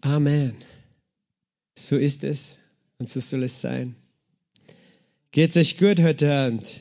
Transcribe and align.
Amen. 0.00 0.54
So 1.74 1.96
ist 1.96 2.24
es 2.24 2.56
und 2.98 3.08
so 3.08 3.20
soll 3.20 3.44
es 3.44 3.60
sein. 3.60 3.94
Geht's 5.32 5.56
euch 5.56 5.78
gut 5.78 6.00
heute 6.00 6.32
Abend? 6.32 6.80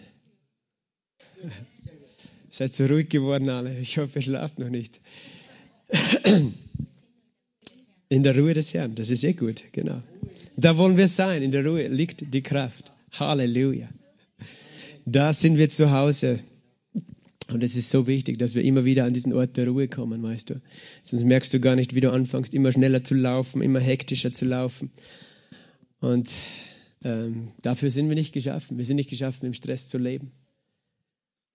Seid 2.49 2.73
so 2.73 2.85
ruhig 2.85 3.09
geworden 3.09 3.49
alle. 3.49 3.77
Ich 3.79 3.97
hoffe, 3.97 4.19
ihr 4.19 4.23
schlaft 4.23 4.59
noch 4.59 4.69
nicht. 4.69 4.99
In 8.09 8.23
der 8.23 8.37
Ruhe 8.37 8.53
des 8.53 8.73
Herrn, 8.73 8.95
das 8.95 9.11
ist 9.11 9.23
eh 9.23 9.33
gut, 9.33 9.63
genau. 9.71 10.01
Da 10.57 10.77
wollen 10.77 10.97
wir 10.97 11.07
sein, 11.07 11.43
in 11.43 11.51
der 11.51 11.65
Ruhe 11.65 11.87
liegt 11.87 12.33
die 12.33 12.41
Kraft. 12.41 12.91
Halleluja. 13.11 13.87
Da 15.05 15.31
sind 15.33 15.57
wir 15.57 15.69
zu 15.69 15.91
Hause. 15.91 16.39
Und 17.51 17.63
es 17.63 17.75
ist 17.75 17.89
so 17.89 18.05
wichtig, 18.05 18.37
dass 18.37 18.53
wir 18.53 18.63
immer 18.63 18.85
wieder 18.85 19.05
an 19.05 19.13
diesen 19.13 19.33
Ort 19.33 19.57
der 19.57 19.67
Ruhe 19.67 19.87
kommen, 19.87 20.21
weißt 20.21 20.51
du. 20.51 20.61
Sonst 21.01 21.23
merkst 21.23 21.53
du 21.53 21.59
gar 21.59 21.75
nicht, 21.75 21.95
wie 21.95 22.01
du 22.01 22.11
anfängst, 22.11 22.53
immer 22.53 22.71
schneller 22.71 23.03
zu 23.03 23.15
laufen, 23.15 23.61
immer 23.61 23.79
hektischer 23.79 24.31
zu 24.31 24.45
laufen. 24.45 24.91
Und 25.99 26.31
ähm, 27.03 27.49
dafür 27.61 27.89
sind 27.89 28.07
wir 28.07 28.15
nicht 28.15 28.33
geschaffen. 28.33 28.77
Wir 28.77 28.85
sind 28.85 28.97
nicht 28.97 29.09
geschaffen, 29.09 29.47
im 29.47 29.53
Stress 29.53 29.87
zu 29.87 29.97
leben, 29.97 30.31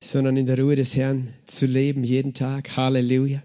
sondern 0.03 0.37
in 0.37 0.47
der 0.47 0.59
Ruhe 0.59 0.75
des 0.75 0.97
Herrn 0.97 1.33
zu 1.47 1.67
leben, 1.67 2.03
jeden 2.03 2.34
Tag. 2.34 2.77
Halleluja. 2.77 3.42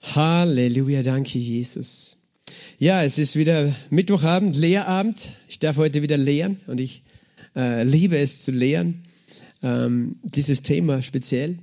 Halleluja, 0.00 1.02
danke 1.02 1.38
Jesus. 1.38 2.16
Ja, 2.78 3.04
es 3.04 3.18
ist 3.18 3.36
wieder 3.36 3.74
Mittwochabend, 3.90 4.56
Lehrabend. 4.56 5.28
Ich 5.48 5.58
darf 5.58 5.76
heute 5.76 6.00
wieder 6.00 6.16
lehren 6.16 6.60
und 6.68 6.80
ich 6.80 7.02
äh, 7.54 7.82
liebe 7.82 8.16
es 8.16 8.42
zu 8.42 8.50
lehren 8.50 9.07
ähm, 9.62 10.16
dieses 10.22 10.62
Thema 10.62 11.02
speziell. 11.02 11.58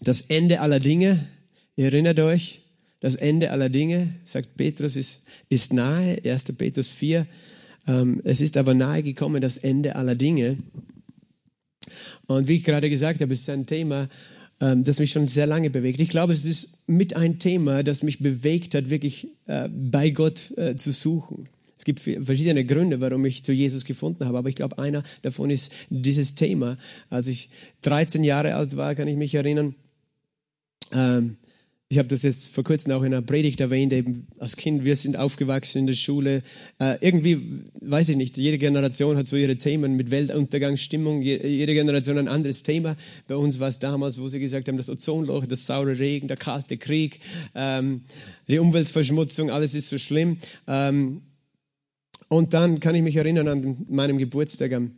Das 0.00 0.22
Ende 0.22 0.60
aller 0.60 0.80
Dinge, 0.80 1.26
ihr 1.76 1.86
erinnert 1.86 2.20
euch, 2.20 2.62
das 3.00 3.14
Ende 3.14 3.50
aller 3.50 3.68
Dinge, 3.68 4.14
sagt 4.24 4.56
Petrus, 4.56 4.96
ist, 4.96 5.22
ist 5.48 5.72
nahe, 5.72 6.20
1. 6.24 6.44
Petrus 6.56 6.88
4. 6.88 7.26
Ähm, 7.86 8.20
es 8.24 8.40
ist 8.40 8.56
aber 8.56 8.74
nahe 8.74 9.02
gekommen, 9.02 9.40
das 9.40 9.58
Ende 9.58 9.96
aller 9.96 10.14
Dinge. 10.14 10.58
Und 12.26 12.48
wie 12.48 12.56
ich 12.56 12.64
gerade 12.64 12.90
gesagt 12.90 13.20
habe, 13.20 13.32
ist 13.32 13.48
ein 13.48 13.66
Thema, 13.66 14.08
ähm, 14.60 14.84
das 14.84 14.98
mich 14.98 15.12
schon 15.12 15.28
sehr 15.28 15.46
lange 15.46 15.70
bewegt. 15.70 16.00
Ich 16.00 16.08
glaube, 16.08 16.32
es 16.32 16.44
ist 16.44 16.88
mit 16.88 17.14
ein 17.14 17.38
Thema, 17.38 17.82
das 17.82 18.02
mich 18.02 18.18
bewegt 18.18 18.74
hat, 18.74 18.90
wirklich 18.90 19.28
äh, 19.46 19.68
bei 19.68 20.10
Gott 20.10 20.56
äh, 20.56 20.76
zu 20.76 20.92
suchen. 20.92 21.48
Es 21.76 21.84
gibt 21.84 22.00
verschiedene 22.00 22.64
Gründe, 22.64 23.00
warum 23.00 23.24
ich 23.26 23.44
zu 23.44 23.52
Jesus 23.52 23.84
gefunden 23.84 24.24
habe, 24.24 24.38
aber 24.38 24.48
ich 24.48 24.54
glaube, 24.54 24.78
einer 24.78 25.02
davon 25.22 25.50
ist 25.50 25.72
dieses 25.90 26.34
Thema. 26.34 26.78
Als 27.10 27.26
ich 27.26 27.50
13 27.82 28.24
Jahre 28.24 28.54
alt 28.54 28.76
war, 28.76 28.94
kann 28.94 29.08
ich 29.08 29.16
mich 29.16 29.34
erinnern, 29.34 29.74
ähm, 30.92 31.36
ich 31.88 31.98
habe 31.98 32.08
das 32.08 32.22
jetzt 32.22 32.48
vor 32.48 32.64
kurzem 32.64 32.90
auch 32.92 33.02
in 33.02 33.14
einer 33.14 33.22
Predigt 33.22 33.60
erwähnt, 33.60 33.92
eben 33.92 34.26
als 34.40 34.56
Kind, 34.56 34.84
wir 34.84 34.96
sind 34.96 35.16
aufgewachsen 35.16 35.78
in 35.78 35.86
der 35.86 35.94
Schule. 35.94 36.42
Äh, 36.80 36.96
irgendwie, 37.00 37.62
weiß 37.80 38.08
ich 38.08 38.16
nicht, 38.16 38.36
jede 38.38 38.58
Generation 38.58 39.16
hat 39.16 39.28
so 39.28 39.36
ihre 39.36 39.56
Themen 39.56 39.94
mit 39.94 40.10
Weltuntergangsstimmung, 40.10 41.22
jede 41.22 41.74
Generation 41.74 42.18
ein 42.18 42.26
anderes 42.26 42.64
Thema. 42.64 42.96
Bei 43.28 43.36
uns 43.36 43.60
war 43.60 43.68
es 43.68 43.78
damals, 43.78 44.20
wo 44.20 44.26
sie 44.26 44.40
gesagt 44.40 44.66
haben, 44.66 44.78
das 44.78 44.90
Ozonloch, 44.90 45.46
das 45.46 45.66
saure 45.66 45.96
Regen, 45.96 46.26
der 46.26 46.36
kalte 46.36 46.76
Krieg, 46.76 47.20
ähm, 47.54 48.00
die 48.48 48.58
Umweltverschmutzung, 48.58 49.52
alles 49.52 49.76
ist 49.76 49.88
so 49.88 49.98
schlimm. 49.98 50.38
Ähm, 50.66 51.22
und 52.28 52.54
dann 52.54 52.80
kann 52.80 52.94
ich 52.94 53.02
mich 53.02 53.16
erinnern 53.16 53.48
an 53.48 53.84
meinem 53.88 54.16
Geburtstag 54.18 54.72
am, 54.72 54.92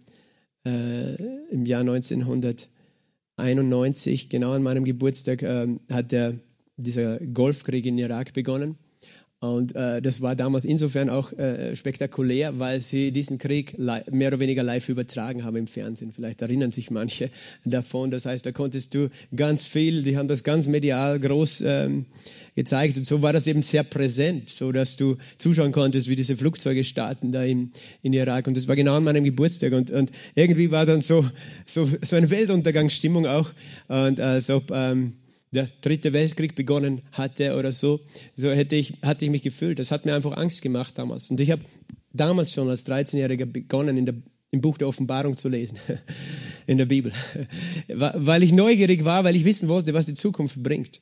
äh, 0.65 1.15
im 1.51 1.67
Jahr 1.67 1.81
1991, 1.81 4.29
genau 4.29 4.53
an 4.53 4.63
meinem 4.63 4.85
Geburtstag, 4.85 5.43
äh, 5.43 5.67
hat 5.91 6.13
der, 6.13 6.39
dieser 6.77 7.19
Golfkrieg 7.19 7.85
in 7.87 7.99
Irak 7.99 8.33
begonnen. 8.33 8.77
Und 9.41 9.77
äh, 9.77 10.03
das 10.03 10.21
war 10.21 10.35
damals 10.35 10.65
insofern 10.65 11.09
auch 11.09 11.33
äh, 11.33 11.77
spektakulär, 11.77 12.59
weil 12.59 12.81
sie 12.81 13.13
diesen 13.13 13.39
Krieg 13.39 13.79
mehr 13.79 14.03
oder 14.11 14.41
weniger 14.41 14.65
live 14.65 14.89
übertragen 14.89 15.45
haben 15.45 15.57
im 15.57 15.69
Fernsehen. 15.69 16.11
Vielleicht 16.11 16.43
erinnern 16.43 16.73
sich 16.73 16.91
manche 16.91 17.31
davon. 17.65 18.11
Das 18.11 18.27
heißt, 18.27 18.45
da 18.45 18.51
konntest 18.51 18.95
du 18.95 19.11
ganz 19.35 19.65
viel, 19.65 20.03
die 20.03 20.17
haben 20.17 20.27
das 20.27 20.43
ganz 20.43 20.67
medial 20.67 21.21
groß 21.21 21.61
ähm, 21.61 22.07
gezeigt. 22.57 22.97
Und 22.97 23.07
so 23.07 23.23
war 23.23 23.33
das 23.33 23.47
eben 23.47 23.63
sehr 23.63 23.85
präsent, 23.85 24.51
so 24.51 24.73
dass 24.73 24.97
du 24.97 25.19
zuschauen 25.37 25.71
konntest, 25.71 26.09
wie 26.09 26.17
diese 26.17 26.37
Flugzeuge 26.37 26.83
starten 26.83 27.31
da 27.31 27.45
in, 27.45 27.71
in 28.03 28.13
Irak. 28.13 28.49
Und 28.49 28.57
das 28.57 28.67
war 28.67 28.75
genau 28.75 28.97
an 28.97 29.05
meinem 29.05 29.23
Geburtstag. 29.23 29.73
Und, 29.73 29.93
und 29.93 30.11
irgendwie 30.35 30.73
war 30.73 30.85
dann 30.85 31.01
so, 31.01 31.25
so, 31.65 31.89
so 32.03 32.17
eine 32.17 32.31
Weltuntergangsstimmung 32.31 33.29
auch. 33.29 33.51
Und 33.87 34.19
als 34.19 34.51
ob 34.51 34.73
ähm, 34.73 35.13
der 35.51 35.69
dritte 35.81 36.13
Weltkrieg 36.13 36.55
begonnen 36.55 37.03
hatte 37.13 37.57
oder 37.57 37.73
so, 37.73 38.01
so 38.35 38.51
hätte 38.51 38.77
ich, 38.77 38.95
hatte 39.03 39.25
ich 39.25 39.31
mich 39.31 39.43
gefühlt. 39.43 39.79
Das 39.79 39.91
hat 39.91 40.05
mir 40.05 40.15
einfach 40.15 40.37
Angst 40.37 40.63
gemacht 40.63 40.95
damals. 40.97 41.31
Und 41.31 41.41
ich 41.41 41.51
habe 41.51 41.63
damals 42.13 42.53
schon 42.53 42.69
als 42.69 42.87
13-Jähriger 42.87 43.47
begonnen, 43.47 43.97
in 43.97 44.07
der, 44.07 44.15
im 44.51 44.61
Buch 44.61 44.79
der 44.79 44.89
Offenbarung 44.89 45.37
zu 45.37 45.49
lesen, 45.49 45.79
in 46.67 46.79
der 46.79 46.87
Bibel, 46.87 47.13
weil 47.89 48.43
ich 48.43 48.53
neugierig 48.53 49.05
war, 49.05 49.25
weil 49.25 49.37
ich 49.37 49.45
wissen 49.45 49.69
wollte, 49.69 49.95
was 49.95 50.07
die 50.07 50.15
Zukunft 50.15 50.63
bringt. 50.63 51.01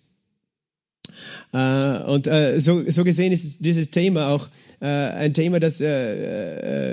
Äh, 1.52 2.02
und 2.04 2.26
äh, 2.26 2.58
so, 2.58 2.82
so 2.90 3.04
gesehen 3.04 3.32
ist 3.32 3.64
dieses 3.64 3.90
Thema 3.90 4.28
auch 4.30 4.48
äh, 4.80 4.86
ein 4.86 5.34
Thema, 5.34 5.60
das 5.60 5.80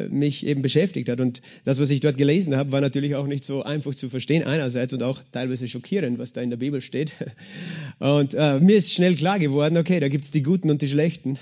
mich 0.10 0.46
eben 0.46 0.62
beschäftigt 0.62 1.10
hat. 1.10 1.20
Und 1.20 1.42
das, 1.64 1.80
was 1.80 1.90
ich 1.90 2.02
dort 2.02 2.18
gelesen 2.18 2.56
habe, 2.56 2.72
war 2.72 2.82
natürlich 2.82 3.16
auch 3.16 3.28
nicht 3.28 3.46
so 3.46 3.64
einfach 3.64 3.96
zu 3.96 4.10
verstehen 4.10 4.44
einerseits 4.44 4.94
und 4.94 5.04
auch 5.04 5.22
teilweise 5.32 5.68
schockierend, 5.68 6.20
was 6.20 6.34
da 6.34 6.42
in 6.42 6.50
der 6.50 6.58
Bibel 6.58 6.82
steht. 6.82 7.14
Und 8.00 8.34
mir 8.34 8.76
ist 8.76 8.92
schnell 8.92 9.16
klar 9.16 9.40
geworden, 9.40 9.78
okay, 9.78 10.00
da 10.00 10.08
gibt 10.10 10.26
es 10.26 10.32
die 10.32 10.44
Guten 10.44 10.70
und 10.70 10.82
die 10.82 10.88
Schlechten. 10.88 11.38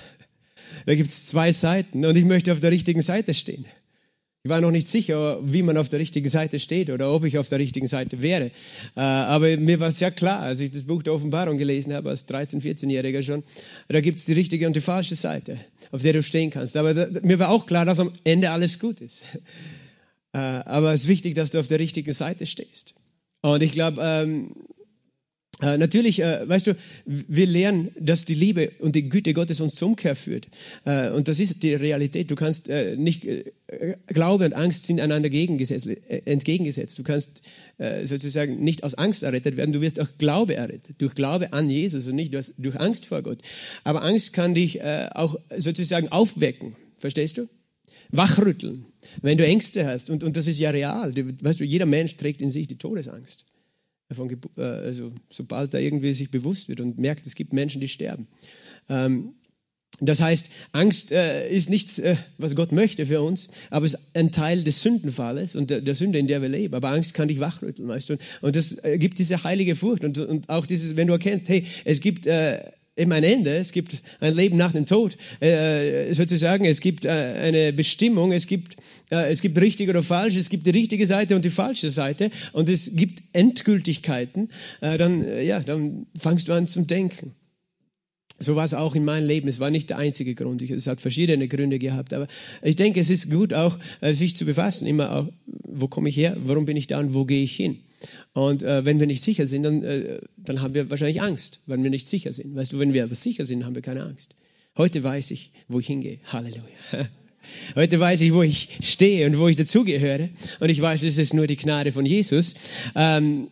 Da 0.86 0.94
gibt 0.94 1.10
es 1.10 1.26
zwei 1.26 1.52
Seiten 1.52 2.04
und 2.04 2.16
ich 2.16 2.24
möchte 2.24 2.52
auf 2.52 2.60
der 2.60 2.70
richtigen 2.70 3.02
Seite 3.02 3.34
stehen. 3.34 3.64
Ich 4.44 4.50
war 4.50 4.60
noch 4.60 4.72
nicht 4.72 4.88
sicher, 4.88 5.38
wie 5.44 5.62
man 5.62 5.76
auf 5.76 5.88
der 5.88 6.00
richtigen 6.00 6.28
Seite 6.28 6.58
steht 6.58 6.90
oder 6.90 7.12
ob 7.12 7.22
ich 7.22 7.38
auf 7.38 7.48
der 7.48 7.60
richtigen 7.60 7.86
Seite 7.86 8.22
wäre. 8.22 8.46
Äh, 8.96 9.00
aber 9.00 9.56
mir 9.56 9.78
war 9.78 9.92
sehr 9.92 10.10
klar, 10.10 10.40
als 10.40 10.58
ich 10.58 10.72
das 10.72 10.82
Buch 10.82 11.04
der 11.04 11.12
Offenbarung 11.12 11.58
gelesen 11.58 11.94
habe, 11.94 12.10
als 12.10 12.28
13-, 12.28 12.60
14-Jähriger 12.60 13.22
schon, 13.22 13.44
da 13.86 14.00
gibt 14.00 14.18
es 14.18 14.24
die 14.24 14.32
richtige 14.32 14.66
und 14.66 14.74
die 14.74 14.80
falsche 14.80 15.14
Seite, 15.14 15.58
auf 15.92 16.02
der 16.02 16.14
du 16.14 16.24
stehen 16.24 16.50
kannst. 16.50 16.76
Aber 16.76 16.92
mir 17.22 17.38
war 17.38 17.50
auch 17.50 17.66
klar, 17.66 17.84
dass 17.84 18.00
am 18.00 18.12
Ende 18.24 18.50
alles 18.50 18.80
gut 18.80 19.00
ist. 19.00 19.22
Äh, 20.32 20.38
aber 20.38 20.92
es 20.92 21.02
ist 21.02 21.08
wichtig, 21.08 21.34
dass 21.34 21.52
du 21.52 21.60
auf 21.60 21.68
der 21.68 21.78
richtigen 21.78 22.12
Seite 22.12 22.46
stehst. 22.46 22.94
Und 23.42 23.62
ich 23.62 23.70
glaube, 23.70 24.00
ähm, 24.02 24.54
äh, 25.62 25.78
natürlich, 25.78 26.20
äh, 26.20 26.48
weißt 26.48 26.66
du, 26.66 26.76
wir 27.06 27.46
lernen, 27.46 27.92
dass 27.98 28.24
die 28.24 28.34
Liebe 28.34 28.72
und 28.80 28.96
die 28.96 29.08
Güte 29.08 29.32
Gottes 29.32 29.60
uns 29.60 29.76
zur 29.76 29.88
Umkehr 29.88 30.16
führt. 30.16 30.48
Äh, 30.84 31.10
und 31.10 31.28
das 31.28 31.38
ist 31.38 31.62
die 31.62 31.74
Realität. 31.74 32.32
Du 32.32 32.34
kannst 32.34 32.68
äh, 32.68 32.96
nicht, 32.96 33.24
äh, 33.24 33.44
Glaube 34.08 34.44
und 34.46 34.54
Angst 34.54 34.86
sind 34.86 35.00
einander 35.00 35.30
entgegengesetzt. 35.32 36.98
Du 36.98 37.02
kannst 37.04 37.42
sozusagen 38.04 38.62
nicht 38.62 38.84
aus 38.84 38.94
Angst 38.94 39.22
errettet 39.22 39.56
werden, 39.56 39.72
du 39.72 39.80
wirst 39.80 39.98
auch 39.98 40.08
Glaube 40.18 40.54
errettet. 40.54 40.96
Durch 40.98 41.14
Glaube 41.14 41.54
an 41.54 41.70
Jesus 41.70 42.06
und 42.06 42.16
nicht 42.16 42.34
durch 42.34 42.76
Angst 42.78 43.06
vor 43.06 43.22
Gott. 43.22 43.38
Aber 43.82 44.02
Angst 44.02 44.34
kann 44.34 44.54
dich 44.54 44.82
auch 44.82 45.36
sozusagen 45.56 46.08
aufwecken. 46.08 46.76
Verstehst 46.98 47.38
du? 47.38 47.48
Wachrütteln, 48.10 48.84
wenn 49.22 49.38
du 49.38 49.46
Ängste 49.46 49.86
hast. 49.86 50.10
Und, 50.10 50.22
und 50.22 50.36
das 50.36 50.46
ist 50.46 50.58
ja 50.58 50.68
real. 50.70 51.12
Du, 51.14 51.32
weißt 51.42 51.60
du, 51.60 51.64
jeder 51.64 51.86
Mensch 51.86 52.14
trägt 52.18 52.42
in 52.42 52.50
sich 52.50 52.68
die 52.68 52.76
Todesangst 52.76 53.46
von, 54.14 54.30
äh, 54.56 54.62
also 54.62 55.12
sobald 55.30 55.74
er 55.74 55.80
irgendwie 55.80 56.12
sich 56.14 56.30
bewusst 56.30 56.68
wird 56.68 56.80
und 56.80 56.98
merkt, 56.98 57.26
es 57.26 57.34
gibt 57.34 57.52
Menschen, 57.52 57.80
die 57.80 57.88
sterben. 57.88 58.26
Ähm, 58.88 59.34
das 60.00 60.20
heißt, 60.20 60.50
Angst 60.72 61.12
äh, 61.12 61.48
ist 61.48 61.70
nichts, 61.70 61.98
äh, 61.98 62.16
was 62.38 62.56
Gott 62.56 62.72
möchte 62.72 63.06
für 63.06 63.20
uns, 63.22 63.48
aber 63.70 63.86
es 63.86 63.94
ist 63.94 64.16
ein 64.16 64.32
Teil 64.32 64.64
des 64.64 64.82
Sündenfalles 64.82 65.54
und 65.54 65.70
der, 65.70 65.80
der, 65.80 65.94
Sünde, 65.94 66.18
in 66.18 66.26
der 66.26 66.42
wir 66.42 66.48
leben. 66.48 66.74
Aber 66.74 66.88
Angst 66.90 67.14
kann 67.14 67.28
dich 67.28 67.40
wachrütteln, 67.40 67.88
weißt 67.88 68.10
du? 68.10 68.18
Und 68.40 68.56
das 68.56 68.82
äh, 68.84 68.98
gibt 68.98 69.18
diese 69.18 69.44
heilige 69.44 69.76
Furcht 69.76 70.04
und, 70.04 70.18
und 70.18 70.48
auch 70.48 70.66
dieses, 70.66 70.96
wenn 70.96 71.06
du 71.06 71.12
erkennst, 71.12 71.48
hey, 71.48 71.66
es 71.84 72.00
gibt 72.00 72.26
äh, 72.26 72.62
eben 72.96 73.12
ein 73.12 73.22
Ende, 73.22 73.56
es 73.56 73.72
gibt 73.72 74.02
ein 74.20 74.34
Leben 74.34 74.56
nach 74.56 74.72
dem 74.72 74.86
Tod, 74.86 75.16
äh, 75.40 76.12
sozusagen, 76.14 76.64
es 76.64 76.80
gibt 76.80 77.06
eine 77.06 77.72
Bestimmung, 77.72 78.32
es 78.32 78.46
gibt, 78.46 78.76
es 79.10 79.42
gibt 79.42 79.58
richtig 79.60 79.88
oder 79.88 80.02
falsch, 80.02 80.36
es 80.36 80.48
gibt 80.48 80.66
die 80.66 80.70
richtige 80.70 81.06
Seite 81.06 81.36
und 81.36 81.44
die 81.44 81.50
falsche 81.50 81.90
Seite 81.90 82.30
und 82.52 82.68
es 82.68 82.94
gibt 82.94 83.22
Endgültigkeiten, 83.32 84.50
äh, 84.80 84.96
dann, 84.98 85.22
äh, 85.22 85.42
ja, 85.42 85.60
dann 85.60 86.06
fangst 86.16 86.48
du 86.48 86.52
an 86.52 86.66
zu 86.66 86.82
denken. 86.82 87.34
So 88.38 88.56
war 88.56 88.64
es 88.64 88.74
auch 88.74 88.94
in 88.94 89.04
meinem 89.04 89.26
Leben. 89.26 89.48
Es 89.48 89.60
war 89.60 89.70
nicht 89.70 89.90
der 89.90 89.98
einzige 89.98 90.34
Grund. 90.34 90.62
Es 90.62 90.86
hat 90.86 91.00
verschiedene 91.00 91.46
Gründe 91.46 91.78
gehabt. 91.78 92.12
Aber 92.12 92.26
ich 92.62 92.76
denke, 92.76 93.00
es 93.00 93.08
ist 93.08 93.30
gut 93.30 93.54
auch, 93.54 93.78
äh, 94.00 94.14
sich 94.14 94.36
zu 94.36 94.44
befassen. 94.44 94.86
Immer 94.86 95.14
auch, 95.14 95.28
wo 95.46 95.86
komme 95.86 96.08
ich 96.08 96.16
her? 96.16 96.36
Warum 96.40 96.66
bin 96.66 96.76
ich 96.76 96.88
da 96.88 96.98
und 96.98 97.14
wo 97.14 97.24
gehe 97.24 97.42
ich 97.42 97.54
hin? 97.54 97.78
Und 98.32 98.62
äh, 98.62 98.84
wenn 98.84 98.98
wir 98.98 99.06
nicht 99.06 99.22
sicher 99.22 99.46
sind, 99.46 99.62
dann, 99.62 99.84
äh, 99.84 100.20
dann 100.36 100.60
haben 100.60 100.74
wir 100.74 100.90
wahrscheinlich 100.90 101.22
Angst, 101.22 101.60
weil 101.66 101.82
wir 101.82 101.90
nicht 101.90 102.08
sicher 102.08 102.32
sind. 102.32 102.54
Weißt 102.54 102.72
du, 102.72 102.78
wenn 102.78 102.92
wir 102.92 103.04
aber 103.04 103.14
sicher 103.14 103.44
sind, 103.44 103.64
haben 103.64 103.74
wir 103.74 103.82
keine 103.82 104.02
Angst. 104.02 104.34
Heute 104.76 105.04
weiß 105.04 105.30
ich, 105.30 105.52
wo 105.68 105.78
ich 105.78 105.86
hingehe. 105.86 106.18
Halleluja. 106.24 106.62
Heute 107.74 108.00
weiß 108.00 108.20
ich, 108.22 108.32
wo 108.32 108.42
ich 108.42 108.78
stehe 108.82 109.26
und 109.26 109.38
wo 109.38 109.48
ich 109.48 109.56
dazugehöre. 109.56 110.30
Und 110.60 110.68
ich 110.68 110.80
weiß, 110.80 111.02
es 111.02 111.18
ist 111.18 111.34
nur 111.34 111.46
die 111.46 111.56
Gnade 111.56 111.92
von 111.92 112.06
Jesus. 112.06 112.54
Ähm, 112.94 113.48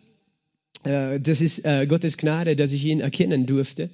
äh, 0.85 1.21
das 1.21 1.41
ist 1.41 1.65
äh, 1.65 1.87
Gottes 1.87 2.17
Gnade, 2.17 2.57
dass 2.57 2.73
ich 2.73 2.85
ihn 2.85 3.01
erkennen 3.01 3.47
durfte. 3.47 3.91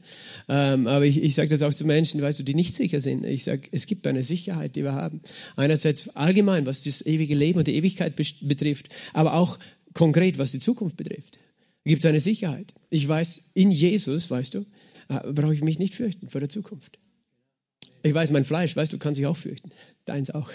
Ähm, 0.48 0.86
aber 0.86 1.04
ich, 1.04 1.22
ich 1.22 1.34
sage 1.34 1.48
das 1.48 1.62
auch 1.62 1.74
zu 1.74 1.84
Menschen, 1.84 2.22
weißt 2.22 2.38
du, 2.38 2.42
die 2.44 2.54
nicht 2.54 2.74
sicher 2.74 3.00
sind. 3.00 3.24
Ich 3.24 3.44
sage, 3.44 3.62
es 3.72 3.86
gibt 3.86 4.06
eine 4.06 4.22
Sicherheit, 4.22 4.76
die 4.76 4.84
wir 4.84 4.92
haben. 4.92 5.20
Einerseits 5.56 6.14
allgemein, 6.16 6.66
was 6.66 6.82
das 6.82 7.04
ewige 7.04 7.34
Leben 7.34 7.58
und 7.58 7.66
die 7.66 7.74
Ewigkeit 7.74 8.14
betrifft, 8.16 8.94
aber 9.12 9.34
auch 9.34 9.58
konkret, 9.94 10.38
was 10.38 10.52
die 10.52 10.60
Zukunft 10.60 10.96
betrifft. 10.96 11.38
Gibt 11.84 12.04
es 12.04 12.08
eine 12.08 12.20
Sicherheit. 12.20 12.74
Ich 12.90 13.06
weiß, 13.06 13.50
in 13.54 13.70
Jesus, 13.70 14.30
weißt 14.30 14.54
du, 14.54 14.66
äh, 15.08 15.32
brauche 15.32 15.54
ich 15.54 15.62
mich 15.62 15.78
nicht 15.78 15.94
fürchten 15.94 16.28
vor 16.28 16.40
der 16.40 16.48
Zukunft. 16.48 16.98
Ich 18.06 18.14
weiß, 18.14 18.30
mein 18.30 18.44
Fleisch, 18.44 18.76
weißt 18.76 18.92
du, 18.92 18.98
kann 18.98 19.14
sich 19.14 19.26
auch 19.26 19.36
fürchten. 19.36 19.70
Deins 20.04 20.30
auch. 20.30 20.50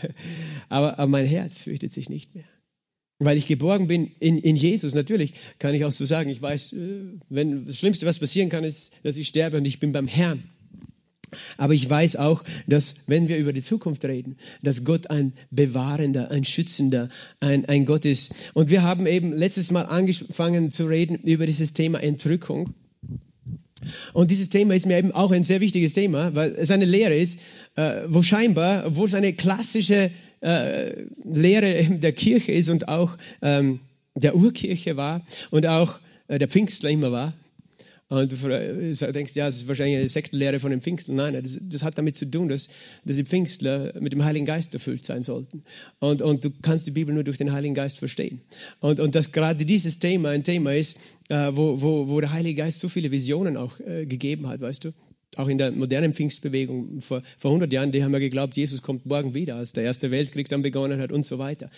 Aber, 0.69 0.97
aber 0.99 1.07
mein 1.07 1.25
Herz 1.25 1.57
fürchtet 1.57 1.91
sich 1.93 2.09
nicht 2.09 2.33
mehr 2.35 2.45
weil 3.23 3.37
ich 3.37 3.45
geborgen 3.45 3.87
bin 3.87 4.09
in, 4.19 4.39
in 4.39 4.55
Jesus. 4.55 4.95
Natürlich 4.95 5.33
kann 5.59 5.75
ich 5.75 5.85
auch 5.85 5.91
so 5.91 6.05
sagen, 6.05 6.29
ich 6.31 6.41
weiß, 6.41 6.73
äh, 6.73 7.01
wenn 7.29 7.67
das 7.67 7.77
Schlimmste, 7.77 8.07
was 8.07 8.17
passieren 8.17 8.49
kann, 8.49 8.63
ist, 8.63 8.93
dass 9.03 9.15
ich 9.15 9.27
sterbe 9.27 9.57
und 9.57 9.65
ich 9.65 9.79
bin 9.79 9.91
beim 9.91 10.07
Herrn. 10.07 10.43
Aber 11.57 11.73
ich 11.73 11.89
weiß 11.89 12.17
auch, 12.17 12.43
dass 12.67 13.07
wenn 13.07 13.29
wir 13.29 13.37
über 13.37 13.53
die 13.53 13.61
Zukunft 13.61 14.03
reden, 14.03 14.35
dass 14.63 14.83
Gott 14.83 15.09
ein 15.09 15.33
Bewahrender, 15.49 16.29
ein 16.29 16.43
Schützender, 16.43 17.07
ein, 17.39 17.65
ein 17.65 17.85
Gott 17.85 18.03
ist. 18.03 18.33
Und 18.53 18.69
wir 18.69 18.81
haben 18.81 19.05
eben 19.07 19.31
letztes 19.31 19.71
Mal 19.71 19.83
angefangen 19.83 20.71
zu 20.71 20.87
reden 20.87 21.15
über 21.15 21.45
dieses 21.45 21.73
Thema 21.73 22.01
Entrückung. 22.01 22.73
Und 24.13 24.31
dieses 24.31 24.49
Thema 24.49 24.75
ist 24.75 24.85
mir 24.85 24.97
eben 24.97 25.11
auch 25.11 25.31
ein 25.31 25.43
sehr 25.43 25.61
wichtiges 25.61 25.93
Thema, 25.93 26.35
weil 26.35 26.55
es 26.57 26.71
eine 26.71 26.85
Lehre 26.85 27.15
ist, 27.15 27.39
äh, 27.75 28.01
wo 28.07 28.21
scheinbar, 28.21 28.85
obwohl 28.85 29.07
es 29.07 29.13
eine 29.13 29.33
klassische 29.33 30.11
äh, 30.41 31.03
Lehre 31.23 31.83
der 31.99 32.13
Kirche 32.13 32.51
ist 32.51 32.69
und 32.69 32.87
auch 32.87 33.17
ähm, 33.41 33.79
der 34.15 34.35
Urkirche 34.35 34.97
war 34.97 35.21
und 35.51 35.65
auch 35.67 35.99
äh, 36.27 36.39
der 36.39 36.47
Pfingstler 36.47 36.89
immer 36.89 37.11
war. 37.11 37.33
Und 38.11 38.29
du 38.29 39.13
denkst, 39.13 39.35
ja, 39.35 39.45
das 39.45 39.55
ist 39.55 39.69
wahrscheinlich 39.69 39.95
eine 39.95 40.09
Sektenlehre 40.09 40.59
von 40.59 40.69
den 40.69 40.81
Pfingsten. 40.81 41.15
Nein, 41.15 41.41
das, 41.41 41.57
das, 41.61 41.81
hat 41.81 41.97
damit 41.97 42.17
zu 42.17 42.25
tun, 42.29 42.49
dass, 42.49 42.67
dass 43.05 43.15
die 43.15 43.23
Pfingstler 43.23 43.93
mit 44.01 44.11
dem 44.11 44.25
Heiligen 44.25 44.45
Geist 44.45 44.73
erfüllt 44.73 45.05
sein 45.05 45.23
sollten. 45.23 45.63
Und, 45.99 46.21
und 46.21 46.43
du 46.43 46.51
kannst 46.61 46.85
die 46.87 46.91
Bibel 46.91 47.15
nur 47.15 47.23
durch 47.23 47.37
den 47.37 47.53
Heiligen 47.53 47.73
Geist 47.73 47.99
verstehen. 47.99 48.41
Und, 48.81 48.99
und 48.99 49.15
dass 49.15 49.31
gerade 49.31 49.65
dieses 49.65 49.99
Thema 49.99 50.31
ein 50.31 50.43
Thema 50.43 50.75
ist, 50.75 50.97
äh, 51.29 51.51
wo, 51.53 51.81
wo, 51.81 52.09
wo 52.09 52.19
der 52.19 52.33
Heilige 52.33 52.55
Geist 52.63 52.81
so 52.81 52.89
viele 52.89 53.11
Visionen 53.11 53.55
auch 53.55 53.79
äh, 53.79 54.05
gegeben 54.05 54.47
hat, 54.47 54.59
weißt 54.59 54.83
du 54.83 54.91
auch 55.37 55.47
in 55.47 55.57
der 55.57 55.71
modernen 55.71 56.13
Pfingstbewegung 56.13 57.01
vor, 57.01 57.21
vor 57.37 57.51
100 57.51 57.71
Jahren, 57.71 57.91
die 57.91 58.03
haben 58.03 58.11
ja 58.11 58.19
geglaubt, 58.19 58.57
Jesus 58.57 58.81
kommt 58.81 59.05
morgen 59.05 59.33
wieder, 59.33 59.55
als 59.55 59.71
der 59.71 59.83
Erste 59.83 60.11
Weltkrieg 60.11 60.49
dann 60.49 60.61
begonnen 60.61 60.99
hat 60.99 61.11
und 61.11 61.25
so 61.25 61.39
weiter. 61.39 61.69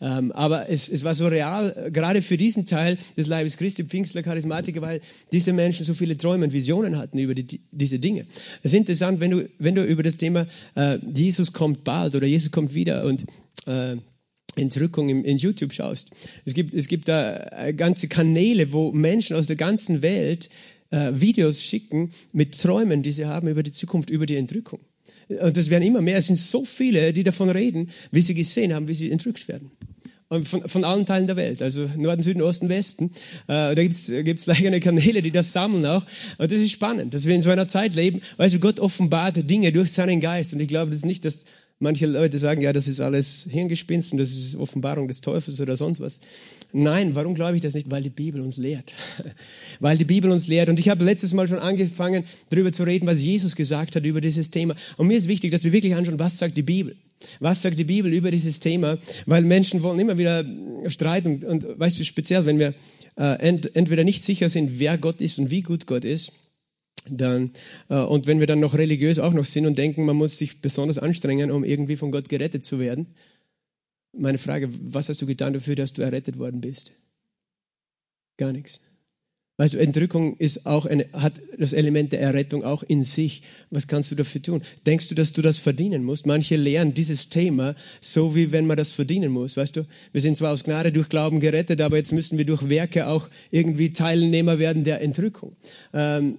Ähm, 0.00 0.32
aber 0.32 0.70
es, 0.70 0.88
es 0.88 1.04
war 1.04 1.14
so 1.14 1.26
real, 1.28 1.90
gerade 1.92 2.22
für 2.22 2.38
diesen 2.38 2.66
Teil 2.66 2.96
des 3.16 3.26
Leibes 3.26 3.58
Christi, 3.58 3.84
Pfingstler, 3.84 4.22
Charismatiker, 4.22 4.80
weil 4.80 5.02
diese 5.30 5.52
Menschen 5.52 5.84
so 5.84 5.92
viele 5.92 6.16
Träume 6.16 6.46
und 6.46 6.52
Visionen 6.52 6.96
hatten 6.96 7.18
über 7.18 7.34
die, 7.34 7.60
diese 7.70 7.98
Dinge. 7.98 8.26
Es 8.62 8.72
ist 8.72 8.78
interessant, 8.78 9.20
wenn 9.20 9.30
du, 9.30 9.48
wenn 9.58 9.74
du 9.74 9.84
über 9.84 10.02
das 10.02 10.16
Thema 10.16 10.46
äh, 10.74 10.98
Jesus 11.14 11.52
kommt 11.52 11.84
bald 11.84 12.14
oder 12.14 12.26
Jesus 12.26 12.50
kommt 12.50 12.72
wieder 12.72 13.04
und 13.04 13.24
äh, 13.66 13.96
Entrückung 14.54 15.08
in, 15.08 15.24
in 15.24 15.38
YouTube 15.38 15.72
schaust. 15.72 16.10
Es 16.44 16.52
gibt, 16.54 16.74
es 16.74 16.88
gibt 16.88 17.08
da 17.08 17.66
äh, 17.66 17.72
ganze 17.72 18.08
Kanäle, 18.08 18.72
wo 18.72 18.92
Menschen 18.92 19.36
aus 19.36 19.46
der 19.46 19.56
ganzen 19.56 20.02
Welt 20.02 20.50
äh, 20.92 21.12
Videos 21.20 21.60
schicken 21.60 22.12
mit 22.32 22.60
Träumen, 22.60 23.02
die 23.02 23.10
sie 23.12 23.26
haben 23.26 23.48
über 23.48 23.62
die 23.62 23.72
Zukunft, 23.72 24.10
über 24.10 24.26
die 24.26 24.36
Entrückung. 24.36 24.80
Und 25.28 25.56
das 25.56 25.70
werden 25.70 25.82
immer 25.82 26.02
mehr. 26.02 26.18
Es 26.18 26.26
sind 26.26 26.38
so 26.38 26.64
viele, 26.64 27.12
die 27.12 27.24
davon 27.24 27.50
reden, 27.50 27.90
wie 28.10 28.20
sie 28.20 28.34
gesehen 28.34 28.72
haben, 28.72 28.86
wie 28.86 28.94
sie 28.94 29.10
entrückt 29.10 29.48
werden. 29.48 29.70
Von, 30.28 30.66
von 30.66 30.84
allen 30.84 31.04
Teilen 31.04 31.26
der 31.26 31.36
Welt, 31.36 31.60
also 31.60 31.86
Norden, 31.94 32.22
Süden, 32.22 32.40
Osten, 32.40 32.70
Westen. 32.70 33.10
Äh, 33.48 33.74
da 33.74 33.74
gibt's 33.74 34.06
gibt's 34.06 34.48
eigene 34.48 34.80
Kanäle, 34.80 35.20
die 35.20 35.30
das 35.30 35.52
sammeln 35.52 35.84
auch. 35.84 36.06
Und 36.38 36.50
das 36.50 36.60
ist 36.60 36.70
spannend, 36.70 37.12
dass 37.12 37.26
wir 37.26 37.34
in 37.34 37.42
so 37.42 37.50
einer 37.50 37.68
Zeit 37.68 37.94
leben. 37.94 38.22
Weißt 38.38 38.54
du, 38.54 38.58
Gott 38.58 38.80
offenbart 38.80 39.50
Dinge 39.50 39.72
durch 39.72 39.92
seinen 39.92 40.20
Geist. 40.20 40.54
Und 40.54 40.60
ich 40.60 40.68
glaube 40.68 40.90
das 40.90 41.00
ist 41.00 41.04
nicht, 41.04 41.26
dass 41.26 41.42
Manche 41.82 42.06
Leute 42.06 42.38
sagen, 42.38 42.62
ja, 42.62 42.72
das 42.72 42.86
ist 42.86 43.00
alles 43.00 43.44
Hirngespinst 43.50 44.12
und 44.12 44.18
das 44.18 44.30
ist 44.30 44.54
Offenbarung 44.54 45.08
des 45.08 45.20
Teufels 45.20 45.60
oder 45.60 45.76
sonst 45.76 45.98
was. 45.98 46.20
Nein, 46.74 47.14
warum 47.14 47.34
glaube 47.34 47.56
ich 47.56 47.62
das 47.62 47.74
nicht? 47.74 47.90
Weil 47.90 48.02
die 48.02 48.10
Bibel 48.10 48.40
uns 48.40 48.56
lehrt. 48.56 48.92
Weil 49.80 49.98
die 49.98 50.04
Bibel 50.04 50.30
uns 50.30 50.46
lehrt. 50.46 50.68
Und 50.68 50.80
ich 50.80 50.88
habe 50.88 51.04
letztes 51.04 51.32
Mal 51.34 51.46
schon 51.46 51.58
angefangen, 51.58 52.24
darüber 52.48 52.72
zu 52.72 52.84
reden, 52.84 53.06
was 53.06 53.20
Jesus 53.20 53.56
gesagt 53.56 53.94
hat 53.94 54.04
über 54.04 54.20
dieses 54.20 54.50
Thema. 54.50 54.74
Und 54.96 55.06
mir 55.06 55.18
ist 55.18 55.28
wichtig, 55.28 55.50
dass 55.50 55.64
wir 55.64 55.72
wirklich 55.72 55.94
anschauen, 55.94 56.18
was 56.18 56.38
sagt 56.38 56.56
die 56.56 56.62
Bibel? 56.62 56.96
Was 57.40 57.62
sagt 57.62 57.78
die 57.78 57.84
Bibel 57.84 58.12
über 58.12 58.30
dieses 58.30 58.60
Thema? 58.60 58.98
Weil 59.26 59.42
Menschen 59.42 59.82
wollen 59.82 60.00
immer 60.00 60.16
wieder 60.16 60.44
streiten. 60.86 61.44
Und, 61.44 61.78
weißt 61.78 62.00
du, 62.00 62.04
speziell, 62.04 62.46
wenn 62.46 62.58
wir 62.58 62.74
äh, 63.16 63.38
ent, 63.40 63.76
entweder 63.76 64.04
nicht 64.04 64.22
sicher 64.22 64.48
sind, 64.48 64.78
wer 64.78 64.96
Gott 64.96 65.20
ist 65.20 65.38
und 65.38 65.50
wie 65.50 65.62
gut 65.62 65.86
Gott 65.86 66.04
ist, 66.04 66.32
dann, 67.10 67.50
äh, 67.88 67.96
und 67.96 68.26
wenn 68.26 68.40
wir 68.40 68.46
dann 68.46 68.60
noch 68.60 68.74
religiös 68.74 69.18
auch 69.18 69.34
noch 69.34 69.44
sind 69.44 69.66
und 69.66 69.76
denken, 69.76 70.06
man 70.06 70.16
muss 70.16 70.38
sich 70.38 70.60
besonders 70.60 70.98
anstrengen, 70.98 71.50
um 71.50 71.64
irgendwie 71.64 71.96
von 71.96 72.12
Gott 72.12 72.28
gerettet 72.28 72.64
zu 72.64 72.78
werden. 72.78 73.08
Meine 74.12 74.38
Frage, 74.38 74.68
was 74.92 75.08
hast 75.08 75.22
du 75.22 75.26
getan 75.26 75.52
dafür, 75.52 75.74
dass 75.74 75.94
du 75.94 76.02
errettet 76.02 76.38
worden 76.38 76.60
bist? 76.60 76.92
Gar 78.36 78.52
nichts. 78.52 78.80
Weißt 79.58 79.74
du, 79.74 79.78
Entrückung 79.78 80.36
ist 80.38 80.66
auch 80.66 80.86
eine, 80.86 81.06
hat 81.12 81.34
das 81.58 81.72
Element 81.72 82.12
der 82.12 82.20
Errettung 82.20 82.64
auch 82.64 82.82
in 82.82 83.04
sich. 83.04 83.42
Was 83.70 83.86
kannst 83.86 84.10
du 84.10 84.14
dafür 84.14 84.42
tun? 84.42 84.62
Denkst 84.86 85.08
du, 85.08 85.14
dass 85.14 85.34
du 85.34 85.42
das 85.42 85.58
verdienen 85.58 86.04
musst? 86.04 86.26
Manche 86.26 86.56
lernen 86.56 86.94
dieses 86.94 87.28
Thema 87.28 87.74
so, 88.00 88.34
wie 88.34 88.50
wenn 88.50 88.66
man 88.66 88.78
das 88.78 88.92
verdienen 88.92 89.30
muss. 89.30 89.56
Weißt 89.56 89.76
du, 89.76 89.86
wir 90.10 90.20
sind 90.20 90.36
zwar 90.36 90.52
aus 90.52 90.64
Gnade 90.64 90.90
durch 90.90 91.08
Glauben 91.08 91.38
gerettet, 91.40 91.80
aber 91.80 91.98
jetzt 91.98 92.12
müssen 92.12 92.38
wir 92.38 92.46
durch 92.46 92.68
Werke 92.70 93.06
auch 93.06 93.28
irgendwie 93.50 93.92
Teilnehmer 93.92 94.58
werden 94.58 94.84
der 94.84 95.02
Entrückung. 95.02 95.54
Ähm, 95.92 96.38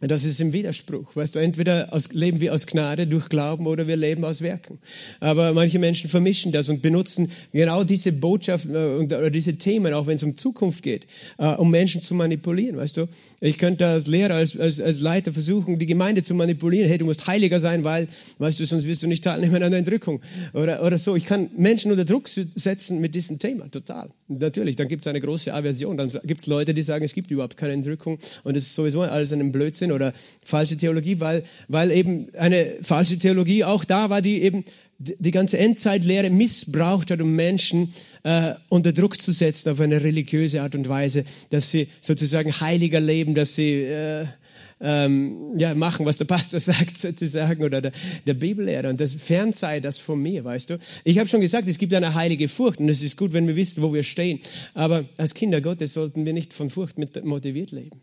das 0.00 0.24
ist 0.24 0.40
im 0.40 0.52
Widerspruch. 0.52 1.14
Weißt 1.14 1.36
du, 1.36 1.38
entweder 1.38 1.92
aus, 1.92 2.12
leben 2.12 2.40
wir 2.40 2.52
aus 2.52 2.66
Gnade 2.66 3.06
durch 3.06 3.28
Glauben 3.28 3.66
oder 3.68 3.86
wir 3.86 3.96
leben 3.96 4.24
aus 4.24 4.40
Werken. 4.42 4.78
Aber 5.20 5.52
manche 5.52 5.78
Menschen 5.78 6.10
vermischen 6.10 6.50
das 6.50 6.68
und 6.68 6.82
benutzen 6.82 7.30
genau 7.52 7.84
diese 7.84 8.10
Botschaften 8.10 8.74
äh, 8.74 9.14
oder 9.14 9.30
diese 9.30 9.54
Themen, 9.54 9.94
auch 9.94 10.08
wenn 10.08 10.16
es 10.16 10.24
um 10.24 10.36
Zukunft 10.36 10.82
geht, 10.82 11.06
äh, 11.38 11.46
um 11.54 11.70
Menschen 11.70 12.02
zu 12.02 12.14
manipulieren. 12.14 12.76
Weißt 12.76 12.96
du, 12.96 13.06
ich 13.40 13.56
könnte 13.56 13.86
als 13.86 14.08
Lehrer, 14.08 14.34
als, 14.34 14.58
als, 14.58 14.80
als 14.80 15.00
Leiter 15.00 15.32
versuchen, 15.32 15.78
die 15.78 15.86
Gemeinde 15.86 16.24
zu 16.24 16.34
manipulieren. 16.34 16.88
Hey, 16.88 16.98
du 16.98 17.04
musst 17.04 17.28
heiliger 17.28 17.60
sein, 17.60 17.84
weil, 17.84 18.08
weißt 18.38 18.58
du, 18.58 18.66
sonst 18.66 18.86
wirst 18.86 19.04
du 19.04 19.06
nicht 19.06 19.22
teilnehmen 19.22 19.62
an 19.62 19.70
der 19.70 19.78
Entrückung. 19.78 20.22
Oder, 20.54 20.82
oder 20.82 20.98
so. 20.98 21.14
Ich 21.14 21.24
kann 21.24 21.50
Menschen 21.56 21.92
unter 21.92 22.04
Druck 22.04 22.28
setzen 22.28 23.00
mit 23.00 23.14
diesem 23.14 23.38
Thema. 23.38 23.70
Total. 23.70 24.10
Natürlich. 24.26 24.74
Dann 24.74 24.88
gibt 24.88 25.06
es 25.06 25.10
eine 25.10 25.20
große 25.20 25.54
Aversion. 25.54 25.96
Dann 25.96 26.10
gibt 26.24 26.40
es 26.40 26.46
Leute, 26.48 26.74
die 26.74 26.82
sagen, 26.82 27.04
es 27.04 27.14
gibt 27.14 27.30
überhaupt 27.30 27.56
keine 27.56 27.74
Entrückung 27.74 28.18
und 28.42 28.56
es 28.56 28.64
ist 28.64 28.74
sowieso 28.74 29.02
alles 29.02 29.32
ein 29.32 29.52
Blödsinn 29.52 29.83
oder 29.92 30.12
falsche 30.42 30.76
Theologie, 30.76 31.20
weil, 31.20 31.44
weil 31.68 31.90
eben 31.90 32.28
eine 32.34 32.76
falsche 32.82 33.18
Theologie 33.18 33.64
auch 33.64 33.84
da 33.84 34.10
war, 34.10 34.22
die 34.22 34.42
eben 34.42 34.64
die 34.98 35.30
ganze 35.30 35.58
Endzeitlehre 35.58 36.30
missbraucht 36.30 37.10
hat, 37.10 37.20
um 37.20 37.34
Menschen 37.34 37.92
äh, 38.22 38.54
unter 38.68 38.92
Druck 38.92 39.20
zu 39.20 39.32
setzen 39.32 39.70
auf 39.70 39.80
eine 39.80 40.02
religiöse 40.02 40.62
Art 40.62 40.74
und 40.74 40.88
Weise, 40.88 41.24
dass 41.50 41.70
sie 41.70 41.88
sozusagen 42.00 42.60
heiliger 42.60 43.00
leben, 43.00 43.34
dass 43.34 43.54
sie 43.54 43.82
äh, 43.82 44.26
ähm, 44.80 45.58
ja, 45.58 45.74
machen, 45.74 46.06
was 46.06 46.18
der 46.18 46.24
Pastor 46.26 46.60
sagt 46.60 46.96
sozusagen 46.98 47.64
oder 47.64 47.80
der, 47.80 47.92
der 48.26 48.34
Bibellehrer. 48.34 48.88
Und 48.88 49.00
das 49.00 49.12
fern 49.12 49.52
sei 49.52 49.80
das 49.80 49.98
von 49.98 50.20
mir, 50.20 50.44
weißt 50.44 50.70
du. 50.70 50.78
Ich 51.04 51.18
habe 51.18 51.28
schon 51.28 51.40
gesagt, 51.40 51.68
es 51.68 51.78
gibt 51.78 51.94
eine 51.94 52.14
heilige 52.14 52.48
Furcht 52.48 52.80
und 52.80 52.88
es 52.88 53.02
ist 53.02 53.16
gut, 53.16 53.32
wenn 53.32 53.46
wir 53.46 53.56
wissen, 53.56 53.82
wo 53.82 53.92
wir 53.92 54.02
stehen. 54.02 54.40
Aber 54.74 55.04
als 55.16 55.34
Kinder 55.34 55.60
Gottes 55.60 55.94
sollten 55.94 56.24
wir 56.24 56.32
nicht 56.32 56.52
von 56.52 56.70
Furcht 56.70 56.96
motiviert 57.24 57.70
leben 57.72 58.00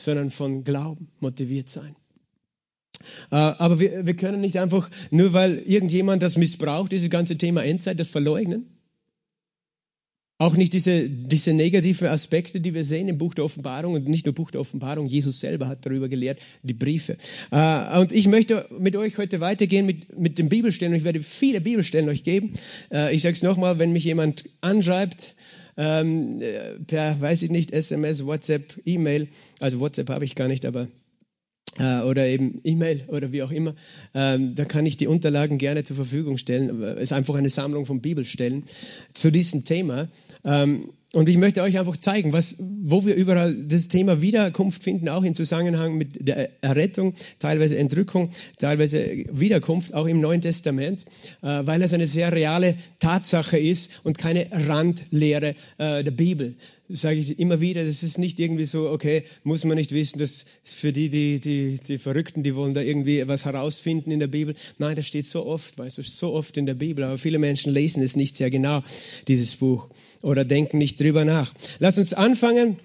sondern 0.00 0.30
von 0.30 0.64
Glauben 0.64 1.08
motiviert 1.20 1.68
sein. 1.68 1.96
Äh, 3.30 3.36
aber 3.36 3.78
wir, 3.80 4.14
können 4.14 4.40
nicht 4.40 4.58
einfach, 4.58 4.90
nur 5.10 5.32
weil 5.32 5.58
irgendjemand 5.58 6.22
das 6.22 6.36
missbraucht, 6.36 6.92
dieses 6.92 7.10
ganze 7.10 7.36
Thema 7.36 7.64
Endzeit, 7.64 7.98
das 8.00 8.08
verleugnen. 8.08 8.66
Auch 10.40 10.56
nicht 10.56 10.72
diese, 10.72 11.10
diese 11.10 11.52
negativen 11.52 12.06
Aspekte, 12.06 12.60
die 12.60 12.72
wir 12.72 12.84
sehen 12.84 13.08
im 13.08 13.18
Buch 13.18 13.34
der 13.34 13.44
Offenbarung 13.44 13.94
und 13.94 14.06
nicht 14.06 14.24
nur 14.24 14.36
Buch 14.36 14.52
der 14.52 14.60
Offenbarung, 14.60 15.08
Jesus 15.08 15.40
selber 15.40 15.66
hat 15.66 15.84
darüber 15.84 16.08
gelehrt, 16.08 16.38
die 16.62 16.74
Briefe. 16.74 17.16
Äh, 17.50 17.98
und 17.98 18.12
ich 18.12 18.28
möchte 18.28 18.66
mit 18.78 18.94
euch 18.94 19.18
heute 19.18 19.40
weitergehen 19.40 19.84
mit, 19.84 20.16
mit 20.16 20.38
den 20.38 20.48
Bibelstellen. 20.48 20.94
Ich 20.94 21.02
werde 21.02 21.24
viele 21.24 21.60
Bibelstellen 21.60 22.08
euch 22.08 22.22
geben. 22.22 22.52
Äh, 22.92 23.12
ich 23.16 23.22
sage 23.22 23.32
es 23.32 23.42
nochmal, 23.42 23.80
wenn 23.80 23.92
mich 23.92 24.04
jemand 24.04 24.48
anschreibt, 24.60 25.34
ähm, 25.78 26.42
per, 26.86 27.20
weiß 27.20 27.42
ich 27.42 27.50
nicht, 27.50 27.70
SMS, 27.70 28.26
WhatsApp, 28.26 28.80
E-Mail, 28.84 29.28
also 29.60 29.80
WhatsApp 29.80 30.10
habe 30.10 30.24
ich 30.24 30.34
gar 30.34 30.48
nicht, 30.48 30.66
aber 30.66 30.88
äh, 31.78 32.00
oder 32.00 32.26
eben 32.26 32.60
E-Mail 32.64 33.04
oder 33.06 33.32
wie 33.32 33.42
auch 33.42 33.52
immer, 33.52 33.74
ähm, 34.14 34.54
da 34.56 34.64
kann 34.64 34.86
ich 34.86 34.96
die 34.96 35.06
Unterlagen 35.06 35.58
gerne 35.58 35.84
zur 35.84 35.96
Verfügung 35.96 36.36
stellen. 36.36 36.82
Es 36.82 37.04
ist 37.04 37.12
einfach 37.12 37.36
eine 37.36 37.50
Sammlung 37.50 37.86
von 37.86 38.00
Bibelstellen 38.00 38.64
zu 39.12 39.30
diesem 39.30 39.64
Thema. 39.64 40.08
Ähm, 40.48 40.88
Und 41.14 41.26
ich 41.30 41.38
möchte 41.38 41.62
euch 41.62 41.78
einfach 41.78 41.96
zeigen, 41.96 42.34
was, 42.34 42.56
wo 42.58 43.06
wir 43.06 43.14
überall 43.14 43.54
das 43.54 43.88
Thema 43.88 44.20
Wiederkunft 44.20 44.82
finden, 44.82 45.08
auch 45.08 45.24
im 45.24 45.32
Zusammenhang 45.34 45.96
mit 45.96 46.28
der 46.28 46.50
Errettung, 46.62 47.14
teilweise 47.38 47.78
Entrückung, 47.78 48.30
teilweise 48.58 49.00
Wiederkunft, 49.32 49.94
auch 49.94 50.06
im 50.06 50.20
Neuen 50.20 50.42
Testament, 50.42 51.06
äh, 51.40 51.64
weil 51.64 51.80
es 51.80 51.94
eine 51.94 52.06
sehr 52.06 52.30
reale 52.32 52.74
Tatsache 53.00 53.58
ist 53.58 53.90
und 54.04 54.18
keine 54.18 54.48
Randlehre 54.52 55.54
äh, 55.78 56.04
der 56.04 56.10
Bibel. 56.10 56.56
Das 56.90 57.00
sage 57.02 57.18
ich 57.20 57.38
immer 57.38 57.58
wieder, 57.60 57.84
das 57.84 58.02
ist 58.02 58.18
nicht 58.18 58.38
irgendwie 58.38 58.66
so, 58.66 58.90
okay, 58.90 59.24
muss 59.44 59.64
man 59.64 59.76
nicht 59.76 59.92
wissen, 59.92 60.18
das 60.18 60.44
ist 60.64 60.74
für 60.74 60.92
die, 60.92 61.08
die, 61.08 61.40
die, 61.40 61.78
die 61.86 61.98
Verrückten, 61.98 62.42
die 62.42 62.54
wollen 62.54 62.74
da 62.74 62.82
irgendwie 62.82 63.26
was 63.28 63.44
herausfinden 63.46 64.10
in 64.10 64.20
der 64.20 64.28
Bibel. 64.28 64.54
Nein, 64.78 64.96
das 64.96 65.06
steht 65.06 65.26
so 65.26 65.46
oft, 65.46 65.78
weißt 65.78 65.98
du, 65.98 66.02
so 66.02 66.32
oft 66.32 66.56
in 66.56 66.66
der 66.66 66.74
Bibel, 66.74 67.04
aber 67.04 67.18
viele 67.18 67.38
Menschen 67.38 67.72
lesen 67.72 68.02
es 68.02 68.14
nicht 68.16 68.36
sehr 68.36 68.50
genau, 68.50 68.82
dieses 69.26 69.56
Buch 69.56 69.88
oder 70.22 70.44
denken 70.44 70.78
nicht 70.78 71.00
drüber 71.00 71.24
nach. 71.24 71.52
Lass 71.78 71.98
uns 71.98 72.12
anfangen 72.12 72.78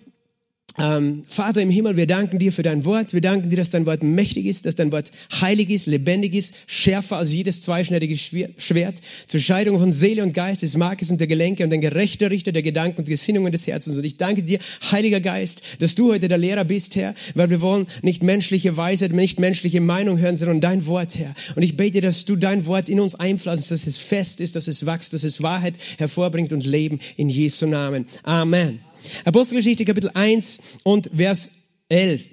ähm, 0.79 1.23
Vater 1.27 1.61
im 1.61 1.69
Himmel, 1.69 1.97
wir 1.97 2.07
danken 2.07 2.39
dir 2.39 2.51
für 2.51 2.63
dein 2.63 2.83
Wort. 2.83 3.13
Wir 3.13 3.21
danken 3.21 3.49
dir, 3.49 3.57
dass 3.57 3.69
dein 3.69 3.85
Wort 3.85 4.01
mächtig 4.01 4.47
ist, 4.47 4.65
dass 4.65 4.75
dein 4.75 4.91
Wort 4.91 5.11
heilig 5.39 5.69
ist, 5.69 5.85
lebendig 5.85 6.33
ist, 6.33 6.55
schärfer 6.65 7.17
als 7.17 7.31
jedes 7.31 7.61
zweischneidige 7.61 8.17
Schwert, 8.17 8.95
zur 9.27 9.39
Scheidung 9.39 9.77
von 9.77 9.91
Seele 9.91 10.23
und 10.23 10.33
Geist, 10.33 10.63
des 10.63 10.75
Markes 10.75 11.11
und 11.11 11.19
der 11.19 11.27
Gelenke 11.27 11.63
und 11.63 11.71
ein 11.73 11.81
gerechter 11.81 12.31
Richter 12.31 12.51
der 12.51 12.63
Gedanken 12.63 13.01
und 13.01 13.05
Gesinnungen 13.07 13.51
des 13.51 13.67
Herzens. 13.67 13.97
Und 13.97 14.03
ich 14.03 14.17
danke 14.17 14.41
dir, 14.41 14.59
Heiliger 14.91 15.19
Geist, 15.19 15.61
dass 15.79 15.93
du 15.93 16.11
heute 16.11 16.27
der 16.27 16.39
Lehrer 16.39 16.63
bist, 16.63 16.95
Herr, 16.95 17.13
weil 17.35 17.51
wir 17.51 17.61
wollen 17.61 17.85
nicht 18.01 18.23
menschliche 18.23 18.75
Weisheit, 18.75 19.13
nicht 19.13 19.39
menschliche 19.39 19.81
Meinung 19.81 20.17
hören, 20.17 20.37
sondern 20.37 20.59
dein 20.59 20.87
Wort, 20.87 21.15
Herr. 21.15 21.35
Und 21.55 21.61
ich 21.61 21.77
bete, 21.77 22.01
dass 22.01 22.25
du 22.25 22.35
dein 22.35 22.65
Wort 22.65 22.89
in 22.89 22.99
uns 22.99 23.13
einpflanzt, 23.15 23.69
dass 23.69 23.85
es 23.85 23.99
fest 23.99 24.41
ist, 24.41 24.55
dass 24.55 24.67
es 24.67 24.85
wächst, 24.85 25.13
dass 25.13 25.23
es 25.23 25.43
Wahrheit 25.43 25.75
hervorbringt 25.97 26.51
und 26.51 26.65
Leben 26.65 26.99
in 27.15 27.29
Jesu 27.29 27.67
Namen. 27.67 28.05
Amen. 28.23 28.79
Apostelgeschichte 29.25 29.85
Kapitel 29.85 30.11
1 30.13 30.59
und 30.83 31.09
Vers 31.15 31.49
11. 31.89 32.23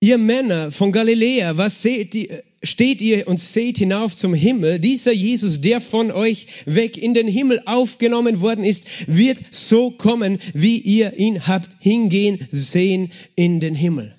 Ihr 0.00 0.18
Männer 0.18 0.72
von 0.72 0.90
Galiläa, 0.90 1.56
was 1.56 1.82
seht 1.82 2.14
ihr, 2.14 2.42
steht 2.62 3.00
ihr 3.00 3.28
und 3.28 3.38
seht 3.38 3.78
hinauf 3.78 4.16
zum 4.16 4.34
Himmel? 4.34 4.80
Dieser 4.80 5.12
Jesus, 5.12 5.60
der 5.60 5.80
von 5.80 6.10
euch 6.10 6.46
weg 6.64 6.98
in 6.98 7.14
den 7.14 7.28
Himmel 7.28 7.62
aufgenommen 7.66 8.40
worden 8.40 8.64
ist, 8.64 8.84
wird 9.06 9.38
so 9.52 9.92
kommen, 9.92 10.38
wie 10.54 10.78
ihr 10.78 11.16
ihn 11.18 11.46
habt 11.46 11.76
hingehen 11.80 12.48
sehen 12.50 13.12
in 13.36 13.60
den 13.60 13.76
Himmel. 13.76 14.16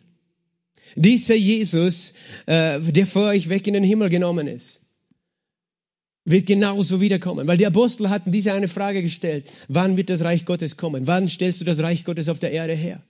Dieser 0.96 1.36
Jesus, 1.36 2.14
äh, 2.46 2.80
der 2.80 3.08
vor 3.08 3.28
euch 3.28 3.50
weg 3.50 3.68
in 3.68 3.74
den 3.74 3.84
Himmel 3.84 4.10
genommen 4.10 4.48
ist 4.48 4.83
wird 6.26 6.46
genauso 6.46 7.02
wiederkommen. 7.02 7.48
Weil 7.48 7.58
die 7.58 7.66
Apostel 7.66 8.10
hatten 8.10 8.32
diese 8.32 8.54
eine 8.54 8.68
Frage 8.68 9.02
gestellt. 9.02 9.46
Wann 9.68 9.98
wird 9.98 10.10
das 10.10 10.22
Reich 10.22 10.46
Gottes 10.46 10.78
kommen? 10.78 11.08
Wann 11.08 11.28
stellst 11.28 11.62
du 11.62 11.66
das 11.66 11.80
Reich 11.80 12.06
Gottes 12.06 12.30
auf 12.30 12.40
der 12.40 12.52
Erde 12.52 12.74
her? 12.74 13.02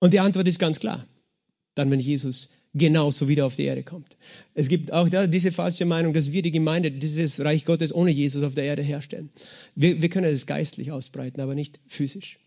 Und 0.00 0.12
die 0.12 0.20
Antwort 0.20 0.48
ist 0.48 0.58
ganz 0.58 0.80
klar. 0.80 1.04
Dann, 1.74 1.90
wenn 1.90 2.00
Jesus 2.00 2.50
genauso 2.74 3.28
wieder 3.28 3.46
auf 3.46 3.56
die 3.56 3.64
Erde 3.64 3.82
kommt. 3.82 4.16
Es 4.54 4.68
gibt 4.68 4.92
auch 4.92 5.08
da 5.08 5.26
diese 5.26 5.52
falsche 5.52 5.84
Meinung, 5.84 6.12
dass 6.12 6.32
wir 6.32 6.42
die 6.42 6.50
Gemeinde, 6.50 6.90
dieses 6.90 7.44
Reich 7.44 7.64
Gottes 7.64 7.94
ohne 7.94 8.10
Jesus 8.10 8.42
auf 8.42 8.54
der 8.54 8.64
Erde 8.64 8.82
herstellen. 8.82 9.30
Wir, 9.74 10.02
wir 10.02 10.08
können 10.08 10.32
es 10.32 10.46
geistlich 10.46 10.90
ausbreiten, 10.92 11.40
aber 11.40 11.54
nicht 11.54 11.80
physisch. 11.86 12.38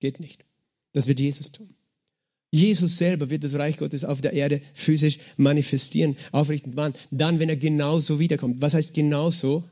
Geht 0.00 0.20
nicht. 0.20 0.44
Das 0.92 1.08
wird 1.08 1.20
Jesus 1.20 1.52
tun. 1.52 1.74
Jesus 2.54 2.98
selber 2.98 3.30
wird 3.30 3.42
das 3.42 3.54
Reich 3.54 3.78
Gottes 3.78 4.04
auf 4.04 4.20
der 4.20 4.32
Erde 4.32 4.60
physisch 4.74 5.18
manifestieren, 5.36 6.16
aufrichten. 6.30 6.76
Wann? 6.76 6.94
Dann, 7.10 7.40
wenn 7.40 7.48
er 7.48 7.56
genauso 7.56 8.20
wiederkommt. 8.20 8.60
Was 8.60 8.74
heißt 8.74 8.94
genauso? 8.94 9.64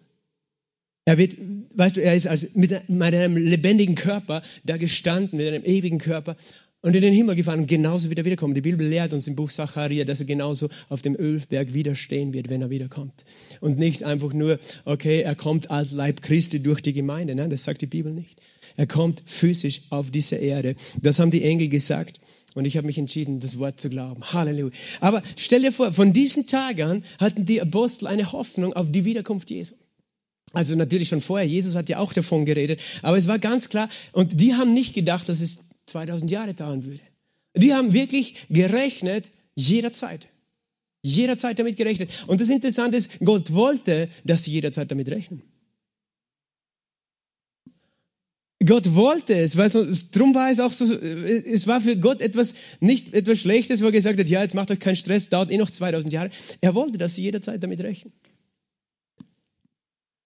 Er 1.05 1.17
wird, 1.17 1.37
weißt 1.77 1.97
du, 1.97 2.03
er 2.03 2.17
ist 2.17 2.27
als 2.27 2.55
mit, 2.55 2.73
einem 2.89 3.37
lebendigen 3.37 3.95
Körper 3.95 4.43
da 4.65 4.79
gestanden, 4.79 5.37
mit 5.37 5.47
einem 5.47 5.65
ewigen 5.65 5.99
Körper 5.99 6.37
und 6.81 6.97
in 6.97 7.03
den 7.03 7.15
Himmel 7.15 7.37
gefahren 7.37 7.61
und 7.61 7.67
genauso 7.69 8.11
wieder 8.11 8.25
wiederkommen. 8.25 8.55
Die 8.55 8.61
Bibel 8.61 8.85
lehrt 8.85 9.13
uns 9.13 9.29
im 9.29 9.37
Buch 9.37 9.53
Zacharia, 9.53 10.05
dass 10.05 10.19
er 10.19 10.27
genauso 10.27 10.69
auf 10.89 11.03
dem 11.03 11.15
Ölberg 11.15 11.75
widerstehen 11.75 12.33
wird, 12.33 12.49
wenn 12.49 12.63
er 12.63 12.71
wiederkommt. 12.71 13.25
Und 13.61 13.79
nicht 13.79 14.03
einfach 14.03 14.33
nur, 14.33 14.59
okay, 14.85 15.21
er 15.21 15.37
kommt 15.37 15.71
als 15.71 15.93
Leib 15.93 16.21
Christi 16.21 16.61
durch 16.61 16.81
die 16.81 16.93
Gemeinde. 16.93 17.37
Nein, 17.37 17.51
das 17.51 17.63
sagt 17.63 17.81
die 17.83 17.87
Bibel 17.87 18.13
nicht. 18.13 18.41
Er 18.77 18.89
kommt 18.89 19.23
physisch 19.25 19.83
auf 19.91 20.11
diese 20.11 20.37
Erde. 20.37 20.75
Das 21.01 21.21
haben 21.21 21.31
die 21.31 21.45
Engel 21.45 21.69
gesagt. 21.69 22.19
Und 22.55 22.65
ich 22.65 22.77
habe 22.77 22.87
mich 22.87 22.99
entschieden, 22.99 23.41
das 23.41 23.59
Wort 23.59 23.81
zu 23.81 23.89
glauben. 23.89 24.23
Halleluja. 24.33 24.73
Aber 25.01 25.23
stell 25.37 25.63
dir 25.63 25.73
vor, 25.73 25.93
von 25.93 26.13
diesen 26.13 26.47
Tagen 26.47 27.05
hatten 27.19 27.47
die 27.47 27.61
Apostel 27.61 28.07
eine 28.07 28.33
Hoffnung 28.33 28.73
auf 28.75 28.91
die 28.93 29.05
Wiederkunft 29.05 29.51
Jesu. 29.51 29.75
Also 30.53 30.75
natürlich 30.75 31.09
schon 31.09 31.23
vorher, 31.23 31.49
Jesus 31.49 31.75
hat 31.75 31.89
ja 31.89 31.99
auch 31.99 32.13
davon 32.13 32.45
geredet, 32.45 32.81
aber 33.01 33.17
es 33.17 33.27
war 33.27 33.39
ganz 33.39 33.71
klar, 33.71 33.89
und 34.13 34.39
die 34.41 34.55
haben 34.55 34.75
nicht 34.75 34.93
gedacht, 34.93 35.29
dass 35.29 35.41
es 35.41 35.71
2000 35.87 36.31
Jahre 36.31 36.53
dauern 36.53 36.85
würde. 36.85 37.01
Die 37.57 37.73
haben 37.73 37.95
wirklich 37.95 38.47
gerechnet, 38.51 39.31
jederzeit. 39.55 40.29
Jederzeit 41.03 41.59
damit 41.59 41.77
gerechnet. 41.77 42.11
Und 42.27 42.41
das 42.41 42.49
Interessante 42.49 42.97
ist, 42.97 43.11
Gott 43.25 43.53
wollte, 43.53 44.09
dass 44.25 44.45
sie 44.45 44.53
jederzeit 44.53 44.91
damit 44.91 45.09
rechnen. 45.09 45.43
Gott 48.65 48.95
wollte 48.95 49.35
es, 49.35 49.57
weil 49.57 49.71
drum 50.13 50.35
war 50.35 50.51
es 50.51 50.61
auch 50.61 50.73
so, 50.73 50.85
es 50.95 51.67
war 51.67 51.81
für 51.81 51.97
Gott 51.97 52.21
etwas, 52.21 52.55
nicht 52.81 53.15
etwas 53.15 53.39
Schlechtes, 53.41 53.83
wo 53.83 53.87
er 53.87 53.93
gesagt 53.93 54.19
hat, 54.19 54.29
ja, 54.29 54.43
jetzt 54.43 54.55
macht 54.55 54.71
euch 54.71 54.81
keinen 54.81 54.97
Stress, 54.97 55.29
dauert 55.29 55.51
eh 55.51 55.57
noch 55.57 55.71
2000 55.71 56.13
Jahre. 56.13 56.31
Er 56.61 56.75
wollte, 56.75 56.99
dass 56.99 57.15
sie 57.15 57.23
jederzeit 57.23 57.63
damit 57.63 57.81
rechnen. 57.81 58.13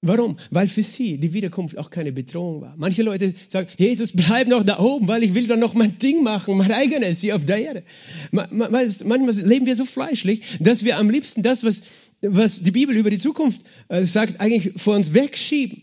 Warum? 0.03 0.37
Weil 0.51 0.69
für 0.69 0.83
sie 0.83 1.19
die 1.19 1.33
Wiederkunft 1.33 1.79
auch 1.79 1.91
keine 1.91 2.13
Bedrohung 2.13 2.61
war. 2.61 2.75
Manche 2.77 3.03
Leute 3.03 3.35
sagen, 3.49 3.69
Jesus, 3.77 4.13
bleib 4.13 4.47
noch 4.47 4.63
da 4.63 4.79
oben, 4.79 5.09
weil 5.09 5.23
ich 5.23 5.35
will 5.35 5.49
dann 5.49 5.59
noch 5.59 5.75
mein 5.75 5.99
Ding 5.99 6.23
machen, 6.23 6.57
mein 6.57 6.71
eigenes 6.71 7.21
hier 7.21 7.35
auf 7.35 7.45
der 7.45 7.59
Erde. 7.59 7.83
Manchmal 8.31 8.87
leben 9.31 9.67
wir 9.67 9.75
so 9.75 9.85
fleischlich, 9.85 10.43
dass 10.61 10.85
wir 10.85 10.99
am 10.99 11.11
liebsten 11.11 11.43
das, 11.43 11.65
was, 11.65 11.83
was 12.21 12.63
die 12.63 12.71
Bibel 12.71 12.97
über 12.97 13.11
die 13.11 13.19
Zukunft 13.19 13.63
äh, 13.89 14.05
sagt, 14.05 14.41
eigentlich 14.41 14.81
vor 14.81 14.95
uns 14.95 15.13
wegschieben 15.13 15.83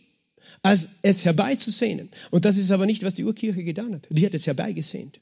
als 0.64 0.90
es 1.02 1.26
herbeizusehnen. 1.26 2.10
Und 2.32 2.46
das 2.46 2.58
ist 2.58 2.72
aber 2.72 2.86
nicht, 2.86 3.04
was 3.04 3.14
die 3.14 3.26
Urkirche 3.26 3.64
getan 3.64 3.94
hat. 3.94 4.08
Die 4.10 4.26
hat 4.26 4.34
es 4.34 4.48
herbeigesehnt. 4.48 5.20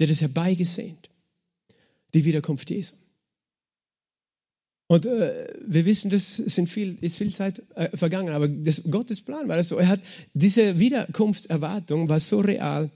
Die 0.00 0.04
hat 0.04 0.10
es 0.10 0.22
herbeigesehnt. 0.22 1.10
Die 2.14 2.24
Wiederkunft 2.24 2.70
Jesu. 2.70 2.96
Und 4.88 5.06
äh, 5.06 5.48
wir 5.64 5.86
wissen, 5.86 6.10
das 6.10 6.36
sind 6.36 6.68
viel, 6.68 6.98
ist 7.00 7.16
viel 7.16 7.32
Zeit 7.32 7.62
äh, 7.76 7.96
vergangen, 7.96 8.34
aber 8.34 8.48
das, 8.48 8.82
Gottes 8.90 9.22
Plan 9.22 9.48
war 9.48 9.56
das 9.56 9.68
so. 9.68 9.76
Er 9.76 9.88
hat 9.88 10.00
diese 10.34 10.78
Wiederkunftserwartung 10.78 12.08
war 12.08 12.20
so 12.20 12.40
real, 12.40 12.90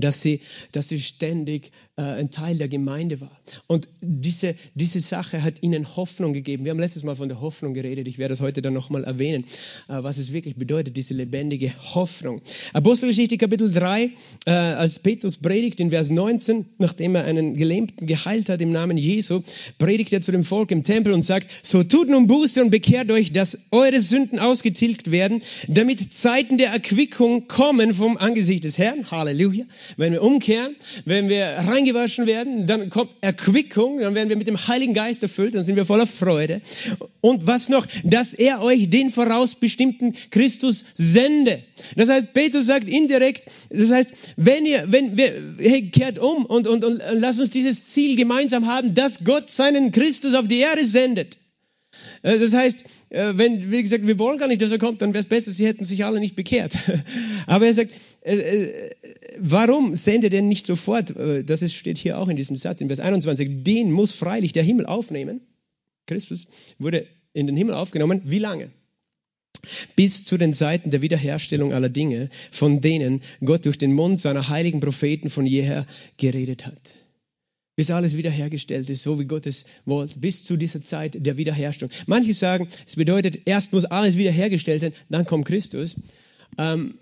dass 0.00 0.20
sie, 0.20 0.40
dass 0.72 0.88
sie 0.88 1.00
ständig 1.00 1.72
äh, 1.98 2.02
ein 2.02 2.30
Teil 2.30 2.56
der 2.56 2.68
Gemeinde 2.68 3.20
war. 3.20 3.30
Und 3.66 3.88
diese, 4.00 4.54
diese 4.74 5.00
Sache 5.00 5.42
hat 5.42 5.62
ihnen 5.62 5.96
Hoffnung 5.96 6.32
gegeben. 6.32 6.64
Wir 6.64 6.70
haben 6.70 6.78
letztes 6.78 7.02
Mal 7.02 7.16
von 7.16 7.28
der 7.28 7.40
Hoffnung 7.40 7.74
geredet. 7.74 8.06
Ich 8.06 8.18
werde 8.18 8.32
das 8.32 8.40
heute 8.40 8.62
dann 8.62 8.72
nochmal 8.72 9.04
erwähnen, 9.04 9.44
äh, 9.88 10.02
was 10.02 10.18
es 10.18 10.32
wirklich 10.32 10.56
bedeutet, 10.56 10.96
diese 10.96 11.14
lebendige 11.14 11.72
Hoffnung. 11.94 12.40
Apostelgeschichte 12.72 13.36
Kapitel 13.36 13.72
3, 13.72 14.10
äh, 14.46 14.50
als 14.50 15.00
Petrus 15.00 15.36
predigt 15.38 15.80
in 15.80 15.90
Vers 15.90 16.10
19, 16.10 16.66
nachdem 16.78 17.16
er 17.16 17.24
einen 17.24 17.56
Gelähmten 17.56 18.06
geheilt 18.06 18.48
hat 18.48 18.60
im 18.60 18.70
Namen 18.70 18.96
Jesu, 18.96 19.42
predigt 19.78 20.12
er 20.12 20.20
zu 20.20 20.30
dem 20.30 20.44
Volk 20.44 20.70
im 20.70 20.84
Tempel 20.84 21.12
und 21.12 21.22
sagt, 21.22 21.50
so 21.66 21.82
tut 21.82 22.08
nun 22.08 22.28
Buße 22.28 22.62
und 22.62 22.70
bekehrt 22.70 23.10
euch, 23.10 23.32
dass 23.32 23.58
eure 23.72 24.00
Sünden 24.00 24.38
ausgetilgt 24.38 25.10
werden, 25.10 25.42
damit 25.66 26.12
Zeiten 26.12 26.58
der 26.58 26.70
Erquickung 26.70 27.48
kommen 27.48 27.92
vom 27.92 28.16
Angesicht 28.16 28.64
des 28.64 28.78
Herrn. 28.78 29.10
Halleluja 29.10 29.64
wenn 29.96 30.12
wir 30.12 30.22
umkehren, 30.22 30.76
wenn 31.04 31.28
wir 31.28 31.46
reingewaschen 31.46 32.26
werden, 32.26 32.66
dann 32.66 32.90
kommt 32.90 33.12
Erquickung, 33.20 34.00
dann 34.00 34.14
werden 34.14 34.28
wir 34.28 34.36
mit 34.36 34.46
dem 34.46 34.68
Heiligen 34.68 34.94
Geist 34.94 35.22
erfüllt, 35.22 35.54
dann 35.54 35.64
sind 35.64 35.76
wir 35.76 35.84
voller 35.84 36.06
Freude. 36.06 36.60
Und 37.20 37.46
was 37.46 37.68
noch? 37.68 37.86
Dass 38.04 38.34
er 38.34 38.62
euch 38.62 38.90
den 38.90 39.10
vorausbestimmten 39.10 40.14
Christus 40.30 40.84
sende. 40.94 41.62
Das 41.96 42.08
heißt, 42.08 42.32
Petrus 42.32 42.66
sagt 42.66 42.88
indirekt, 42.88 43.44
das 43.70 43.90
heißt, 43.90 44.10
wenn 44.36 44.66
ihr, 44.66 44.84
wenn 44.88 45.16
wir, 45.16 45.32
hey, 45.58 45.90
kehrt 45.90 46.18
um 46.18 46.44
und, 46.46 46.66
und, 46.66 46.84
und 46.84 47.02
lasst 47.12 47.40
uns 47.40 47.50
dieses 47.50 47.86
Ziel 47.86 48.16
gemeinsam 48.16 48.66
haben, 48.66 48.94
dass 48.94 49.24
Gott 49.24 49.50
seinen 49.50 49.92
Christus 49.92 50.34
auf 50.34 50.48
die 50.48 50.58
Erde 50.58 50.86
sendet. 50.86 51.38
Äh, 52.22 52.38
das 52.38 52.52
heißt, 52.52 52.84
äh, 53.10 53.32
wenn, 53.36 53.70
wie 53.70 53.82
gesagt, 53.82 54.06
wir 54.06 54.18
wollen 54.18 54.38
gar 54.38 54.48
nicht, 54.48 54.62
dass 54.62 54.72
er 54.72 54.78
kommt, 54.78 55.02
dann 55.02 55.14
wäre 55.14 55.22
es 55.22 55.28
besser, 55.28 55.52
sie 55.52 55.66
hätten 55.66 55.84
sich 55.84 56.04
alle 56.04 56.20
nicht 56.20 56.36
bekehrt. 56.36 56.76
Aber 57.46 57.66
er 57.66 57.74
sagt, 57.74 57.92
äh, 58.22 58.90
warum 59.38 59.96
sendet 59.96 60.34
er 60.34 60.42
nicht 60.42 60.66
sofort, 60.66 61.14
das 61.16 61.72
steht 61.72 61.98
hier 61.98 62.18
auch 62.18 62.28
in 62.28 62.36
diesem 62.36 62.56
Satz, 62.56 62.80
in 62.80 62.88
Vers 62.88 63.00
21, 63.00 63.64
den 63.64 63.90
muss 63.90 64.12
freilich 64.12 64.52
der 64.52 64.62
Himmel 64.62 64.86
aufnehmen. 64.86 65.40
Christus 66.06 66.48
wurde 66.78 67.06
in 67.32 67.46
den 67.46 67.56
Himmel 67.56 67.74
aufgenommen. 67.74 68.22
Wie 68.24 68.38
lange? 68.38 68.70
Bis 69.96 70.24
zu 70.24 70.36
den 70.36 70.52
Zeiten 70.52 70.90
der 70.90 71.02
Wiederherstellung 71.02 71.72
aller 71.72 71.88
Dinge, 71.88 72.30
von 72.50 72.80
denen 72.80 73.22
Gott 73.44 73.66
durch 73.66 73.78
den 73.78 73.92
Mund 73.92 74.18
seiner 74.18 74.48
heiligen 74.48 74.80
Propheten 74.80 75.30
von 75.30 75.46
jeher 75.46 75.86
geredet 76.16 76.66
hat. 76.66 76.96
Bis 77.78 77.92
alles 77.92 78.16
wiederhergestellt 78.16 78.90
ist, 78.90 79.04
so 79.04 79.20
wie 79.20 79.24
Gott 79.24 79.46
es 79.46 79.64
wollte, 79.84 80.18
bis 80.18 80.44
zu 80.44 80.56
dieser 80.56 80.82
Zeit 80.82 81.16
der 81.24 81.36
Wiederherstellung. 81.36 81.92
Manche 82.06 82.34
sagen, 82.34 82.66
es 82.84 82.96
bedeutet, 82.96 83.42
erst 83.44 83.72
muss 83.72 83.84
alles 83.84 84.16
wiederhergestellt 84.16 84.80
sein, 84.80 84.92
dann 85.10 85.24
kommt 85.24 85.46
Christus. 85.46 85.94
Ähm, 86.58 86.94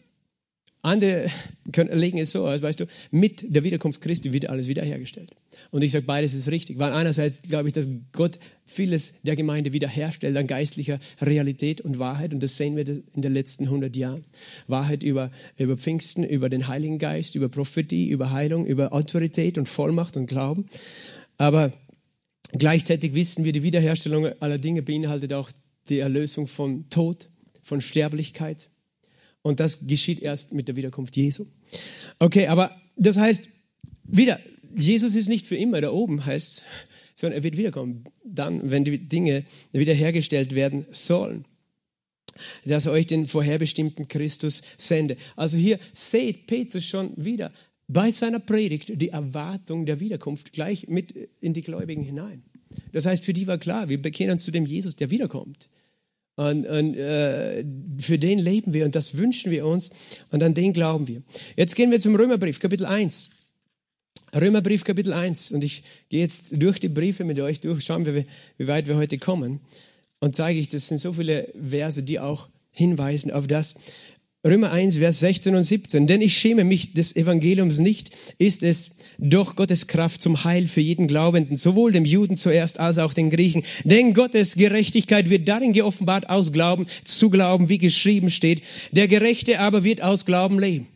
andere 0.86 1.28
legen 1.92 2.18
es 2.18 2.30
so 2.30 2.46
aus, 2.46 2.62
weißt 2.62 2.80
du, 2.80 2.86
mit 3.10 3.44
der 3.48 3.64
Wiederkunft 3.64 4.00
Christi 4.00 4.32
wird 4.32 4.48
alles 4.48 4.68
wiederhergestellt. 4.68 5.32
Und 5.70 5.82
ich 5.82 5.92
sage, 5.92 6.06
beides 6.06 6.32
ist 6.32 6.48
richtig, 6.48 6.78
weil 6.78 6.92
einerseits 6.92 7.42
glaube 7.42 7.68
ich, 7.68 7.74
dass 7.74 7.88
Gott 8.12 8.38
vieles 8.66 9.14
der 9.22 9.36
Gemeinde 9.36 9.72
wiederherstellt 9.72 10.36
an 10.36 10.46
geistlicher 10.46 11.00
Realität 11.20 11.80
und 11.80 11.98
Wahrheit 11.98 12.32
und 12.32 12.42
das 12.42 12.56
sehen 12.56 12.76
wir 12.76 12.86
in 12.86 13.22
den 13.22 13.32
letzten 13.32 13.64
100 13.64 13.96
Jahren. 13.96 14.24
Wahrheit 14.68 15.02
über, 15.02 15.30
über 15.58 15.76
Pfingsten, 15.76 16.24
über 16.24 16.48
den 16.48 16.68
Heiligen 16.68 16.98
Geist, 16.98 17.34
über 17.34 17.48
Prophetie, 17.48 18.08
über 18.08 18.30
Heilung, 18.30 18.64
über 18.64 18.92
Autorität 18.92 19.58
und 19.58 19.68
Vollmacht 19.68 20.16
und 20.16 20.26
Glauben. 20.26 20.66
Aber 21.36 21.72
gleichzeitig 22.52 23.14
wissen 23.14 23.44
wir, 23.44 23.52
die 23.52 23.62
Wiederherstellung 23.62 24.26
aller 24.40 24.58
Dinge 24.58 24.82
beinhaltet 24.82 25.32
auch 25.32 25.50
die 25.88 25.98
Erlösung 25.98 26.46
von 26.46 26.88
Tod, 26.90 27.28
von 27.62 27.80
Sterblichkeit, 27.80 28.68
und 29.46 29.60
das 29.60 29.86
geschieht 29.86 30.22
erst 30.22 30.52
mit 30.52 30.66
der 30.66 30.74
Wiederkunft 30.74 31.16
Jesu. 31.16 31.46
Okay, 32.18 32.48
aber 32.48 32.76
das 32.96 33.16
heißt, 33.16 33.48
wieder, 34.02 34.40
Jesus 34.74 35.14
ist 35.14 35.28
nicht 35.28 35.46
für 35.46 35.56
immer 35.56 35.80
da 35.80 35.92
oben, 35.92 36.26
heißt, 36.26 36.64
sondern 37.14 37.38
er 37.38 37.44
wird 37.44 37.56
wiederkommen, 37.56 38.06
dann, 38.24 38.72
wenn 38.72 38.84
die 38.84 38.98
Dinge 38.98 39.44
wiederhergestellt 39.70 40.56
werden 40.56 40.84
sollen. 40.90 41.44
Dass 42.64 42.86
er 42.86 42.92
euch 42.92 43.06
den 43.06 43.28
vorherbestimmten 43.28 44.08
Christus 44.08 44.62
sende. 44.78 45.16
Also 45.36 45.56
hier 45.56 45.78
seht 45.94 46.48
Petrus 46.48 46.84
schon 46.84 47.12
wieder 47.16 47.52
bei 47.86 48.10
seiner 48.10 48.40
Predigt 48.40 49.00
die 49.00 49.10
Erwartung 49.10 49.86
der 49.86 50.00
Wiederkunft 50.00 50.52
gleich 50.52 50.88
mit 50.88 51.14
in 51.40 51.54
die 51.54 51.62
Gläubigen 51.62 52.02
hinein. 52.02 52.42
Das 52.92 53.06
heißt, 53.06 53.24
für 53.24 53.32
die 53.32 53.46
war 53.46 53.58
klar, 53.58 53.88
wir 53.88 54.02
bekennen 54.02 54.32
uns 54.32 54.42
zu 54.42 54.50
dem 54.50 54.66
Jesus, 54.66 54.96
der 54.96 55.12
wiederkommt. 55.12 55.68
Und, 56.36 56.66
und 56.66 56.94
äh, 56.94 57.64
für 57.98 58.18
den 58.18 58.38
leben 58.38 58.74
wir 58.74 58.84
und 58.84 58.94
das 58.94 59.16
wünschen 59.16 59.50
wir 59.50 59.66
uns 59.66 59.90
und 60.30 60.42
an 60.42 60.52
den 60.52 60.74
glauben 60.74 61.08
wir. 61.08 61.22
Jetzt 61.56 61.76
gehen 61.76 61.90
wir 61.90 61.98
zum 61.98 62.14
Römerbrief, 62.14 62.60
Kapitel 62.60 62.84
1. 62.84 63.30
Römerbrief, 64.34 64.84
Kapitel 64.84 65.14
1. 65.14 65.52
Und 65.52 65.64
ich 65.64 65.82
gehe 66.10 66.20
jetzt 66.20 66.52
durch 66.52 66.78
die 66.78 66.88
Briefe 66.88 67.24
mit 67.24 67.40
euch 67.40 67.60
durch, 67.60 67.84
schauen 67.84 68.04
wir, 68.04 68.24
wie 68.58 68.66
weit 68.66 68.86
wir 68.86 68.96
heute 68.96 69.16
kommen. 69.18 69.60
Und 70.20 70.36
zeige 70.36 70.60
ich, 70.60 70.68
das 70.68 70.88
sind 70.88 70.98
so 70.98 71.14
viele 71.14 71.52
Verse, 71.54 72.02
die 72.02 72.20
auch 72.20 72.48
hinweisen 72.70 73.30
auf 73.30 73.46
das. 73.46 73.74
Römer 74.44 74.70
1, 74.70 74.98
Vers 74.98 75.20
16 75.20 75.56
und 75.56 75.62
17. 75.62 76.06
Denn 76.06 76.20
ich 76.20 76.36
schäme 76.36 76.64
mich 76.64 76.92
des 76.92 77.16
Evangeliums 77.16 77.78
nicht, 77.78 78.10
ist 78.38 78.62
es 78.62 78.90
doch 79.18 79.56
Gottes 79.56 79.86
Kraft 79.86 80.22
zum 80.22 80.44
Heil 80.44 80.68
für 80.68 80.80
jeden 80.80 81.08
Glaubenden, 81.08 81.56
sowohl 81.56 81.92
dem 81.92 82.04
Juden 82.04 82.36
zuerst 82.36 82.80
als 82.80 82.98
auch 82.98 83.14
den 83.14 83.30
Griechen. 83.30 83.64
Denn 83.84 84.14
Gottes 84.14 84.54
Gerechtigkeit 84.54 85.30
wird 85.30 85.48
darin 85.48 85.72
geoffenbart 85.72 86.28
aus 86.28 86.52
Glauben 86.52 86.86
zu 87.04 87.30
Glauben, 87.30 87.68
wie 87.68 87.78
geschrieben 87.78 88.30
steht. 88.30 88.62
Der 88.92 89.08
Gerechte 89.08 89.60
aber 89.60 89.84
wird 89.84 90.02
aus 90.02 90.24
Glauben 90.24 90.58
leben. 90.58 90.88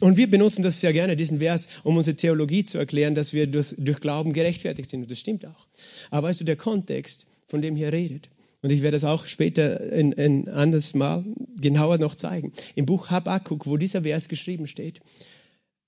Und 0.00 0.16
wir 0.16 0.30
benutzen 0.30 0.62
das 0.62 0.80
sehr 0.80 0.92
gerne, 0.92 1.16
diesen 1.16 1.38
Vers, 1.38 1.68
um 1.82 1.96
unsere 1.96 2.16
Theologie 2.16 2.64
zu 2.64 2.76
erklären, 2.76 3.14
dass 3.14 3.32
wir 3.32 3.46
durch, 3.46 3.74
durch 3.78 4.00
Glauben 4.00 4.32
gerechtfertigt 4.32 4.90
sind. 4.90 5.02
Und 5.02 5.10
das 5.10 5.18
stimmt 5.18 5.46
auch. 5.46 5.66
Aber 6.10 6.28
weißt 6.28 6.40
du, 6.40 6.44
der 6.44 6.56
Kontext, 6.56 7.26
von 7.48 7.62
dem 7.62 7.76
hier 7.76 7.92
redet, 7.92 8.28
und 8.62 8.70
ich 8.72 8.82
werde 8.82 8.96
das 8.96 9.04
auch 9.04 9.26
später 9.26 9.80
ein, 9.92 10.12
ein 10.18 10.48
anderes 10.48 10.94
Mal 10.94 11.24
genauer 11.60 11.98
noch 11.98 12.14
zeigen. 12.14 12.52
Im 12.74 12.84
Buch 12.84 13.10
Habakkuk, 13.10 13.66
wo 13.66 13.76
dieser 13.76 14.02
Vers 14.02 14.28
geschrieben 14.28 14.66
steht, 14.66 15.00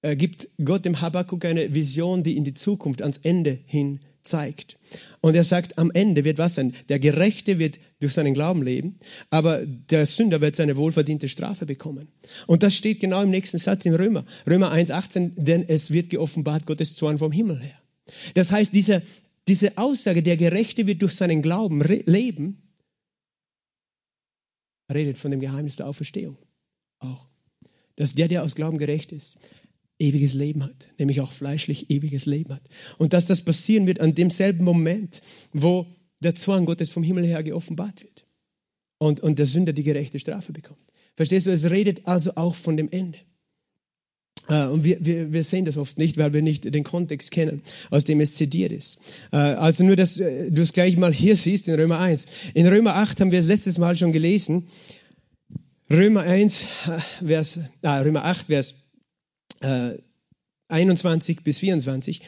äh, 0.02 0.16
gibt 0.16 0.48
Gott 0.62 0.84
dem 0.84 1.00
Habakkuk 1.00 1.44
eine 1.44 1.74
Vision, 1.74 2.22
die 2.22 2.36
in 2.36 2.44
die 2.44 2.54
Zukunft, 2.54 3.02
ans 3.02 3.18
Ende 3.18 3.58
hin 3.66 4.00
zeigt. 4.22 4.78
Und 5.20 5.34
er 5.34 5.44
sagt, 5.44 5.78
am 5.78 5.90
Ende 5.90 6.24
wird 6.24 6.38
was 6.38 6.54
sein? 6.54 6.74
Der 6.88 6.98
Gerechte 6.98 7.58
wird 7.58 7.78
durch 8.00 8.12
seinen 8.12 8.34
Glauben 8.34 8.62
leben, 8.62 8.96
aber 9.30 9.64
der 9.66 10.06
Sünder 10.06 10.40
wird 10.40 10.54
seine 10.54 10.76
wohlverdiente 10.76 11.28
Strafe 11.28 11.66
bekommen. 11.66 12.08
Und 12.46 12.62
das 12.62 12.74
steht 12.74 13.00
genau 13.00 13.22
im 13.22 13.30
nächsten 13.30 13.58
Satz 13.58 13.84
in 13.86 13.94
Römer. 13.94 14.24
Römer 14.46 14.72
1,18, 14.72 15.32
denn 15.36 15.64
es 15.68 15.90
wird 15.90 16.10
geoffenbart 16.10 16.66
Gottes 16.66 16.94
Zorn 16.94 17.18
vom 17.18 17.32
Himmel 17.32 17.60
her. 17.60 17.80
Das 18.34 18.52
heißt, 18.52 18.72
diese, 18.72 19.02
diese 19.48 19.78
Aussage, 19.78 20.22
der 20.22 20.36
Gerechte 20.36 20.86
wird 20.86 21.02
durch 21.02 21.14
seinen 21.14 21.42
Glauben 21.42 21.82
leben, 21.82 22.62
redet 24.92 25.18
von 25.18 25.30
dem 25.30 25.40
Geheimnis 25.40 25.76
der 25.76 25.88
Auferstehung 25.88 26.38
auch. 26.98 27.26
Dass 27.96 28.14
der, 28.14 28.28
der 28.28 28.44
aus 28.44 28.54
Glauben 28.54 28.78
gerecht 28.78 29.10
ist, 29.10 29.38
ewiges 29.98 30.34
Leben 30.34 30.64
hat, 30.64 30.88
nämlich 30.98 31.20
auch 31.20 31.32
fleischlich 31.32 31.90
ewiges 31.90 32.26
Leben 32.26 32.54
hat. 32.54 32.62
Und 32.98 33.12
dass 33.12 33.26
das 33.26 33.40
passieren 33.40 33.86
wird 33.86 34.00
an 34.00 34.14
demselben 34.14 34.64
Moment, 34.64 35.22
wo 35.52 35.86
der 36.20 36.34
Zorn 36.34 36.66
Gottes 36.66 36.90
vom 36.90 37.02
Himmel 37.02 37.24
her 37.26 37.42
geoffenbart 37.42 38.02
wird 38.02 38.24
und, 38.98 39.20
und 39.20 39.38
der 39.38 39.46
Sünder 39.46 39.72
die 39.72 39.82
gerechte 39.82 40.18
Strafe 40.18 40.52
bekommt. 40.52 40.80
Verstehst 41.16 41.46
du, 41.46 41.50
es 41.50 41.70
redet 41.70 42.06
also 42.06 42.36
auch 42.36 42.54
von 42.54 42.76
dem 42.76 42.90
Ende. 42.90 43.18
Äh, 44.48 44.66
und 44.66 44.84
wir, 44.84 45.04
wir, 45.04 45.32
wir 45.32 45.44
sehen 45.44 45.64
das 45.64 45.76
oft 45.76 45.98
nicht, 45.98 46.16
weil 46.16 46.32
wir 46.32 46.42
nicht 46.42 46.72
den 46.72 46.84
Kontext 46.84 47.30
kennen, 47.30 47.62
aus 47.90 48.04
dem 48.04 48.20
es 48.20 48.34
zitiert 48.34 48.72
ist. 48.72 48.98
Äh, 49.32 49.36
also 49.36 49.84
nur, 49.84 49.96
dass 49.96 50.18
äh, 50.18 50.50
du 50.50 50.62
es 50.62 50.72
gleich 50.72 50.96
mal 50.96 51.12
hier 51.12 51.36
siehst 51.36 51.68
in 51.68 51.74
Römer 51.74 51.98
1. 51.98 52.26
In 52.54 52.66
Römer 52.66 52.94
8 52.96 53.20
haben 53.20 53.32
wir 53.32 53.40
es 53.40 53.46
letztes 53.46 53.78
Mal 53.78 53.96
schon 53.96 54.12
gelesen. 54.12 54.68
Römer 55.90 56.20
1, 56.20 56.66
Vers, 57.26 57.58
ah, 57.82 58.00
Römer 58.00 58.24
8, 58.24 58.46
Vers 58.46 58.74
äh, 59.60 59.98
21 60.68 61.42
bis 61.42 61.58
24. 61.58 62.22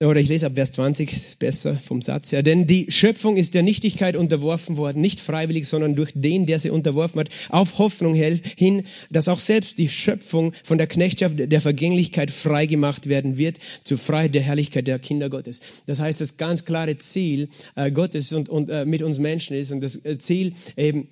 Oder 0.00 0.20
ich 0.20 0.28
lese 0.28 0.46
ab 0.46 0.52
Vers 0.56 0.72
20, 0.72 1.38
besser 1.38 1.76
vom 1.76 2.02
Satz 2.02 2.32
her. 2.32 2.42
Denn 2.42 2.66
die 2.66 2.90
Schöpfung 2.90 3.36
ist 3.36 3.54
der 3.54 3.62
Nichtigkeit 3.62 4.16
unterworfen 4.16 4.76
worden, 4.76 5.00
nicht 5.00 5.20
freiwillig, 5.20 5.68
sondern 5.68 5.94
durch 5.94 6.10
den, 6.14 6.46
der 6.46 6.58
sie 6.58 6.70
unterworfen 6.70 7.20
hat, 7.20 7.28
auf 7.48 7.78
Hoffnung 7.78 8.12
hin, 8.12 8.82
dass 9.10 9.28
auch 9.28 9.38
selbst 9.38 9.78
die 9.78 9.88
Schöpfung 9.88 10.52
von 10.64 10.78
der 10.78 10.88
Knechtschaft 10.88 11.36
der 11.38 11.60
Vergänglichkeit 11.60 12.32
freigemacht 12.32 13.08
werden 13.08 13.38
wird, 13.38 13.58
zur 13.84 13.96
Freiheit 13.96 14.34
der 14.34 14.42
Herrlichkeit 14.42 14.88
der 14.88 14.98
Kinder 14.98 15.30
Gottes. 15.30 15.60
Das 15.86 16.00
heißt, 16.00 16.20
das 16.20 16.36
ganz 16.36 16.64
klare 16.64 16.96
Ziel 16.96 17.48
äh, 17.76 17.92
Gottes 17.92 18.32
und, 18.32 18.48
und 18.48 18.70
äh, 18.70 18.84
mit 18.84 19.02
uns 19.02 19.18
Menschen 19.18 19.56
ist 19.56 19.70
und 19.70 19.80
das 19.80 20.04
äh, 20.04 20.18
Ziel 20.18 20.54
eben 20.76 21.08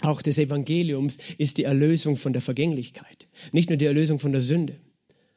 auch 0.00 0.22
des 0.22 0.38
Evangeliums 0.38 1.18
ist 1.38 1.58
die 1.58 1.64
Erlösung 1.64 2.16
von 2.16 2.32
der 2.32 2.42
Vergänglichkeit. 2.42 3.28
Nicht 3.52 3.70
nur 3.70 3.78
die 3.78 3.86
Erlösung 3.86 4.18
von 4.18 4.32
der 4.32 4.40
Sünde, 4.40 4.74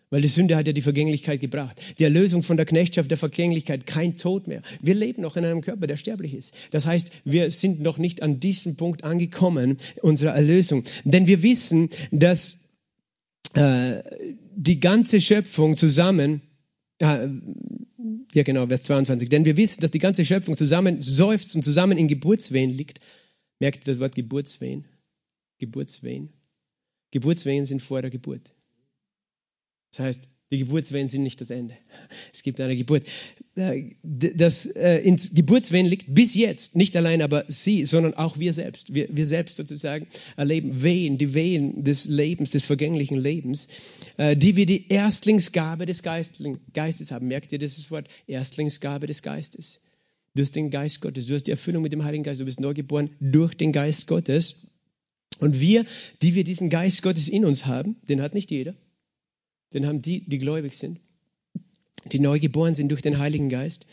weil 0.10 0.22
die 0.22 0.28
Sünde 0.28 0.56
hat 0.56 0.67
ja 0.67 0.74
die 0.74 0.82
Vergänglichkeit 0.82 1.41
gebracht. 1.41 1.80
Die 2.00 2.04
Erlösung 2.04 2.41
von 2.41 2.58
der 2.58 2.65
Knechtschaft 2.65 3.12
der 3.12 3.17
Vergänglichkeit, 3.17 3.86
kein 3.86 4.17
Tod 4.17 4.48
mehr. 4.48 4.62
Wir 4.82 4.96
leben 4.96 5.22
noch 5.22 5.36
in 5.36 5.43
einem 5.43 5.62
Körper, 5.62 5.86
der 5.86 5.98
sterblich 5.98 6.34
ist. 6.34 6.54
Das 6.72 6.86
heißt, 6.86 7.12
wir 7.26 7.52
sind 7.52 7.82
noch 7.82 7.98
nicht 7.98 8.24
an 8.24 8.39
diesem 8.39 8.78
Punkt 8.78 9.04
angekommen, 9.04 9.78
unserer 10.02 10.32
Erlösung. 10.32 10.86
Denn 11.04 11.28
wir 11.28 11.43
wissen, 11.43 11.89
dass 12.12 12.58
äh, 13.54 14.02
die 14.56 14.80
ganze 14.80 15.20
Schöpfung 15.20 15.76
zusammen, 15.76 16.41
äh, 17.00 17.28
ja 18.34 18.43
genau, 18.43 18.67
Vers 18.67 18.84
22, 18.84 19.28
denn 19.28 19.46
wir 19.46 19.58
wissen, 19.58 19.82
dass 19.82 19.91
die 19.91 20.00
ganze 20.00 20.24
Schöpfung 20.24 20.56
zusammen 20.56 21.02
seufzt 21.02 21.56
und 21.56 21.63
zusammen 21.63 21.98
in 21.98 22.08
Geburtswehen 22.08 22.72
liegt 22.72 23.02
Merkt 23.60 23.80
ihr 23.80 23.93
das 23.93 24.00
Wort 24.00 24.15
Geburtswehen? 24.15 24.86
Geburtswehen. 25.58 26.34
Geburtswehen 27.12 27.65
sind 27.65 27.82
vor 27.82 28.02
der 28.02 28.12
Geburt. 28.12 28.54
Das 29.91 30.00
heißt, 30.00 30.30
die 30.50 30.60
Geburtswehen 30.60 31.10
sind 31.10 31.24
nicht 31.24 31.41
das 31.41 31.50
Ende. 31.50 31.76
Es 32.34 32.41
gibt 32.41 32.62
eine 32.62 32.76
Geburt. 32.78 33.04
Äh, 33.56 33.96
das 34.04 34.65
äh, 34.65 35.00
ins 35.00 35.34
Geburtswehen 35.34 35.86
liegt 35.86 36.13
bis 36.13 36.36
jetzt 36.36 36.76
nicht 36.76 36.96
allein 36.96 37.22
aber 37.22 37.43
sie, 37.50 37.86
sondern 37.86 38.13
auch 38.13 38.38
wir 38.39 38.54
selbst. 38.54 38.93
Wir, 38.93 39.10
wir 39.12 39.26
selbst 39.26 39.58
sozusagen 39.58 40.08
erleben 40.38 40.84
Wehen, 40.84 41.17
die 41.17 41.34
Wehen 41.34 41.84
des 41.84 42.06
Lebens, 42.06 42.52
des 42.52 42.63
vergänglichen 42.63 43.17
Lebens, 43.17 43.67
äh, 44.15 44.38
die 44.38 44.56
wir 44.56 44.65
die 44.65 44.88
Erstlingsgabe 44.88 45.86
des 45.86 46.02
Geistes 46.02 47.12
haben. 47.12 47.28
Merkt 47.28 47.52
ihr 47.52 47.60
dieses 47.60 47.91
Wort? 47.91 48.08
Erstlingsgabe 48.28 49.08
des 49.08 49.22
Geistes. 49.22 49.82
Du 50.38 50.43
hast 50.43 50.56
den 50.56 50.69
Geist 50.69 51.02
Gottes, 51.02 51.26
du 51.26 51.34
hast 51.34 51.47
die 51.47 51.52
Erfüllung 51.52 51.82
mit 51.82 51.91
dem 51.91 52.04
Heiligen 52.04 52.23
Geist, 52.23 52.39
du 52.39 52.45
bist 52.45 52.60
neu 52.60 52.76
geboren 52.76 53.10
durch 53.19 53.56
den 53.56 53.71
Geist 53.71 54.06
Gottes. 54.06 54.67
Und 55.39 55.60
wir, 55.60 55.84
die 56.21 56.36
wir 56.36 56.43
diesen 56.43 56.69
Geist 56.69 57.02
Gottes 57.02 57.28
in 57.28 57.43
uns 57.43 57.65
haben, 57.65 57.95
den 58.08 58.21
hat 58.21 58.36
nicht 58.36 58.52
jeder, 58.52 58.76
den 59.73 59.88
haben 59.88 60.04
die, 60.04 60.30
die 60.30 60.38
gläubig 60.38 60.76
sind, 60.78 61.00
die 62.12 62.19
neu 62.19 62.39
geboren 62.39 62.76
sind 62.76 62.89
durch 62.89 63.02
den 63.02 63.17
Heiligen 63.17 63.50
Geist. 63.50 63.88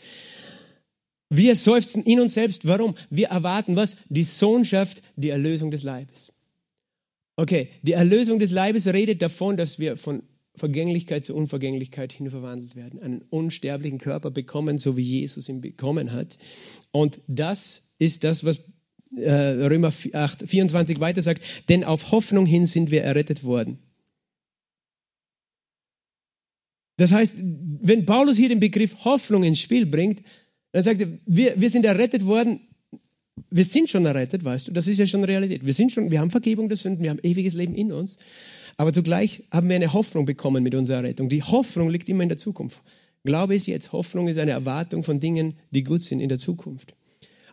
Wir 1.31 1.55
seufzen 1.55 2.03
in 2.03 2.19
uns 2.19 2.35
selbst. 2.35 2.67
Warum? 2.67 2.95
Wir 3.09 3.29
erwarten 3.29 3.75
was? 3.75 3.97
Die 4.09 4.23
Sohnschaft, 4.23 5.01
die 5.15 5.29
Erlösung 5.29 5.71
des 5.71 5.81
Leibes. 5.81 6.31
Okay, 7.37 7.69
die 7.81 7.93
Erlösung 7.93 8.37
des 8.37 8.51
Leibes 8.51 8.85
redet 8.85 9.23
davon, 9.23 9.57
dass 9.57 9.79
wir 9.79 9.97
von 9.97 10.21
Vergänglichkeit 10.55 11.25
zur 11.25 11.35
Unvergänglichkeit 11.35 12.11
hin 12.13 12.29
verwandelt 12.29 12.75
werden, 12.75 12.99
einen 12.99 13.21
unsterblichen 13.29 13.99
Körper 13.99 14.31
bekommen, 14.31 14.77
so 14.77 14.97
wie 14.97 15.03
Jesus 15.03 15.49
ihn 15.49 15.61
bekommen 15.61 16.11
hat. 16.11 16.37
Und 16.91 17.21
das 17.27 17.93
ist 17.99 18.23
das, 18.23 18.43
was 18.43 18.61
äh, 19.15 19.31
Römer 19.31 19.93
8, 20.13 20.49
24 20.49 20.99
weiter 20.99 21.21
sagt, 21.21 21.41
denn 21.69 21.83
auf 21.83 22.11
Hoffnung 22.11 22.45
hin 22.45 22.65
sind 22.65 22.91
wir 22.91 23.03
errettet 23.03 23.43
worden. 23.43 23.79
Das 26.97 27.11
heißt, 27.11 27.35
wenn 27.37 28.05
Paulus 28.05 28.37
hier 28.37 28.49
den 28.49 28.59
Begriff 28.59 29.03
Hoffnung 29.03 29.43
ins 29.43 29.59
Spiel 29.59 29.85
bringt, 29.85 30.21
dann 30.71 30.83
sagt 30.83 31.01
er, 31.01 31.07
wir, 31.25 31.59
wir 31.59 31.69
sind 31.69 31.85
errettet 31.85 32.25
worden, 32.25 32.61
wir 33.49 33.65
sind 33.65 33.89
schon 33.89 34.05
errettet, 34.05 34.45
weißt 34.45 34.67
du, 34.67 34.71
das 34.71 34.87
ist 34.87 34.97
ja 34.97 35.05
schon 35.05 35.23
Realität. 35.23 35.65
Wir 35.65 35.73
sind 35.73 35.91
schon, 35.91 36.09
wir 36.11 36.19
haben 36.19 36.31
Vergebung 36.31 36.69
der 36.69 36.77
Sünden, 36.77 37.03
wir 37.03 37.09
haben 37.09 37.19
ewiges 37.21 37.53
Leben 37.53 37.75
in 37.75 37.91
uns, 37.91 38.17
aber 38.77 38.93
zugleich 38.93 39.43
haben 39.51 39.69
wir 39.69 39.75
eine 39.75 39.93
Hoffnung 39.93 40.25
bekommen 40.25 40.63
mit 40.63 40.75
unserer 40.75 40.97
Errettung. 40.97 41.29
Die 41.29 41.43
Hoffnung 41.43 41.89
liegt 41.89 42.09
immer 42.09 42.23
in 42.23 42.29
der 42.29 42.37
Zukunft. 42.37 42.81
Glaube 43.23 43.55
ist 43.55 43.67
jetzt, 43.67 43.91
Hoffnung 43.91 44.27
ist 44.27 44.37
eine 44.37 44.51
Erwartung 44.51 45.03
von 45.03 45.19
Dingen, 45.19 45.55
die 45.71 45.83
gut 45.83 46.01
sind 46.01 46.19
in 46.19 46.29
der 46.29 46.37
Zukunft. 46.37 46.95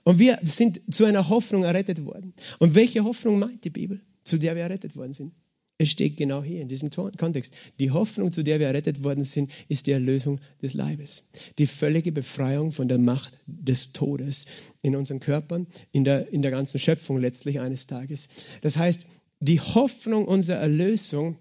Und 0.04 0.18
wir 0.18 0.38
sind 0.42 0.80
zu 0.90 1.04
einer 1.04 1.28
Hoffnung 1.28 1.62
errettet 1.62 2.04
worden. 2.04 2.34
Und 2.58 2.74
welche 2.74 3.04
Hoffnung 3.04 3.38
meint 3.38 3.64
die 3.64 3.70
Bibel, 3.70 4.00
zu 4.24 4.36
der 4.38 4.56
wir 4.56 4.62
errettet 4.62 4.96
worden 4.96 5.12
sind? 5.12 5.32
Es 5.78 5.90
steht 5.90 6.16
genau 6.16 6.42
hier 6.42 6.60
in 6.60 6.68
diesem 6.68 6.90
Kontext. 6.90 7.54
Die 7.80 7.90
Hoffnung, 7.90 8.30
zu 8.30 8.44
der 8.44 8.60
wir 8.60 8.68
errettet 8.68 9.02
worden 9.02 9.24
sind, 9.24 9.50
ist 9.68 9.86
die 9.86 9.92
Erlösung 9.92 10.38
des 10.60 10.74
Leibes. 10.74 11.28
Die 11.58 11.66
völlige 11.66 12.12
Befreiung 12.12 12.72
von 12.72 12.86
der 12.86 12.98
Macht 12.98 13.38
des 13.46 13.92
Todes 13.92 14.46
in 14.82 14.94
unseren 14.94 15.18
Körpern, 15.18 15.66
in 15.90 16.04
der, 16.04 16.32
in 16.32 16.42
der 16.42 16.50
ganzen 16.50 16.78
Schöpfung 16.78 17.18
letztlich 17.18 17.58
eines 17.58 17.86
Tages. 17.86 18.28
Das 18.60 18.76
heißt, 18.76 19.06
die 19.42 19.58
Hoffnung 19.58 20.24
unserer 20.24 20.58
Erlösung 20.58 21.36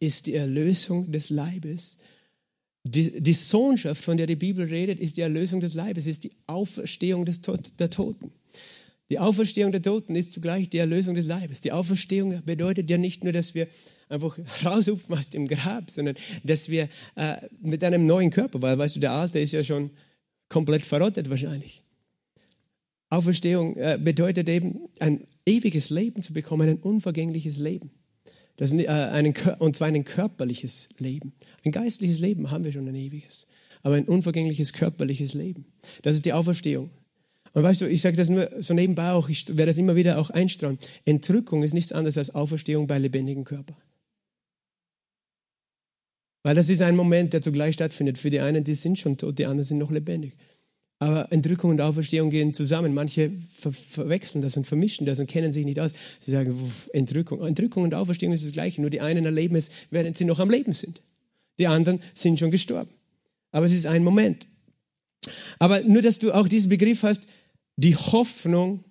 ist 0.00 0.26
die 0.26 0.34
Erlösung 0.34 1.12
des 1.12 1.30
Leibes. 1.30 1.98
Die, 2.82 3.22
die 3.22 3.32
Sohnschaft, 3.32 4.02
von 4.02 4.16
der 4.16 4.26
die 4.26 4.34
Bibel 4.34 4.66
redet, 4.66 4.98
ist 4.98 5.16
die 5.16 5.20
Erlösung 5.20 5.60
des 5.60 5.74
Leibes, 5.74 6.08
ist 6.08 6.24
die 6.24 6.32
Auferstehung 6.48 7.24
des, 7.24 7.40
der 7.78 7.90
Toten. 7.90 8.32
Die 9.10 9.20
Auferstehung 9.20 9.70
der 9.70 9.80
Toten 9.80 10.16
ist 10.16 10.32
zugleich 10.32 10.68
die 10.70 10.78
Erlösung 10.78 11.14
des 11.14 11.26
Leibes. 11.26 11.60
Die 11.60 11.70
Auferstehung 11.70 12.42
bedeutet 12.44 12.90
ja 12.90 12.98
nicht 12.98 13.22
nur, 13.22 13.32
dass 13.32 13.54
wir 13.54 13.68
einfach 14.08 14.36
raushupfen 14.64 15.16
aus 15.16 15.30
dem 15.30 15.46
Grab, 15.46 15.92
sondern 15.92 16.16
dass 16.42 16.68
wir 16.68 16.88
äh, 17.14 17.36
mit 17.60 17.84
einem 17.84 18.06
neuen 18.06 18.30
Körper, 18.30 18.60
weil 18.60 18.76
weißt 18.76 18.96
du, 18.96 19.00
der 19.00 19.12
alte 19.12 19.38
ist 19.38 19.52
ja 19.52 19.62
schon 19.62 19.90
komplett 20.48 20.84
verrottet 20.84 21.30
wahrscheinlich. 21.30 21.83
Auferstehung 23.14 23.76
äh, 23.76 23.98
bedeutet 24.00 24.48
eben 24.48 24.88
ein 24.98 25.26
ewiges 25.46 25.90
Leben 25.90 26.22
zu 26.22 26.32
bekommen, 26.32 26.68
ein 26.68 26.78
unvergängliches 26.78 27.58
Leben. 27.58 27.90
Das, 28.56 28.72
äh, 28.72 28.86
einen, 28.86 29.34
und 29.58 29.76
zwar 29.76 29.88
ein 29.88 30.04
körperliches 30.04 30.88
Leben. 30.98 31.32
Ein 31.64 31.72
geistliches 31.72 32.20
Leben 32.20 32.50
haben 32.50 32.64
wir 32.64 32.72
schon 32.72 32.88
ein 32.88 32.94
ewiges, 32.94 33.46
aber 33.82 33.96
ein 33.96 34.06
unvergängliches 34.06 34.72
körperliches 34.72 35.34
Leben. 35.34 35.66
Das 36.02 36.16
ist 36.16 36.24
die 36.24 36.32
Auferstehung. 36.32 36.90
Und 37.52 37.62
weißt 37.62 37.80
du, 37.80 37.88
ich 37.88 38.00
sage 38.00 38.16
das 38.16 38.28
nur 38.28 38.50
so 38.60 38.74
nebenbei 38.74 39.12
auch, 39.12 39.28
ich 39.28 39.48
werde 39.48 39.66
das 39.66 39.78
immer 39.78 39.94
wieder 39.94 40.18
auch 40.18 40.30
einstrahlen. 40.30 40.78
Entrückung 41.04 41.62
ist 41.62 41.72
nichts 41.72 41.92
anderes 41.92 42.18
als 42.18 42.34
Auferstehung 42.34 42.88
bei 42.88 42.98
lebendigem 42.98 43.44
Körper. 43.44 43.76
Weil 46.42 46.54
das 46.54 46.68
ist 46.68 46.82
ein 46.82 46.96
Moment, 46.96 47.32
der 47.32 47.42
zugleich 47.42 47.74
stattfindet. 47.74 48.18
Für 48.18 48.28
die 48.28 48.40
einen, 48.40 48.64
die 48.64 48.74
sind 48.74 48.98
schon 48.98 49.16
tot, 49.16 49.38
die 49.38 49.46
anderen 49.46 49.64
sind 49.64 49.78
noch 49.78 49.90
lebendig. 49.90 50.36
Aber 51.04 51.30
Entrückung 51.30 51.68
und 51.68 51.82
Auferstehung 51.82 52.30
gehen 52.30 52.54
zusammen. 52.54 52.94
Manche 52.94 53.30
ver 53.58 53.72
verwechseln 53.72 54.40
das 54.40 54.56
und 54.56 54.66
vermischen 54.66 55.04
das 55.04 55.20
und 55.20 55.28
kennen 55.28 55.52
sich 55.52 55.66
nicht 55.66 55.78
aus. 55.78 55.92
Sie 56.20 56.30
sagen, 56.30 56.58
Entrückung. 56.94 57.44
Entrückung 57.44 57.82
und 57.82 57.94
Auferstehung 57.94 58.32
ist 58.32 58.42
das 58.42 58.52
Gleiche. 58.52 58.80
Nur 58.80 58.88
die 58.88 59.02
einen 59.02 59.26
erleben 59.26 59.54
es, 59.54 59.70
während 59.90 60.16
sie 60.16 60.24
noch 60.24 60.40
am 60.40 60.48
Leben 60.48 60.72
sind. 60.72 61.02
Die 61.58 61.66
anderen 61.66 62.00
sind 62.14 62.38
schon 62.38 62.50
gestorben. 62.50 62.88
Aber 63.52 63.66
es 63.66 63.72
ist 63.72 63.84
ein 63.84 64.02
Moment. 64.02 64.46
Aber 65.58 65.82
nur, 65.82 66.00
dass 66.00 66.20
du 66.20 66.32
auch 66.32 66.48
diesen 66.48 66.70
Begriff 66.70 67.02
hast, 67.02 67.26
die 67.76 67.96
Hoffnung, 67.96 68.82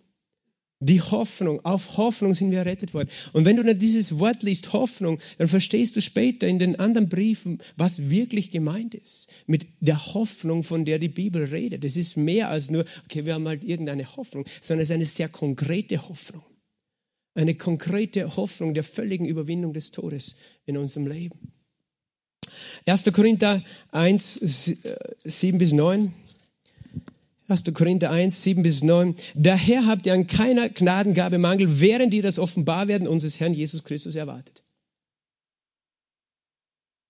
die 0.84 1.02
Hoffnung, 1.02 1.64
auf 1.66 1.98
Hoffnung 1.98 2.34
sind 2.34 2.52
wir 2.52 2.60
errettet 2.60 2.94
worden. 2.94 3.10
Und 3.32 3.46
wenn 3.46 3.56
du 3.56 3.64
dann 3.64 3.80
dieses 3.80 4.20
Wort 4.20 4.44
liest, 4.44 4.74
Hoffnung, 4.74 5.20
dann 5.38 5.48
verstehst 5.48 5.96
du 5.96 6.02
später 6.02 6.48
in 6.48 6.60
den 6.60 6.80
anderen 6.80 7.10
Briefen, 7.10 7.62
was 7.78 8.10
wirklich 8.10 8.52
gemeint 8.52 8.96
ist. 8.96 9.32
Mit 9.48 9.66
der 9.80 10.14
Hoffnung, 10.14 10.64
von 10.64 10.86
der 10.86 11.00
die 11.00 11.10
Bibel 11.10 11.46
redet. 11.46 11.84
Es 11.84 11.98
ist 11.98 12.18
mehr 12.18 12.50
als 12.50 12.70
nur, 12.70 12.86
okay, 13.06 13.26
wir 13.26 13.34
haben 13.34 13.48
halt 13.48 13.64
irgendeine 13.64 14.16
Hoffnung, 14.16 14.46
sondern 14.62 14.84
es 14.84 14.90
ist 14.90 14.96
eine 14.96 15.06
sehr 15.06 15.30
konkrete 15.30 16.08
Hoffnung. 16.08 16.44
Eine 17.36 17.56
konkrete 17.56 18.36
Hoffnung 18.36 18.74
der 18.74 18.84
völligen 18.84 19.26
Überwindung 19.26 19.74
des 19.74 19.92
Todes 19.92 20.36
in 20.66 20.78
unserem 20.78 21.08
Leben. 21.08 21.54
1. 22.86 23.12
Korinther 23.14 23.64
1, 23.92 24.34
7 25.24 25.58
bis 25.58 25.72
9. 25.72 26.14
1. 27.48 27.64
Korinther 27.74 28.10
1, 28.12 28.42
7 28.42 28.64
bis 28.64 28.84
9. 28.84 29.16
Daher 29.36 29.86
habt 29.86 30.06
ihr 30.06 30.14
an 30.14 30.28
keiner 30.28 30.70
Gnadengabe 30.70 31.38
Mangel, 31.38 31.80
während 31.80 32.14
ihr 32.14 32.24
das 32.24 32.40
Offenbarwerden 32.40 33.08
unseres 33.08 33.40
Herrn 33.40 33.54
Jesus 33.54 33.84
Christus 33.84 34.16
erwartet. 34.16 34.64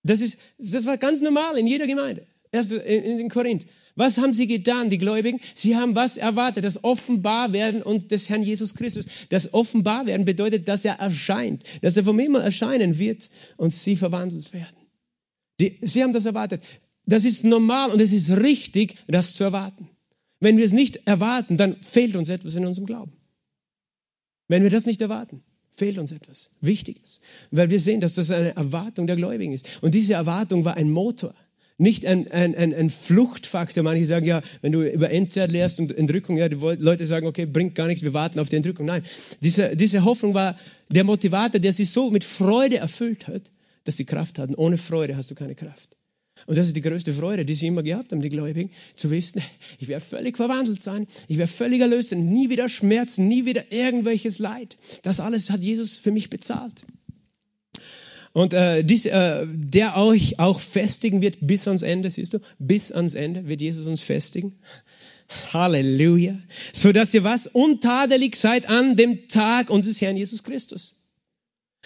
Das, 0.02 0.20
ist, 0.20 0.38
das 0.58 0.84
war 0.84 0.98
ganz 0.98 1.20
normal 1.20 1.56
in 1.56 1.66
jeder 1.66 1.86
Gemeinde. 1.86 2.26
Erst 2.52 2.72
in, 2.72 3.18
in 3.18 3.28
Korinth. 3.30 3.66
Was 3.96 4.18
haben 4.18 4.32
sie 4.34 4.48
getan, 4.48 4.90
die 4.90 4.98
Gläubigen? 4.98 5.40
Sie 5.54 5.76
haben 5.76 5.94
was 5.94 6.16
erwartet? 6.16 6.64
Das 6.64 6.82
Offenbarwerden 6.82 8.08
des 8.08 8.28
Herrn 8.28 8.42
Jesus 8.42 8.74
Christus. 8.74 9.06
Das 9.28 9.54
Offenbarwerden 9.54 10.24
bedeutet, 10.24 10.68
dass 10.68 10.84
er 10.84 10.94
erscheint, 10.94 11.62
dass 11.80 11.96
er 11.96 12.04
vom 12.04 12.18
Himmel 12.18 12.42
erscheinen 12.42 12.98
wird 12.98 13.30
und 13.56 13.70
sie 13.70 13.96
verwandelt 13.96 14.52
werden. 14.52 14.76
Die, 15.60 15.78
sie 15.80 16.02
haben 16.02 16.12
das 16.12 16.26
erwartet. 16.26 16.64
Das 17.06 17.24
ist 17.24 17.44
normal 17.44 17.90
und 17.90 18.00
es 18.00 18.12
ist 18.12 18.30
richtig, 18.30 18.96
das 19.06 19.34
zu 19.34 19.44
erwarten. 19.44 19.88
Wenn 20.44 20.58
wir 20.58 20.66
es 20.66 20.72
nicht 20.72 21.06
erwarten, 21.06 21.56
dann 21.56 21.76
fehlt 21.80 22.16
uns 22.16 22.28
etwas 22.28 22.54
in 22.54 22.66
unserem 22.66 22.84
Glauben. 22.84 23.12
Wenn 24.46 24.62
wir 24.62 24.68
das 24.68 24.84
nicht 24.84 25.00
erwarten, 25.00 25.42
fehlt 25.74 25.96
uns 25.96 26.12
etwas 26.12 26.50
Wichtiges, 26.60 27.22
weil 27.50 27.70
wir 27.70 27.80
sehen, 27.80 28.02
dass 28.02 28.12
das 28.12 28.30
eine 28.30 28.54
Erwartung 28.54 29.06
der 29.06 29.16
Gläubigen 29.16 29.54
ist. 29.54 29.78
Und 29.80 29.94
diese 29.94 30.12
Erwartung 30.12 30.66
war 30.66 30.76
ein 30.76 30.90
Motor, 30.90 31.32
nicht 31.78 32.04
ein, 32.04 32.30
ein, 32.30 32.54
ein, 32.54 32.74
ein 32.74 32.90
Fluchtfaktor. 32.90 33.82
Manche 33.84 34.04
sagen, 34.04 34.26
ja, 34.26 34.42
wenn 34.60 34.72
du 34.72 34.82
über 34.82 35.10
Endzeit 35.10 35.50
lehrst 35.50 35.80
und 35.80 35.96
Entrückung, 35.96 36.36
ja, 36.36 36.50
die 36.50 36.56
Leute 36.56 37.06
sagen, 37.06 37.26
okay, 37.26 37.46
bringt 37.46 37.74
gar 37.74 37.86
nichts, 37.86 38.02
wir 38.02 38.12
warten 38.12 38.38
auf 38.38 38.50
die 38.50 38.56
Entrückung. 38.56 38.84
Nein, 38.84 39.02
diese, 39.40 39.74
diese 39.76 40.04
Hoffnung 40.04 40.34
war 40.34 40.58
der 40.90 41.04
Motivator, 41.04 41.58
der 41.58 41.72
sie 41.72 41.86
so 41.86 42.10
mit 42.10 42.22
Freude 42.22 42.76
erfüllt 42.76 43.28
hat, 43.28 43.50
dass 43.84 43.96
sie 43.96 44.04
Kraft 44.04 44.38
hatten. 44.38 44.54
Ohne 44.56 44.76
Freude 44.76 45.16
hast 45.16 45.30
du 45.30 45.34
keine 45.34 45.54
Kraft. 45.54 45.96
Und 46.46 46.58
das 46.58 46.66
ist 46.66 46.76
die 46.76 46.82
größte 46.82 47.14
Freude, 47.14 47.44
die 47.44 47.54
sie 47.54 47.68
immer 47.68 47.82
gehabt 47.82 48.12
haben, 48.12 48.20
die 48.20 48.28
Gläubigen, 48.28 48.70
zu 48.94 49.10
wissen, 49.10 49.42
ich 49.78 49.88
werde 49.88 50.04
völlig 50.04 50.36
verwandelt 50.36 50.82
sein, 50.82 51.06
ich 51.28 51.38
werde 51.38 51.50
völlig 51.50 51.80
erlöst 51.80 52.10
sein, 52.10 52.26
nie 52.26 52.50
wieder 52.50 52.68
Schmerzen, 52.68 53.28
nie 53.28 53.46
wieder 53.46 53.72
irgendwelches 53.72 54.38
Leid. 54.38 54.76
Das 55.02 55.20
alles 55.20 55.50
hat 55.50 55.60
Jesus 55.60 55.96
für 55.96 56.10
mich 56.10 56.30
bezahlt. 56.30 56.84
Und 58.32 58.52
äh, 58.52 58.82
dies, 58.82 59.06
äh, 59.06 59.46
der 59.48 59.96
euch 59.96 60.40
auch 60.40 60.58
festigen 60.58 61.22
wird 61.22 61.38
bis 61.40 61.68
ans 61.68 61.82
Ende, 61.82 62.10
siehst 62.10 62.34
du, 62.34 62.40
bis 62.58 62.90
ans 62.90 63.14
Ende 63.14 63.46
wird 63.46 63.60
Jesus 63.60 63.86
uns 63.86 64.00
festigen. 64.00 64.58
Halleluja. 65.52 66.36
So 66.72 66.92
dass 66.92 67.14
ihr 67.14 67.24
was? 67.24 67.46
Untadelig 67.46 68.36
seid 68.36 68.68
an 68.68 68.96
dem 68.96 69.28
Tag 69.28 69.70
unseres 69.70 70.00
Herrn 70.00 70.16
Jesus 70.16 70.42
Christus. 70.42 71.00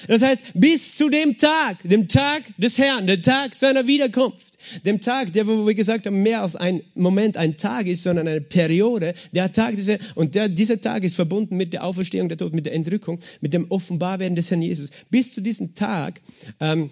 Das 0.07 0.23
heißt, 0.23 0.41
bis 0.55 0.97
zu 0.97 1.09
dem 1.09 1.39
Tag, 1.39 1.79
dem 1.83 2.09
Tag 2.09 2.43
des 2.57 2.79
Herrn, 2.79 3.07
der 3.07 3.21
Tag 3.21 3.55
seiner 3.55 3.87
Wiederkunft, 3.87 4.48
dem 4.85 5.01
Tag, 5.01 5.33
der, 5.33 5.47
wo 5.47 5.67
wir 5.67 5.75
gesagt 5.75 6.07
haben, 6.07 6.23
mehr 6.23 6.43
als 6.43 6.57
ein 6.57 6.83
Moment, 6.95 7.37
ein 7.37 7.57
Tag 7.57 7.87
ist, 7.87 8.03
sondern 8.03 8.29
eine 8.29 8.41
Periode, 8.41 9.15
der 9.33 9.53
Tag, 9.53 9.77
dieser, 9.77 9.99
und 10.15 10.35
der, 10.35 10.49
dieser 10.49 10.81
Tag 10.81 11.05
ist 11.05 11.15
verbunden 11.15 11.57
mit 11.57 11.73
der 11.73 11.85
Auferstehung 11.85 12.29
der 12.29 12.39
Tod, 12.39 12.53
mit 12.55 12.67
der 12.67 12.75
Entrückung, 12.75 13.21
mit 13.41 13.55
dem 13.55 13.71
Offenbarwerden 13.71 14.37
des 14.37 14.51
Herrn 14.51 14.63
Jesus. 14.63 14.91
Bis 15.11 15.33
zu 15.33 15.41
diesem 15.41 15.75
Tag 15.75 16.21
ähm, 16.61 16.91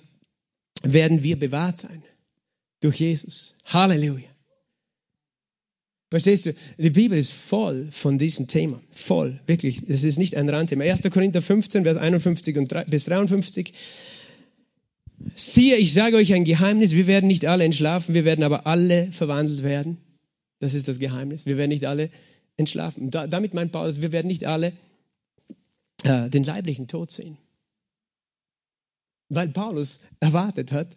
werden 0.82 1.22
wir 1.22 1.38
bewahrt 1.38 1.78
sein 1.78 2.02
durch 2.80 3.00
Jesus. 3.00 3.56
Halleluja. 3.64 4.28
Verstehst 6.08 6.46
du? 6.46 6.54
Die 6.78 6.90
Bibel 6.90 7.18
ist 7.18 7.32
voll 7.32 7.88
von 7.90 8.16
diesem 8.16 8.46
Thema. 8.46 8.80
Voll, 8.92 9.40
wirklich. 9.46 9.82
Es 9.88 10.04
ist 10.04 10.18
nicht 10.18 10.36
ein 10.36 10.48
Randthema. 10.48 10.84
1. 10.84 11.02
Korinther 11.10 11.42
15, 11.42 11.82
Vers 11.82 11.96
51 11.96 12.56
und 12.56 12.70
3, 12.70 12.84
bis 12.84 13.06
53. 13.06 13.72
Siehe, 15.34 15.76
ich 15.76 15.92
sage 15.92 16.16
euch 16.16 16.34
ein 16.34 16.44
Geheimnis, 16.44 16.92
wir 16.92 17.06
werden 17.06 17.26
nicht 17.26 17.46
alle 17.46 17.64
entschlafen, 17.64 18.14
wir 18.14 18.24
werden 18.24 18.44
aber 18.44 18.66
alle 18.66 19.10
verwandelt 19.12 19.62
werden. 19.62 19.98
Das 20.58 20.74
ist 20.74 20.88
das 20.88 20.98
Geheimnis. 20.98 21.46
Wir 21.46 21.56
werden 21.56 21.70
nicht 21.70 21.86
alle 21.86 22.10
entschlafen. 22.56 23.10
Da, 23.10 23.26
damit 23.26 23.54
meint 23.54 23.72
Paulus, 23.72 24.00
wir 24.00 24.12
werden 24.12 24.28
nicht 24.28 24.46
alle 24.46 24.72
äh, 26.02 26.30
den 26.30 26.44
leiblichen 26.44 26.88
Tod 26.88 27.10
sehen. 27.10 27.36
Weil 29.28 29.48
Paulus 29.48 30.00
erwartet 30.20 30.72
hat, 30.72 30.96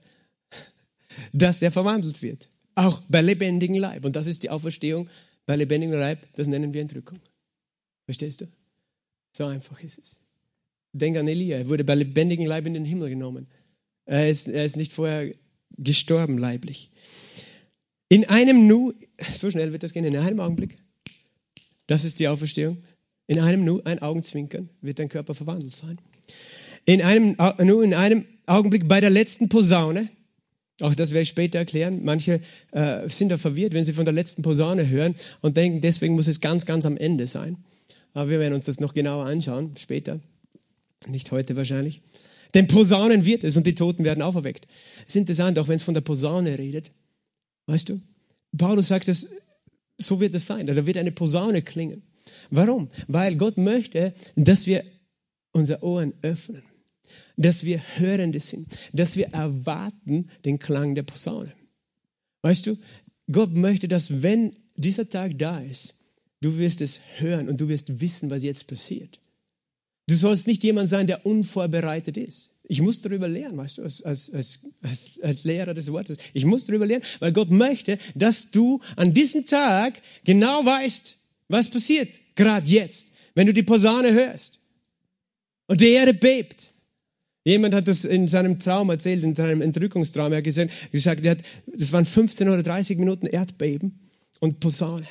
dass 1.33 1.61
er 1.61 1.71
verwandelt 1.71 2.21
wird. 2.21 2.49
Auch 2.75 3.01
bei 3.09 3.21
lebendigem 3.21 3.77
Leib. 3.77 4.05
Und 4.05 4.15
das 4.15 4.27
ist 4.27 4.43
die 4.43 4.49
Auferstehung 4.49 5.09
bei 5.45 5.55
lebendigem 5.55 5.99
Leib, 5.99 6.19
das 6.35 6.47
nennen 6.47 6.73
wir 6.73 6.81
Entrückung. 6.81 7.19
Verstehst 8.05 8.41
du? 8.41 8.47
So 9.35 9.45
einfach 9.45 9.81
ist 9.81 9.99
es. 9.99 10.19
Denk 10.93 11.17
an 11.17 11.27
Elia, 11.27 11.57
er 11.57 11.69
wurde 11.69 11.83
bei 11.83 11.95
lebendigem 11.95 12.45
Leib 12.45 12.65
in 12.65 12.73
den 12.73 12.85
Himmel 12.85 13.09
genommen. 13.09 13.47
Er 14.09 14.27
ist, 14.27 14.47
er 14.47 14.65
ist 14.65 14.75
nicht 14.75 14.91
vorher 14.91 15.31
gestorben 15.77 16.39
leiblich. 16.39 16.89
In 18.07 18.27
einem 18.27 18.65
Nu, 18.65 18.93
so 19.31 19.51
schnell 19.51 19.71
wird 19.71 19.83
das 19.83 19.93
gehen, 19.93 20.03
in 20.03 20.17
einem 20.17 20.39
Augenblick, 20.39 20.77
das 21.85 22.03
ist 22.03 22.19
die 22.19 22.27
Auferstehung, 22.27 22.81
in 23.27 23.39
einem 23.39 23.63
Nu, 23.63 23.81
ein 23.85 24.01
Augenzwinkern, 24.01 24.67
wird 24.81 24.97
dein 24.97 25.09
Körper 25.09 25.35
verwandelt 25.35 25.75
sein. 25.75 26.01
In 26.85 27.03
einem 27.03 27.37
Nu, 27.59 27.81
in 27.81 27.93
einem 27.93 28.25
Augenblick 28.47 28.87
bei 28.87 28.99
der 28.99 29.11
letzten 29.11 29.47
Posaune, 29.47 30.09
Auch 30.81 30.95
das 30.95 31.11
werde 31.11 31.21
ich 31.21 31.29
später 31.29 31.59
erklären. 31.59 32.03
Manche 32.03 32.41
äh, 32.71 33.07
sind 33.09 33.29
da 33.29 33.37
verwirrt, 33.37 33.73
wenn 33.73 33.85
sie 33.85 33.93
von 33.93 34.05
der 34.05 34.13
letzten 34.13 34.41
Posaune 34.41 34.89
hören 34.89 35.13
und 35.41 35.55
denken, 35.55 35.81
deswegen 35.81 36.15
muss 36.15 36.27
es 36.27 36.41
ganz, 36.41 36.65
ganz 36.65 36.87
am 36.87 36.97
Ende 36.97 37.27
sein. 37.27 37.57
Aber 38.13 38.31
wir 38.31 38.39
werden 38.39 38.55
uns 38.55 38.65
das 38.65 38.79
noch 38.79 38.95
genauer 38.95 39.25
anschauen, 39.25 39.75
später. 39.77 40.19
Nicht 41.07 41.31
heute 41.31 41.55
wahrscheinlich. 41.55 42.01
Denn 42.53 42.67
Posaunen 42.67 43.25
wird 43.25 43.43
es 43.43 43.57
und 43.57 43.67
die 43.67 43.75
Toten 43.75 44.03
werden 44.03 44.21
auferweckt. 44.21 44.67
Es 45.01 45.09
ist 45.09 45.15
interessant, 45.17 45.59
auch 45.59 45.67
wenn 45.67 45.75
es 45.75 45.83
von 45.83 45.93
der 45.93 46.01
Posaune 46.01 46.57
redet. 46.57 46.89
Weißt 47.67 47.89
du? 47.89 47.99
Paulus 48.57 48.87
sagt 48.87 49.07
es, 49.07 49.27
so 49.97 50.19
wird 50.19 50.33
es 50.33 50.47
sein. 50.47 50.65
Da 50.65 50.85
wird 50.85 50.97
eine 50.97 51.11
Posaune 51.11 51.61
klingen. 51.61 52.03
Warum? 52.49 52.89
Weil 53.07 53.35
Gott 53.35 53.57
möchte, 53.57 54.13
dass 54.35 54.65
wir 54.65 54.83
unsere 55.51 55.83
Ohren 55.83 56.13
öffnen. 56.21 56.63
Dass 57.37 57.63
wir 57.63 57.81
Hörende 57.97 58.39
sind. 58.39 58.67
Dass 58.93 59.15
wir 59.15 59.27
erwarten 59.33 60.29
den 60.45 60.57
Klang 60.59 60.95
der 60.95 61.03
Posaune. 61.03 61.53
Weißt 62.41 62.65
du? 62.65 62.77
Gott 63.31 63.53
möchte, 63.53 63.87
dass 63.87 64.23
wenn 64.23 64.55
dieser 64.75 65.07
Tag 65.07 65.37
da 65.37 65.59
ist, 65.59 65.93
du 66.41 66.57
wirst 66.57 66.81
es 66.81 66.99
hören 67.17 67.49
und 67.49 67.61
du 67.61 67.67
wirst 67.67 67.99
wissen, 67.99 68.29
was 68.29 68.43
jetzt 68.43 68.65
passiert. 68.65 69.19
Du 70.09 70.15
sollst 70.15 70.47
nicht 70.47 70.63
jemand 70.63 70.89
sein, 70.89 71.05
der 71.05 71.23
unvorbereitet 71.23 72.17
ist. 72.17 72.57
Ich 72.63 72.81
muss 72.81 72.99
darüber 73.01 73.27
lernen, 73.27 73.59
weißt 73.59 73.77
du, 73.77 73.83
als, 73.83 74.01
als, 74.01 74.33
als, 74.33 75.19
als, 75.21 75.43
Lehrer 75.43 75.75
des 75.75 75.91
Wortes. 75.91 76.17
Ich 76.33 76.45
muss 76.45 76.65
darüber 76.65 76.87
lernen, 76.87 77.05
weil 77.19 77.31
Gott 77.31 77.51
möchte, 77.51 77.99
dass 78.15 78.49
du 78.49 78.79
an 78.95 79.13
diesem 79.13 79.45
Tag 79.45 80.01
genau 80.23 80.65
weißt, 80.65 81.15
was 81.47 81.69
passiert, 81.69 82.09
gerade 82.33 82.67
jetzt, 82.67 83.11
wenn 83.35 83.45
du 83.45 83.53
die 83.53 83.61
Posaune 83.61 84.11
hörst. 84.11 84.57
Und 85.67 85.79
die 85.79 85.91
Erde 85.91 86.15
bebt. 86.15 86.71
Jemand 87.43 87.75
hat 87.75 87.87
das 87.87 88.03
in 88.03 88.27
seinem 88.27 88.59
Traum 88.59 88.89
erzählt, 88.89 89.23
in 89.23 89.35
seinem 89.35 89.61
Entrückungstraum. 89.61 90.31
Er 90.31 90.39
hat 90.39 90.43
gesagt, 90.43 90.71
gesagt 90.91 91.23
er 91.23 91.31
hat, 91.31 91.43
das 91.67 91.93
waren 91.93 92.05
15 92.05 92.49
oder 92.49 92.63
30 92.63 92.97
Minuten 92.97 93.27
Erdbeben 93.27 94.09
und 94.39 94.59
Posaune, 94.59 95.05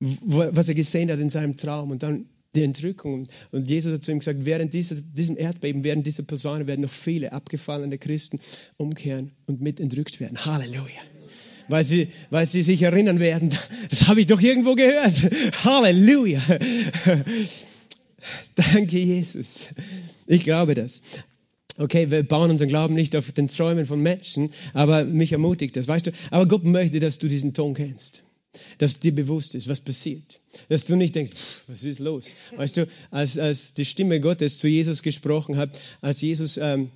was 0.00 0.68
er 0.68 0.74
gesehen 0.74 1.12
hat 1.12 1.20
in 1.20 1.28
seinem 1.28 1.56
Traum. 1.56 1.92
Und 1.92 2.02
dann 2.02 2.26
die 2.54 2.64
Entrückung. 2.64 3.28
Und 3.52 3.70
Jesus 3.70 3.92
hat 3.94 4.02
zu 4.02 4.10
ihm 4.10 4.18
gesagt, 4.18 4.44
während 4.44 4.74
dieser, 4.74 4.96
diesem 4.96 5.36
Erdbeben, 5.36 5.84
während 5.84 6.06
dieser 6.06 6.22
Personen 6.24 6.66
werden 6.66 6.82
noch 6.82 6.90
viele 6.90 7.32
abgefallene 7.32 7.98
Christen 7.98 8.40
umkehren 8.76 9.32
und 9.46 9.60
mit 9.60 9.80
entrückt 9.80 10.20
werden. 10.20 10.44
Halleluja. 10.44 11.00
Weil 11.68 11.84
sie, 11.84 12.08
weil 12.30 12.46
sie 12.46 12.62
sich 12.62 12.82
erinnern 12.82 13.20
werden, 13.20 13.54
das 13.90 14.08
habe 14.08 14.20
ich 14.20 14.26
doch 14.26 14.40
irgendwo 14.40 14.74
gehört. 14.74 15.30
Halleluja. 15.64 16.42
Danke, 18.56 18.98
Jesus. 18.98 19.68
Ich 20.26 20.42
glaube 20.42 20.74
das. 20.74 21.02
Okay, 21.78 22.10
wir 22.10 22.24
bauen 22.24 22.50
unseren 22.50 22.68
Glauben 22.68 22.94
nicht 22.94 23.14
auf 23.14 23.30
den 23.32 23.46
Träumen 23.48 23.86
von 23.86 24.00
Menschen, 24.00 24.50
aber 24.74 25.04
mich 25.04 25.32
ermutigt 25.32 25.76
das, 25.76 25.86
weißt 25.86 26.08
du. 26.08 26.10
Aber 26.30 26.46
Gott 26.46 26.64
möchte, 26.64 26.98
dass 26.98 27.18
du 27.18 27.28
diesen 27.28 27.54
Ton 27.54 27.74
kennst 27.74 28.24
dass 28.78 28.98
dir 29.00 29.14
bewusst 29.14 29.54
ist, 29.54 29.68
was 29.68 29.80
passiert. 29.80 30.40
Dass 30.68 30.84
du 30.84 30.96
nicht 30.96 31.14
denkst, 31.14 31.32
pff, 31.32 31.64
was 31.68 31.84
ist 31.84 32.00
los? 32.00 32.34
Weißt 32.56 32.76
du, 32.76 32.88
als, 33.10 33.38
als 33.38 33.74
die 33.74 33.84
Stimme 33.84 34.20
Gottes 34.20 34.58
zu 34.58 34.68
Jesus 34.68 35.02
gesprochen 35.02 35.56
hat, 35.56 35.78
als 36.00 36.20
Jesus 36.20 36.56
ähm, 36.56 36.90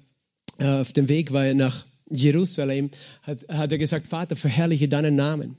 äh, 0.59 0.67
auf 0.67 0.93
dem 0.93 1.09
Weg 1.09 1.33
war 1.33 1.53
nach 1.55 1.85
Jerusalem, 2.11 2.91
hat, 3.23 3.47
hat 3.49 3.73
er 3.73 3.79
gesagt, 3.79 4.07
Vater, 4.07 4.37
verherrliche 4.37 4.89
deinen 4.89 5.15
Namen. 5.15 5.57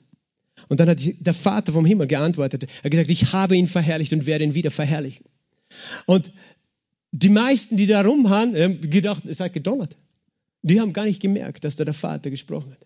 Und 0.68 0.80
dann 0.80 0.90
hat 0.90 1.00
der 1.02 1.34
Vater 1.34 1.74
vom 1.74 1.86
Himmel 1.86 2.08
geantwortet, 2.08 2.64
er 2.64 2.86
hat 2.86 2.92
gesagt, 2.92 3.12
ich 3.12 3.34
habe 3.34 3.56
ihn 3.56 3.68
verherrlicht 3.68 4.14
und 4.14 4.26
werde 4.26 4.44
ihn 4.44 4.56
wieder 4.56 4.72
verherrlichen. 4.72 5.26
Und 6.06 6.32
die 7.12 7.30
meisten, 7.30 7.78
die 7.78 7.88
da 7.88 8.02
rumhaben, 8.02 8.56
haben 8.56 8.90
gedacht, 8.90 9.26
es 9.26 9.40
hat 9.40 9.54
gedonnert. 9.54 9.96
Die 10.62 10.82
haben 10.82 10.94
gar 10.94 11.06
nicht 11.06 11.22
gemerkt, 11.22 11.64
dass 11.64 11.76
da 11.76 11.86
der 11.86 11.94
Vater 11.94 12.30
gesprochen 12.30 12.72
hat. 12.72 12.86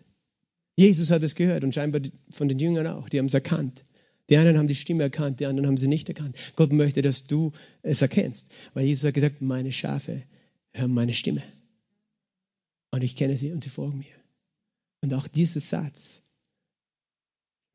Jesus 0.80 1.12
hat 1.12 1.24
es 1.24 1.36
gehört 1.36 1.66
und 1.66 1.76
scheinbar 1.76 2.00
von 2.32 2.48
den 2.48 2.58
Jüngern 2.58 2.88
auch. 2.88 3.10
Die 3.10 3.20
haben 3.20 3.26
es 3.26 3.34
erkannt. 3.34 3.84
Die 4.30 4.38
einen 4.38 4.58
haben 4.58 4.70
die 4.70 4.76
Stimme 4.76 5.04
erkannt, 5.04 5.42
die 5.42 5.46
anderen 5.46 5.68
haben 5.68 5.76
sie 5.76 5.90
nicht 5.90 6.08
erkannt. 6.08 6.38
Gott 6.56 6.72
möchte, 6.72 7.02
dass 7.02 7.28
du 7.28 7.52
es 7.82 8.02
erkennst. 8.02 8.50
Weil 8.74 8.86
Jesus 8.86 9.06
hat 9.06 9.14
gesagt, 9.14 9.42
meine 9.42 9.74
Schafe 9.74 10.24
hören 10.72 10.94
meine 10.94 11.14
Stimme. 11.14 11.44
Und 12.92 13.04
ich 13.04 13.18
kenne 13.18 13.36
sie 13.36 13.52
und 13.52 13.62
sie 13.62 13.68
folgen 13.68 13.98
mir. 13.98 14.16
Und 15.02 15.14
auch 15.14 15.28
dieser 15.28 15.60
Satz 15.60 16.22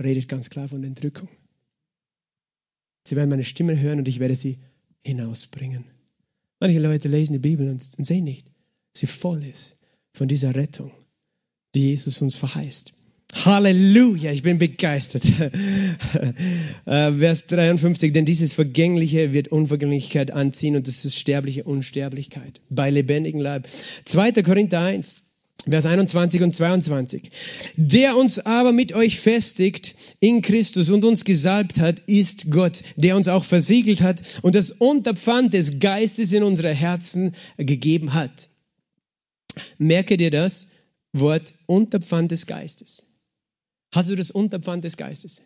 redet 0.03 0.27
ganz 0.27 0.49
klar 0.49 0.69
von 0.69 0.83
Entrückung. 0.83 1.29
Sie 3.07 3.17
werden 3.17 3.29
meine 3.29 3.45
Stimme 3.45 3.79
hören 3.79 3.99
und 3.99 4.09
ich 4.09 4.19
werde 4.19 4.35
sie 4.35 4.61
hinausbringen. 5.03 5.85
Manche 6.59 6.79
Leute 6.79 7.09
lesen 7.09 7.35
die 7.35 7.39
Bibel 7.39 7.69
und 7.69 7.83
sehen 7.83 8.25
nicht, 8.25 8.47
sie 8.95 9.07
voll 9.07 9.45
ist 9.45 9.79
von 10.15 10.27
dieser 10.27 10.55
Rettung 10.55 10.91
die 11.75 11.91
Jesus 11.91 12.21
uns 12.23 12.37
verheißt. 12.37 12.93
Halleluja, 13.35 14.31
ich 14.33 14.43
bin 14.43 14.59
begeistert. 14.59 15.25
Äh, 16.87 17.13
Vers 17.15 17.47
53, 17.47 18.13
denn 18.13 18.27
dieses 18.27 18.53
Vergängliche 18.53 19.33
wird 19.33 19.49
Unvergänglichkeit 19.49 20.31
anziehen 20.31 20.77
und 20.77 20.87
das 20.87 21.05
ist 21.07 21.19
sterbliche 21.19 21.65
Unsterblichkeit 21.65 22.61
bei 22.69 22.91
lebendigem 22.91 23.41
Leib. 23.41 23.67
2. 24.05 24.33
Korinther 24.43 24.81
1, 24.81 25.17
Vers 25.67 25.87
21 25.87 26.43
und 26.43 26.55
22. 26.55 27.31
Der 27.77 28.19
uns 28.19 28.39
aber 28.39 28.73
mit 28.73 28.93
euch 28.93 29.19
festigt 29.19 29.95
in 30.21 30.43
Christus 30.43 30.91
und 30.91 31.05
uns 31.07 31.25
gesalbt 31.25 31.81
hat, 31.81 32.01
ist 32.01 32.51
Gott, 32.51 32.83
der 32.97 33.17
uns 33.17 33.29
auch 33.29 33.45
versiegelt 33.45 34.03
hat 34.03 34.21
und 34.43 34.55
das 34.55 34.71
Unterpfand 34.71 35.55
des 35.55 35.79
Geistes 35.79 36.33
in 36.35 36.43
unsere 36.43 36.75
Herzen 36.75 37.33
gegeben 37.57 38.13
hat. 38.13 38.49
Merke 39.79 40.19
dir 40.19 40.31
das? 40.31 40.69
Wort 41.15 41.55
Unterpfand 41.67 42.33
des 42.33 42.47
Geistes. 42.47 43.07
Hast 43.93 44.11
du 44.11 44.17
das 44.17 44.33
Unterpfand 44.33 44.85
des 44.85 44.97
Geistes? 44.97 45.41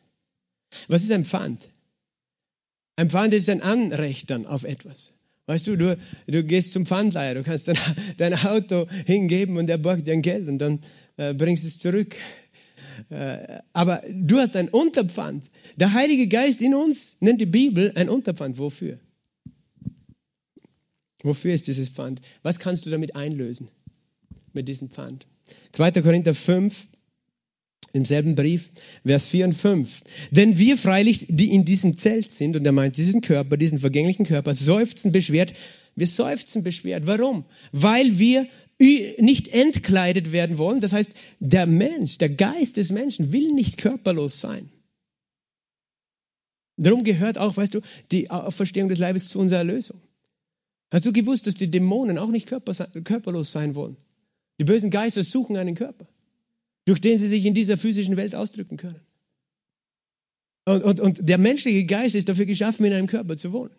Was 0.88 1.04
ist 1.04 1.12
ein 1.12 1.26
Pfand? 1.26 1.68
Ein 2.96 3.10
Pfand 3.10 3.34
ist 3.34 3.48
ein 3.50 3.62
Anrecht 3.62 4.30
dann 4.30 4.46
auf 4.46 4.64
etwas. 4.64 5.12
Weißt 5.46 5.66
du, 5.66 5.76
du, 5.76 5.98
du 6.26 6.42
gehst 6.42 6.72
zum 6.72 6.86
Pfandleiher, 6.86 7.34
du 7.34 7.42
kannst 7.42 7.68
dein, 7.68 7.78
dein 8.16 8.34
Auto 8.34 8.88
hingeben 9.06 9.58
und 9.58 9.68
er 9.68 9.78
borgt 9.78 10.06
dir 10.06 10.12
ein 10.12 10.22
Geld 10.22 10.48
und 10.48 10.58
dann 10.58 10.80
äh, 11.16 11.34
bringst 11.34 11.64
es 11.64 11.78
zurück. 11.78 12.16
Äh, 13.10 13.60
aber 13.72 14.02
du 14.10 14.38
hast 14.38 14.56
ein 14.56 14.70
Unterpfand. 14.70 15.44
Der 15.76 15.92
Heilige 15.92 16.28
Geist 16.28 16.60
in 16.62 16.74
uns 16.74 17.16
nennt 17.20 17.40
die 17.40 17.46
Bibel 17.46 17.92
ein 17.94 18.08
Unterpfand. 18.08 18.58
Wofür? 18.58 18.96
Wofür 21.22 21.52
ist 21.52 21.66
dieses 21.66 21.90
Pfand? 21.90 22.22
Was 22.42 22.58
kannst 22.58 22.86
du 22.86 22.90
damit 22.90 23.14
einlösen? 23.16 23.68
Mit 24.54 24.66
diesem 24.66 24.88
Pfand? 24.88 25.26
2. 25.72 25.92
Korinther 26.02 26.34
5, 26.34 26.88
im 27.92 28.04
selben 28.04 28.34
Brief, 28.34 28.70
Vers 29.04 29.26
4 29.26 29.46
und 29.46 29.54
5. 29.54 30.02
Denn 30.30 30.58
wir 30.58 30.76
freilich, 30.76 31.26
die 31.28 31.52
in 31.52 31.64
diesem 31.64 31.96
Zelt 31.96 32.32
sind, 32.32 32.56
und 32.56 32.64
er 32.66 32.72
meint 32.72 32.96
diesen 32.96 33.20
Körper, 33.20 33.56
diesen 33.56 33.78
vergänglichen 33.78 34.26
Körper, 34.26 34.54
seufzen 34.54 35.12
beschwert. 35.12 35.54
Wir 35.96 36.06
seufzen 36.06 36.62
beschwert. 36.62 37.06
Warum? 37.06 37.44
Weil 37.72 38.18
wir 38.18 38.46
nicht 38.78 39.48
entkleidet 39.48 40.30
werden 40.30 40.58
wollen. 40.58 40.80
Das 40.80 40.92
heißt, 40.92 41.14
der 41.40 41.66
Mensch, 41.66 42.18
der 42.18 42.28
Geist 42.28 42.76
des 42.76 42.92
Menschen 42.92 43.32
will 43.32 43.52
nicht 43.52 43.78
körperlos 43.78 44.40
sein. 44.40 44.68
Darum 46.76 47.02
gehört 47.02 47.38
auch, 47.38 47.56
weißt 47.56 47.74
du, 47.74 47.80
die 48.12 48.30
Auferstehung 48.30 48.88
des 48.88 48.98
Leibes 48.98 49.30
zu 49.30 49.40
unserer 49.40 49.58
Erlösung. 49.60 50.00
Hast 50.92 51.06
du 51.06 51.12
gewusst, 51.12 51.48
dass 51.48 51.54
die 51.54 51.70
Dämonen 51.70 52.18
auch 52.18 52.30
nicht 52.30 52.46
körperlos 52.46 53.50
sein 53.50 53.74
wollen? 53.74 53.96
Die 54.58 54.64
bösen 54.64 54.90
Geister 54.90 55.22
suchen 55.22 55.56
einen 55.56 55.74
Körper, 55.74 56.06
durch 56.84 57.00
den 57.00 57.18
sie 57.18 57.28
sich 57.28 57.46
in 57.46 57.54
dieser 57.54 57.76
physischen 57.76 58.16
Welt 58.16 58.34
ausdrücken 58.34 58.76
können. 58.76 59.00
Und, 60.64 60.82
und, 60.84 61.00
und 61.00 61.28
der 61.28 61.38
menschliche 61.38 61.84
Geist 61.84 62.14
ist 62.14 62.28
dafür 62.28 62.44
geschaffen, 62.44 62.84
in 62.84 62.92
einem 62.92 63.06
Körper 63.06 63.36
zu 63.36 63.52
wohnen, 63.52 63.74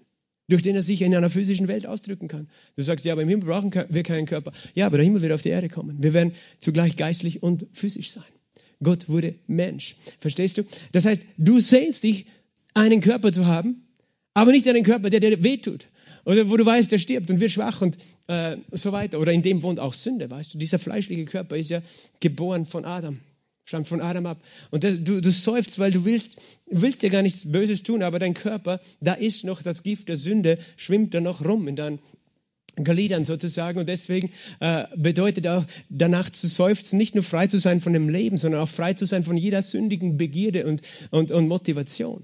durch 0.47 0.63
den 0.63 0.75
er 0.75 0.81
sich 0.81 1.01
in 1.01 1.13
einer 1.13 1.29
physischen 1.29 1.67
Welt 1.67 1.85
ausdrücken 1.85 2.27
kann. 2.27 2.49
Du 2.75 2.81
sagst, 2.81 3.05
ja, 3.05 3.13
aber 3.13 3.21
im 3.21 3.29
Himmel 3.29 3.45
brauchen 3.45 3.71
wir 3.89 4.03
keinen 4.03 4.25
Körper. 4.25 4.53
Ja, 4.73 4.87
aber 4.87 4.97
der 4.97 5.05
Himmel 5.05 5.21
wird 5.21 5.33
auf 5.33 5.43
die 5.43 5.49
Erde 5.49 5.69
kommen. 5.69 6.01
Wir 6.01 6.13
werden 6.13 6.33
zugleich 6.59 6.95
geistlich 6.95 7.43
und 7.43 7.67
physisch 7.73 8.11
sein. 8.11 8.23
Gott 8.81 9.09
wurde 9.09 9.35
Mensch. 9.45 9.95
Verstehst 10.19 10.57
du? 10.57 10.63
Das 10.91 11.05
heißt, 11.05 11.23
du 11.37 11.59
sehnst 11.59 12.03
dich, 12.03 12.25
einen 12.73 13.01
Körper 13.01 13.31
zu 13.31 13.45
haben, 13.45 13.87
aber 14.33 14.51
nicht 14.51 14.67
einen 14.67 14.83
Körper, 14.83 15.09
der 15.09 15.19
dir 15.19 15.43
wehtut, 15.43 15.87
oder 16.25 16.49
wo 16.49 16.57
du 16.57 16.65
weißt, 16.65 16.91
der 16.91 16.97
stirbt 16.97 17.29
und 17.29 17.39
wird 17.39 17.51
schwach 17.51 17.81
und 17.81 17.97
äh, 18.27 18.57
so 18.71 18.91
weiter. 18.91 19.19
Oder 19.19 19.31
in 19.31 19.41
dem 19.41 19.63
wohnt 19.63 19.79
auch 19.79 19.93
Sünde, 19.93 20.29
weißt 20.29 20.53
du. 20.53 20.57
Dieser 20.57 20.79
fleischliche 20.79 21.25
Körper 21.25 21.57
ist 21.57 21.69
ja 21.69 21.81
geboren 22.19 22.65
von 22.65 22.85
Adam, 22.85 23.19
stammt 23.65 23.87
von 23.87 24.01
Adam 24.01 24.25
ab. 24.25 24.41
Und 24.71 24.83
das, 24.83 25.03
du, 25.03 25.21
du 25.21 25.31
seufzt, 25.31 25.79
weil 25.79 25.91
du 25.91 26.05
willst, 26.05 26.39
willst 26.67 27.01
dir 27.03 27.09
gar 27.09 27.21
nichts 27.21 27.51
Böses 27.51 27.83
tun, 27.83 28.03
aber 28.03 28.19
dein 28.19 28.33
Körper, 28.33 28.79
da 29.01 29.13
ist 29.13 29.43
noch 29.45 29.61
das 29.61 29.83
Gift 29.83 30.09
der 30.09 30.17
Sünde, 30.17 30.59
schwimmt 30.77 31.13
da 31.13 31.21
noch 31.21 31.43
rum 31.43 31.67
in 31.67 31.75
deinen 31.75 31.99
Gliedern 32.75 33.23
sozusagen. 33.23 33.79
Und 33.79 33.89
deswegen 33.89 34.31
äh, 34.59 34.85
bedeutet 34.95 35.47
auch 35.47 35.65
danach 35.89 36.29
zu 36.29 36.47
seufzen, 36.47 36.97
nicht 36.97 37.15
nur 37.15 37.23
frei 37.23 37.47
zu 37.47 37.59
sein 37.59 37.81
von 37.81 37.93
dem 37.93 38.09
Leben, 38.09 38.37
sondern 38.37 38.61
auch 38.61 38.69
frei 38.69 38.93
zu 38.93 39.05
sein 39.05 39.23
von 39.23 39.37
jeder 39.37 39.61
sündigen 39.61 40.17
Begierde 40.17 40.65
und, 40.65 40.81
und, 41.11 41.31
und 41.31 41.47
Motivation. 41.47 42.23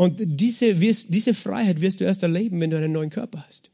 Und 0.00 0.18
diese, 0.18 0.76
diese 0.76 1.34
Freiheit 1.34 1.82
wirst 1.82 2.00
du 2.00 2.04
erst 2.04 2.22
erleben, 2.22 2.58
wenn 2.58 2.70
du 2.70 2.78
einen 2.78 2.90
neuen 2.90 3.10
Körper 3.10 3.44
hast. 3.46 3.68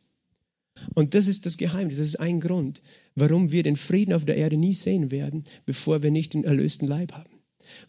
Und 0.92 1.14
das 1.14 1.28
ist 1.28 1.46
das 1.46 1.56
Geheimnis, 1.56 1.98
das 1.98 2.08
ist 2.08 2.18
ein 2.18 2.40
Grund, 2.40 2.80
warum 3.14 3.52
wir 3.52 3.62
den 3.62 3.76
Frieden 3.76 4.12
auf 4.12 4.24
der 4.24 4.36
Erde 4.36 4.56
nie 4.56 4.74
sehen 4.74 5.12
werden, 5.12 5.44
bevor 5.66 6.02
wir 6.02 6.10
nicht 6.10 6.34
den 6.34 6.42
erlösten 6.42 6.88
Leib 6.88 7.12
haben. 7.12 7.30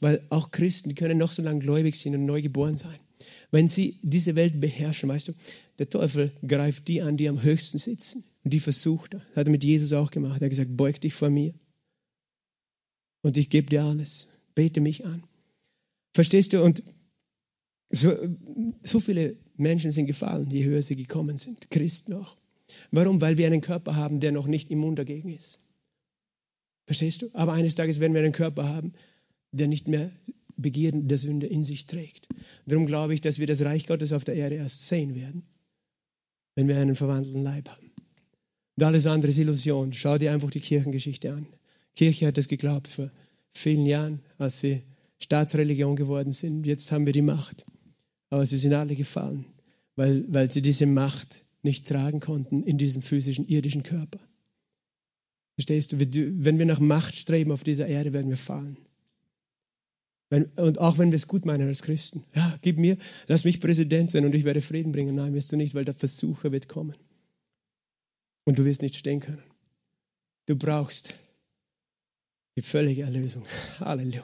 Weil 0.01 0.21
auch 0.29 0.51
Christen 0.51 0.93
können 0.93 1.17
noch 1.17 1.31
so 1.31 1.41
lange 1.41 1.61
gläubig 1.61 1.99
sein 1.99 2.13
und 2.13 2.25
neu 2.27 2.43
geboren 2.43 2.77
sein. 2.77 2.99
Wenn 3.49 3.69
sie 3.69 3.97
diese 4.03 4.35
Welt 4.35 4.61
beherrschen, 4.61 5.09
weißt 5.09 5.29
du, 5.29 5.33
der 5.79 5.89
Teufel 5.89 6.31
greift 6.47 6.87
die 6.89 7.01
an, 7.01 7.17
die 7.17 7.29
am 7.29 7.41
höchsten 7.41 7.79
sitzen. 7.79 8.23
Und 8.43 8.53
die 8.53 8.59
versucht 8.59 9.15
er. 9.15 9.21
Das 9.29 9.37
hat 9.37 9.47
er 9.47 9.51
mit 9.51 9.63
Jesus 9.63 9.93
auch 9.93 10.11
gemacht. 10.11 10.41
Er 10.41 10.45
hat 10.45 10.51
gesagt, 10.51 10.77
beug 10.77 11.01
dich 11.01 11.15
vor 11.15 11.31
mir. 11.31 11.55
Und 13.23 13.35
ich 13.35 13.49
gebe 13.49 13.71
dir 13.71 13.83
alles. 13.83 14.27
Bete 14.53 14.79
mich 14.79 15.07
an. 15.07 15.23
Verstehst 16.13 16.53
du? 16.53 16.63
Und 16.63 16.83
so, 17.89 18.13
so 18.83 18.99
viele 18.99 19.37
Menschen 19.55 19.91
sind 19.91 20.07
gefallen, 20.07 20.49
je 20.49 20.65
höher 20.65 20.83
sie 20.83 20.95
gekommen 20.95 21.37
sind. 21.37 21.69
Christen 21.71 22.13
auch. 22.13 22.37
Warum? 22.91 23.21
Weil 23.21 23.37
wir 23.37 23.47
einen 23.47 23.61
Körper 23.61 23.95
haben, 23.95 24.19
der 24.19 24.31
noch 24.31 24.47
nicht 24.47 24.69
immun 24.71 24.95
dagegen 24.95 25.29
ist. 25.29 25.59
Verstehst 26.85 27.21
du? 27.21 27.29
Aber 27.33 27.53
eines 27.53 27.75
Tages 27.75 27.99
werden 27.99 28.13
wir 28.13 28.21
einen 28.21 28.33
Körper 28.33 28.67
haben, 28.67 28.93
der 29.51 29.67
nicht 29.67 29.87
mehr 29.87 30.11
Begierden 30.57 31.07
der 31.07 31.17
Sünde 31.17 31.47
in 31.47 31.63
sich 31.63 31.85
trägt. 31.85 32.27
Darum 32.65 32.87
glaube 32.87 33.13
ich, 33.13 33.21
dass 33.21 33.39
wir 33.39 33.47
das 33.47 33.61
Reich 33.61 33.87
Gottes 33.87 34.11
auf 34.11 34.23
der 34.23 34.35
Erde 34.35 34.55
erst 34.55 34.87
sehen 34.87 35.15
werden, 35.15 35.43
wenn 36.55 36.67
wir 36.67 36.77
einen 36.77 36.95
verwandelten 36.95 37.43
Leib 37.43 37.69
haben. 37.69 37.91
Und 38.75 38.83
alles 38.83 39.05
andere 39.05 39.31
ist 39.31 39.37
Illusion. 39.37 39.93
Schau 39.93 40.17
dir 40.17 40.31
einfach 40.31 40.49
die 40.49 40.59
Kirchengeschichte 40.59 41.31
an. 41.33 41.47
Die 41.97 42.05
Kirche 42.05 42.27
hat 42.27 42.37
das 42.37 42.47
geglaubt 42.47 42.87
vor 42.87 43.11
vielen 43.51 43.85
Jahren, 43.85 44.21
als 44.37 44.59
sie 44.59 44.83
Staatsreligion 45.19 45.95
geworden 45.95 46.31
sind. 46.31 46.65
Jetzt 46.65 46.91
haben 46.91 47.05
wir 47.05 47.13
die 47.13 47.21
Macht. 47.21 47.63
Aber 48.29 48.45
sie 48.45 48.57
sind 48.57 48.73
alle 48.73 48.95
gefallen, 48.95 49.45
weil, 49.95 50.25
weil 50.27 50.51
sie 50.51 50.61
diese 50.61 50.85
Macht 50.85 51.43
nicht 51.63 51.87
tragen 51.87 52.19
konnten 52.19 52.63
in 52.63 52.77
diesem 52.77 53.01
physischen, 53.01 53.47
irdischen 53.47 53.83
Körper. 53.83 54.19
Verstehst 55.55 55.91
du? 55.91 55.99
Wenn 55.99 56.59
wir 56.59 56.65
nach 56.65 56.79
Macht 56.79 57.15
streben 57.15 57.51
auf 57.51 57.63
dieser 57.63 57.87
Erde, 57.87 58.13
werden 58.13 58.29
wir 58.29 58.37
fallen. 58.37 58.77
Wenn, 60.29 60.45
und 60.57 60.77
auch 60.77 60.97
wenn 60.97 61.11
wir 61.11 61.15
es 61.15 61.27
gut 61.27 61.45
meinen 61.45 61.67
als 61.67 61.81
Christen. 61.81 62.23
Ja, 62.35 62.57
gib 62.61 62.77
mir, 62.77 62.97
lass 63.27 63.45
mich 63.45 63.61
Präsident 63.61 64.11
sein 64.11 64.25
und 64.25 64.35
ich 64.35 64.43
werde 64.43 64.61
Frieden 64.61 64.91
bringen. 64.91 65.15
Nein, 65.15 65.33
wirst 65.33 65.51
du 65.51 65.55
nicht, 65.55 65.73
weil 65.73 65.85
der 65.85 65.93
Versucher 65.93 66.51
wird 66.51 66.67
kommen. 66.67 66.95
Und 68.43 68.59
du 68.59 68.65
wirst 68.65 68.81
nicht 68.81 68.95
stehen 68.95 69.21
können. 69.21 69.43
Du 70.45 70.55
brauchst 70.55 71.15
die 72.55 72.61
völlige 72.61 73.03
Erlösung. 73.03 73.45
Halleluja. 73.79 74.21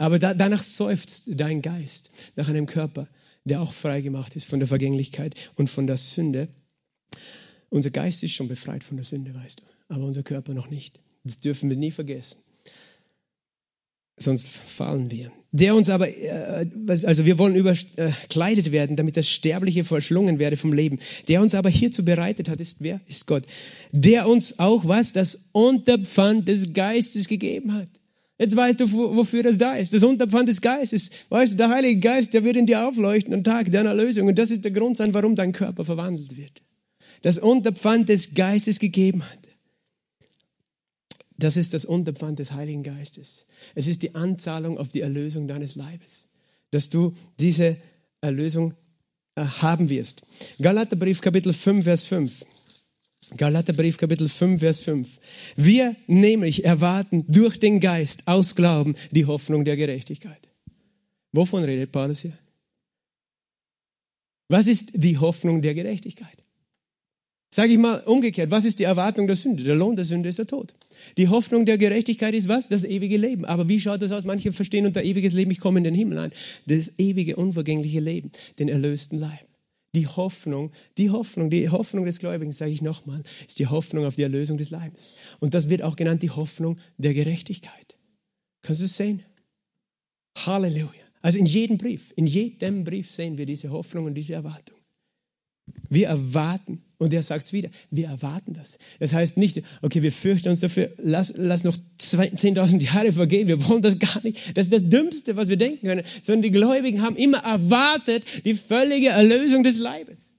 Aber 0.00 0.18
da, 0.18 0.34
danach 0.34 0.62
seufzt 0.62 1.24
dein 1.26 1.60
Geist 1.62 2.10
nach 2.34 2.48
einem 2.48 2.66
Körper, 2.66 3.06
der 3.44 3.60
auch 3.60 3.72
frei 3.72 4.00
gemacht 4.00 4.34
ist 4.34 4.46
von 4.46 4.58
der 4.58 4.66
Vergänglichkeit 4.66 5.34
und 5.56 5.68
von 5.68 5.86
der 5.86 5.98
Sünde. 5.98 6.48
Unser 7.68 7.90
Geist 7.90 8.22
ist 8.22 8.32
schon 8.32 8.48
befreit 8.48 8.82
von 8.82 8.96
der 8.96 9.04
Sünde, 9.04 9.34
weißt 9.34 9.60
du, 9.60 9.94
aber 9.94 10.04
unser 10.04 10.22
Körper 10.22 10.54
noch 10.54 10.70
nicht. 10.70 11.00
Das 11.24 11.40
dürfen 11.40 11.68
wir 11.68 11.76
nie 11.76 11.90
vergessen 11.90 12.38
sonst 14.22 14.48
fallen 14.48 15.10
wir. 15.10 15.32
Der 15.52 15.74
uns 15.74 15.90
aber, 15.90 16.08
äh, 16.08 16.66
also 16.86 17.26
wir 17.26 17.38
wollen 17.38 17.56
überkleidet 17.56 18.70
werden, 18.70 18.96
damit 18.96 19.16
das 19.16 19.28
Sterbliche 19.28 19.82
verschlungen 19.82 20.38
werde 20.38 20.56
vom 20.56 20.72
Leben. 20.72 21.00
Der 21.26 21.42
uns 21.42 21.54
aber 21.54 21.68
hierzu 21.68 22.04
bereitet 22.04 22.48
hat, 22.48 22.60
ist 22.60 22.76
wer? 22.80 23.00
Ist 23.08 23.26
Gott. 23.26 23.44
Der 23.92 24.28
uns 24.28 24.58
auch 24.58 24.86
was? 24.86 25.12
Das 25.12 25.48
Unterpfand 25.52 26.46
des 26.46 26.72
Geistes 26.72 27.26
gegeben 27.26 27.74
hat. 27.74 27.88
Jetzt 28.40 28.56
weißt 28.56 28.80
du, 28.80 28.90
wofür 28.90 29.42
das 29.42 29.58
da 29.58 29.74
ist. 29.74 29.92
Das 29.92 30.02
Unterpfand 30.02 30.48
des 30.48 30.62
Geistes. 30.62 31.10
Weißt 31.28 31.52
du, 31.52 31.56
der 31.58 31.68
Heilige 31.68 32.00
Geist, 32.00 32.32
der 32.32 32.42
wird 32.42 32.56
in 32.56 32.64
dir 32.64 32.88
aufleuchten 32.88 33.34
am 33.34 33.44
Tag 33.44 33.70
deiner 33.70 33.92
Lösung. 33.92 34.28
Und 34.28 34.38
das 34.38 34.50
ist 34.50 34.64
der 34.64 34.70
Grund 34.70 34.96
sein, 34.96 35.12
warum 35.12 35.36
dein 35.36 35.52
Körper 35.52 35.84
verwandelt 35.84 36.38
wird. 36.38 36.62
Das 37.20 37.38
Unterpfand 37.38 38.08
des 38.08 38.32
Geistes 38.34 38.78
gegeben 38.78 39.22
hat. 39.22 39.38
Das 41.36 41.58
ist 41.58 41.74
das 41.74 41.84
Unterpfand 41.84 42.38
des 42.38 42.52
Heiligen 42.52 42.82
Geistes. 42.82 43.44
Es 43.74 43.86
ist 43.86 44.02
die 44.02 44.14
Anzahlung 44.14 44.78
auf 44.78 44.88
die 44.88 45.02
Erlösung 45.02 45.46
deines 45.46 45.74
Leibes, 45.74 46.30
dass 46.70 46.88
du 46.88 47.14
diese 47.38 47.76
Erlösung 48.22 48.72
äh, 49.34 49.42
haben 49.42 49.90
wirst. 49.90 50.22
Galaterbrief 50.62 51.20
Kapitel 51.20 51.52
5, 51.52 51.84
Vers 51.84 52.04
5. 52.04 52.46
Galaterbrief 53.36 53.96
Kapitel 53.96 54.28
5, 54.28 54.60
Vers 54.60 54.80
5. 54.80 55.18
Wir 55.56 55.94
nämlich 56.06 56.64
erwarten 56.64 57.24
durch 57.28 57.58
den 57.58 57.80
Geist 57.80 58.26
aus 58.26 58.54
Glauben 58.54 58.94
die 59.10 59.26
Hoffnung 59.26 59.64
der 59.64 59.76
Gerechtigkeit. 59.76 60.48
Wovon 61.32 61.64
redet 61.64 61.92
Paulus 61.92 62.20
hier? 62.22 62.36
Was 64.48 64.66
ist 64.66 64.90
die 64.94 65.18
Hoffnung 65.18 65.62
der 65.62 65.74
Gerechtigkeit? 65.74 66.36
Sage 67.52 67.72
ich 67.72 67.78
mal 67.78 68.00
umgekehrt, 68.00 68.50
was 68.50 68.64
ist 68.64 68.78
die 68.78 68.84
Erwartung 68.84 69.26
der 69.26 69.36
Sünde? 69.36 69.64
Der 69.64 69.74
Lohn 69.74 69.96
der 69.96 70.04
Sünde 70.04 70.28
ist 70.28 70.38
der 70.38 70.46
Tod. 70.46 70.72
Die 71.16 71.28
Hoffnung 71.28 71.66
der 71.66 71.78
Gerechtigkeit 71.78 72.34
ist 72.34 72.48
was? 72.48 72.68
Das 72.68 72.84
ewige 72.84 73.16
Leben. 73.16 73.44
Aber 73.44 73.68
wie 73.68 73.80
schaut 73.80 74.02
das 74.02 74.12
aus? 74.12 74.24
Manche 74.24 74.52
verstehen 74.52 74.86
unter 74.86 75.02
ewiges 75.02 75.34
Leben, 75.34 75.50
ich 75.50 75.60
komme 75.60 75.78
in 75.78 75.84
den 75.84 75.94
Himmel 75.94 76.18
ein. 76.18 76.32
Das 76.66 76.92
ewige, 76.98 77.36
unvergängliche 77.36 78.00
Leben, 78.00 78.30
den 78.58 78.68
erlösten 78.68 79.18
Leib. 79.18 79.49
Die 79.94 80.06
Hoffnung, 80.06 80.70
die 80.98 81.10
Hoffnung, 81.10 81.50
die 81.50 81.68
Hoffnung 81.68 82.04
des 82.04 82.20
Gläubigen, 82.20 82.52
sage 82.52 82.70
ich 82.70 82.80
nochmal, 82.80 83.22
ist 83.46 83.58
die 83.58 83.66
Hoffnung 83.66 84.04
auf 84.04 84.14
die 84.14 84.22
Erlösung 84.22 84.56
des 84.56 84.70
Leibes. 84.70 85.14
Und 85.40 85.54
das 85.54 85.68
wird 85.68 85.82
auch 85.82 85.96
genannt 85.96 86.22
die 86.22 86.30
Hoffnung 86.30 86.78
der 86.96 87.12
Gerechtigkeit. 87.12 87.96
Kannst 88.62 88.80
du 88.80 88.84
es 88.84 88.96
sehen? 88.96 89.24
Halleluja. 90.36 91.04
Also 91.22 91.38
in 91.38 91.46
jedem 91.46 91.76
Brief, 91.76 92.12
in 92.16 92.26
jedem 92.26 92.84
Brief 92.84 93.10
sehen 93.10 93.36
wir 93.36 93.46
diese 93.46 93.70
Hoffnung 93.70 94.06
und 94.06 94.14
diese 94.14 94.34
Erwartung. 94.34 94.79
Wir 95.88 96.08
erwarten, 96.08 96.82
und 96.98 97.14
er 97.14 97.22
sagt 97.22 97.44
es 97.46 97.52
wieder, 97.52 97.70
wir 97.90 98.08
erwarten 98.08 98.52
das. 98.52 98.78
Das 98.98 99.12
heißt 99.12 99.36
nicht, 99.36 99.62
okay, 99.82 100.02
wir 100.02 100.12
fürchten 100.12 100.50
uns 100.50 100.60
dafür, 100.60 100.92
lass, 100.98 101.32
lass 101.36 101.64
noch 101.64 101.76
10.000 101.98 102.82
Jahre 102.82 103.12
vergehen, 103.12 103.48
wir 103.48 103.66
wollen 103.68 103.82
das 103.82 103.98
gar 103.98 104.22
nicht. 104.22 104.56
Das 104.56 104.66
ist 104.66 104.72
das 104.72 104.88
Dümmste, 104.88 105.36
was 105.36 105.48
wir 105.48 105.56
denken 105.56 105.86
können. 105.86 106.04
Sondern 106.22 106.42
die 106.42 106.50
Gläubigen 106.50 107.02
haben 107.02 107.16
immer 107.16 107.38
erwartet 107.38 108.24
die 108.44 108.54
völlige 108.54 109.08
Erlösung 109.08 109.62
des 109.62 109.78
Leibes. 109.78 110.34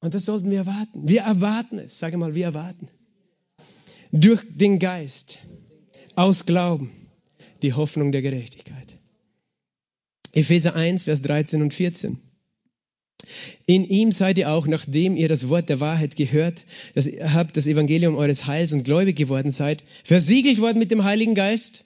Und 0.00 0.14
das 0.14 0.24
sollten 0.24 0.50
wir 0.50 0.58
erwarten. 0.58 1.08
Wir 1.08 1.22
erwarten 1.22 1.78
es. 1.78 1.98
Sage 1.98 2.16
mal, 2.16 2.34
wir 2.34 2.44
erwarten. 2.44 2.88
Durch 4.12 4.42
den 4.48 4.78
Geist, 4.78 5.38
aus 6.14 6.46
Glauben, 6.46 6.90
die 7.62 7.74
Hoffnung 7.74 8.12
der 8.12 8.22
Gerechtigkeit. 8.22 8.98
Epheser 10.32 10.74
1, 10.74 11.04
Vers 11.04 11.22
13 11.22 11.62
und 11.62 11.74
14. 11.74 12.18
In 13.66 13.84
ihm 13.84 14.12
seid 14.12 14.38
ihr 14.38 14.50
auch, 14.50 14.66
nachdem 14.66 15.16
ihr 15.16 15.28
das 15.28 15.48
Wort 15.48 15.68
der 15.68 15.80
Wahrheit 15.80 16.16
gehört, 16.16 16.64
ihr 16.94 17.34
habt 17.34 17.56
das 17.56 17.66
Evangelium 17.66 18.16
eures 18.16 18.46
Heils 18.46 18.72
und 18.72 18.84
gläubig 18.84 19.16
geworden 19.16 19.50
seid, 19.50 19.84
versiegelt 20.04 20.60
worden 20.60 20.78
mit 20.78 20.90
dem 20.90 21.04
Heiligen 21.04 21.34
Geist 21.34 21.84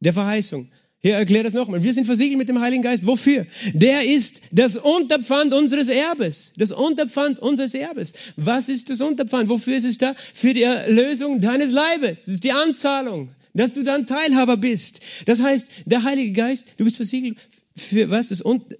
der 0.00 0.12
Verheißung. 0.12 0.68
Hier 1.02 1.14
erklärt 1.14 1.46
das 1.46 1.54
nochmal. 1.54 1.82
Wir 1.82 1.94
sind 1.94 2.04
versiegelt 2.04 2.38
mit 2.38 2.48
dem 2.50 2.60
Heiligen 2.60 2.82
Geist. 2.82 3.06
Wofür? 3.06 3.46
Der 3.72 4.04
ist 4.04 4.42
das 4.52 4.76
Unterpfand 4.76 5.54
unseres 5.54 5.88
Erbes. 5.88 6.52
Das 6.56 6.72
Unterpfand 6.72 7.38
unseres 7.38 7.72
Erbes. 7.72 8.12
Was 8.36 8.68
ist 8.68 8.90
das 8.90 9.00
Unterpfand? 9.00 9.48
Wofür 9.48 9.76
ist 9.76 9.84
es 9.84 9.96
da? 9.96 10.14
Für 10.34 10.52
die 10.52 10.62
Erlösung 10.62 11.40
deines 11.40 11.72
Leibes. 11.72 12.26
Das 12.26 12.34
ist 12.34 12.44
die 12.44 12.52
Anzahlung, 12.52 13.30
dass 13.54 13.72
du 13.72 13.82
dann 13.82 14.06
Teilhaber 14.06 14.58
bist. 14.58 15.00
Das 15.24 15.40
heißt, 15.40 15.68
der 15.86 16.04
Heilige 16.04 16.32
Geist, 16.32 16.66
du 16.76 16.84
bist 16.84 16.96
versiegelt 16.96 17.38
für 17.74 18.10
was? 18.10 18.28
Das 18.28 18.42
Unterpfand 18.42 18.78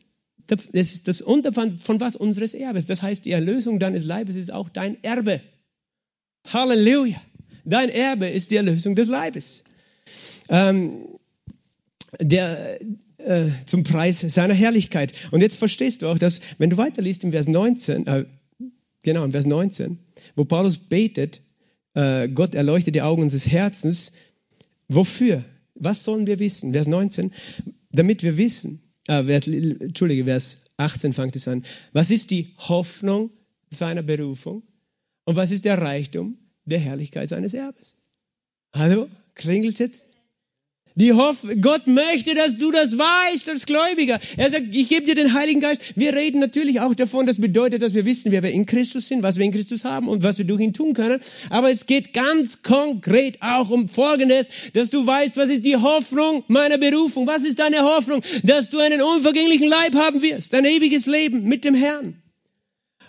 das 0.51 0.93
ist 0.93 1.09
das 1.09 1.23
Unterpfand 1.23 1.83
von 1.83 2.01
was? 2.01 2.17
Unseres 2.17 2.55
Erbes. 2.55 2.87
Das 2.87 3.03
heißt, 3.03 3.25
die 3.25 3.33
Erlösung 3.33 3.79
deines 3.79 4.05
Leibes 4.05 4.37
ist 4.37 4.53
auch 4.53 4.69
dein 4.69 5.03
Erbe. 5.03 5.41
Halleluja. 6.47 7.21
Dein 7.65 7.89
Erbe 7.89 8.29
ist 8.29 8.51
die 8.51 8.57
Erlösung 8.57 8.97
des 8.97 9.09
Leibes. 9.09 9.65
Ähm, 10.49 11.07
der, 12.19 12.81
äh, 13.19 13.51
zum 13.67 13.85
Preis 13.85 14.21
seiner 14.21 14.55
Herrlichkeit. 14.55 15.13
Und 15.31 15.41
jetzt 15.41 15.57
verstehst 15.57 16.03
du 16.03 16.09
auch, 16.09 16.19
dass, 16.19 16.41
wenn 16.59 16.71
du 16.71 16.77
weiterliest 16.77 17.25
im 17.25 17.33
Vers 17.33 17.47
19, 17.49 18.07
äh, 18.07 18.25
genau, 19.03 19.25
im 19.25 19.33
Vers 19.33 19.47
19, 19.47 19.99
wo 20.37 20.45
Paulus 20.45 20.77
betet, 20.77 21.41
äh, 21.95 22.29
Gott 22.29 22.55
erleuchtet 22.55 22.95
die 22.95 23.03
Augen 23.03 23.23
unseres 23.23 23.47
Herzens. 23.47 24.13
Wofür? 24.89 25.45
Was 25.75 26.05
sollen 26.05 26.27
wir 26.27 26.39
wissen? 26.39 26.73
Vers 26.73 26.87
19, 26.87 27.33
damit 27.93 28.23
wir 28.23 28.37
wissen, 28.37 28.81
äh, 29.11 29.25
Vers, 29.25 29.49
Entschuldige, 29.49 30.25
Vers 30.25 30.70
18 30.77 31.12
fängt 31.12 31.37
es 31.37 31.49
an. 31.49 31.64
Was 31.92 32.11
ist 32.11 32.31
die 32.31 32.55
Hoffnung 32.59 33.31
seiner 33.68 34.03
Berufung? 34.03 34.62
Und 35.25 35.37
was 35.37 35.51
ist 35.51 35.64
der 35.64 35.81
Reichtum 35.81 36.37
der 36.64 36.79
Herrlichkeit 36.79 37.29
seines 37.29 37.55
Erbes? 37.55 37.96
Hallo? 38.73 39.09
Klingelt 39.35 39.79
jetzt? 39.79 40.05
Die 41.01 41.15
Hoff 41.15 41.39
Gott 41.63 41.87
möchte, 41.87 42.35
dass 42.35 42.59
du 42.59 42.71
das 42.71 42.99
weißt 42.99 43.49
als 43.49 43.65
Gläubiger. 43.65 44.21
Er 44.37 44.51
sagt, 44.51 44.67
ich 44.71 44.91
gebe 44.91 45.07
dir 45.07 45.15
den 45.15 45.33
Heiligen 45.33 45.63
Geist. 45.63 45.95
Wir 45.97 46.13
reden 46.13 46.41
natürlich 46.41 46.81
auch 46.81 46.95
davon, 46.95 47.27
das 47.27 47.40
bedeutet, 47.40 47.81
dass 47.81 47.94
wir 47.94 48.05
wissen, 48.05 48.31
wer 48.33 48.42
wir 48.42 48.51
in 48.51 48.67
Christus 48.67 49.09
sind, 49.09 49.23
was 49.23 49.38
wir 49.38 49.46
in 49.46 49.53
Christus 49.53 49.87
haben 49.87 50.09
und 50.09 50.23
was 50.23 50.37
wir 50.37 50.44
durch 50.44 50.61
ihn 50.61 50.75
tun 50.75 50.92
können. 50.92 51.23
Aber 51.48 51.71
es 51.71 51.87
geht 51.87 52.13
ganz 52.13 52.63
konkret 52.63 53.38
auch 53.40 53.71
um 53.71 53.88
Folgendes, 53.88 54.51
dass 54.75 54.90
du 54.90 55.07
weißt, 55.07 55.38
was 55.38 55.48
ist 55.48 55.65
die 55.65 55.77
Hoffnung 55.77 56.44
meiner 56.48 56.77
Berufung? 56.77 57.27
Was 57.27 57.44
ist 57.44 57.61
deine 57.61 57.79
Hoffnung? 57.79 58.23
Dass 58.42 58.69
du 58.69 58.79
einen 58.79 59.01
unvergänglichen 59.01 59.69
Leib 59.69 59.94
haben 59.94 60.21
wirst, 60.21 60.55
ein 60.55 60.67
ewiges 60.67 61.07
Leben 61.07 61.44
mit 61.44 61.65
dem 61.65 61.75
Herrn. 61.75 62.21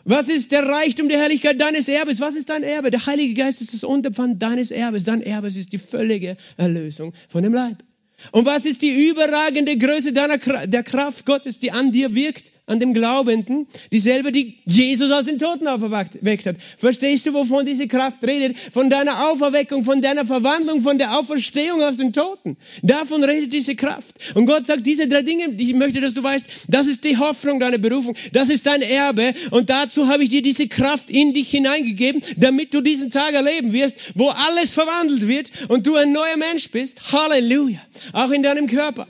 Was 0.04 0.30
ist 0.30 0.52
der 0.52 0.68
Reichtum 0.68 1.10
der 1.10 1.20
Herrlichkeit 1.20 1.60
deines 1.62 1.88
Erbes? 1.88 2.20
Was 2.20 2.36
ist 2.36 2.50
dein 2.50 2.64
Erbe? 2.64 2.92
Der 2.92 3.06
Heilige 3.06 3.34
Geist 3.34 3.62
ist 3.62 3.74
das 3.74 3.84
Unterpfand 3.84 4.42
deines 4.42 4.72
Erbes. 4.72 5.04
Dein 5.04 5.22
Erbe 5.22 5.48
ist 5.48 5.74
die 5.74 5.78
völlige 5.78 6.38
Erlösung 6.58 7.14
von 7.30 7.44
dem 7.44 7.54
Leib. 7.54 7.84
Und 8.32 8.46
was 8.46 8.66
ist 8.66 8.82
die 8.82 9.10
überragende 9.10 9.78
Größe 9.78 10.14
deiner, 10.14 10.38
der 10.68 10.84
Kraft 10.84 11.26
Gottes, 11.26 11.60
die 11.60 11.72
an 11.72 11.92
dir 11.92 12.14
wirkt? 12.14 12.51
An 12.68 12.80
dem 12.80 12.94
Glaubenden, 12.94 13.68
dieselbe, 13.92 14.32
die 14.32 14.60
Jesus 14.66 15.12
aus 15.12 15.26
den 15.26 15.40
Toten 15.40 15.68
auferweckt 15.68 16.46
hat. 16.46 16.56
Verstehst 16.78 17.26
du, 17.26 17.34
wovon 17.34 17.66
diese 17.66 17.88
Kraft 17.88 18.24
redet? 18.24 18.58
Von 18.72 18.90
deiner 18.90 19.30
Auferweckung, 19.30 19.84
von 19.84 20.02
deiner 20.02 20.26
Verwandlung, 20.26 20.82
von 20.82 20.98
der 20.98 21.18
Auferstehung 21.18 21.82
aus 21.82 21.98
den 21.98 22.14
Toten. 22.14 22.58
Davon 22.82 23.24
redet 23.24 23.52
diese 23.52 23.76
Kraft. 23.76 24.36
Und 24.36 24.46
Gott 24.46 24.68
sagt, 24.68 24.86
diese 24.86 25.08
drei 25.08 25.22
Dinge, 25.24 25.54
ich 25.58 25.74
möchte, 25.74 26.00
dass 26.00 26.14
du 26.14 26.24
weißt, 26.24 26.46
das 26.70 26.88
ist 26.88 27.04
die 27.04 27.18
Hoffnung 27.18 27.60
deiner 27.60 27.78
Berufung, 27.78 28.16
das 28.32 28.50
ist 28.50 28.66
dein 28.68 28.82
Erbe 28.82 29.34
und 29.50 29.70
dazu 29.70 30.08
habe 30.08 30.24
ich 30.24 30.30
dir 30.30 30.42
diese 30.42 30.68
Kraft 30.68 31.10
in 31.10 31.34
dich 31.34 31.50
hineingegeben, 31.50 32.22
damit 32.38 32.74
du 32.74 32.82
diesen 32.82 33.10
Tag 33.10 33.34
erleben 33.34 33.74
wirst, 33.74 33.98
wo 34.16 34.30
alles 34.30 34.74
verwandelt 34.74 35.28
wird 35.28 35.52
und 35.68 35.88
du 35.88 35.96
ein 35.96 36.14
neuer 36.14 36.38
Mensch 36.38 36.70
bist. 36.70 37.12
Halleluja. 37.12 37.82
Auch 38.14 38.30
in 38.30 38.44
deinem 38.44 38.68
Körper. 38.68 39.08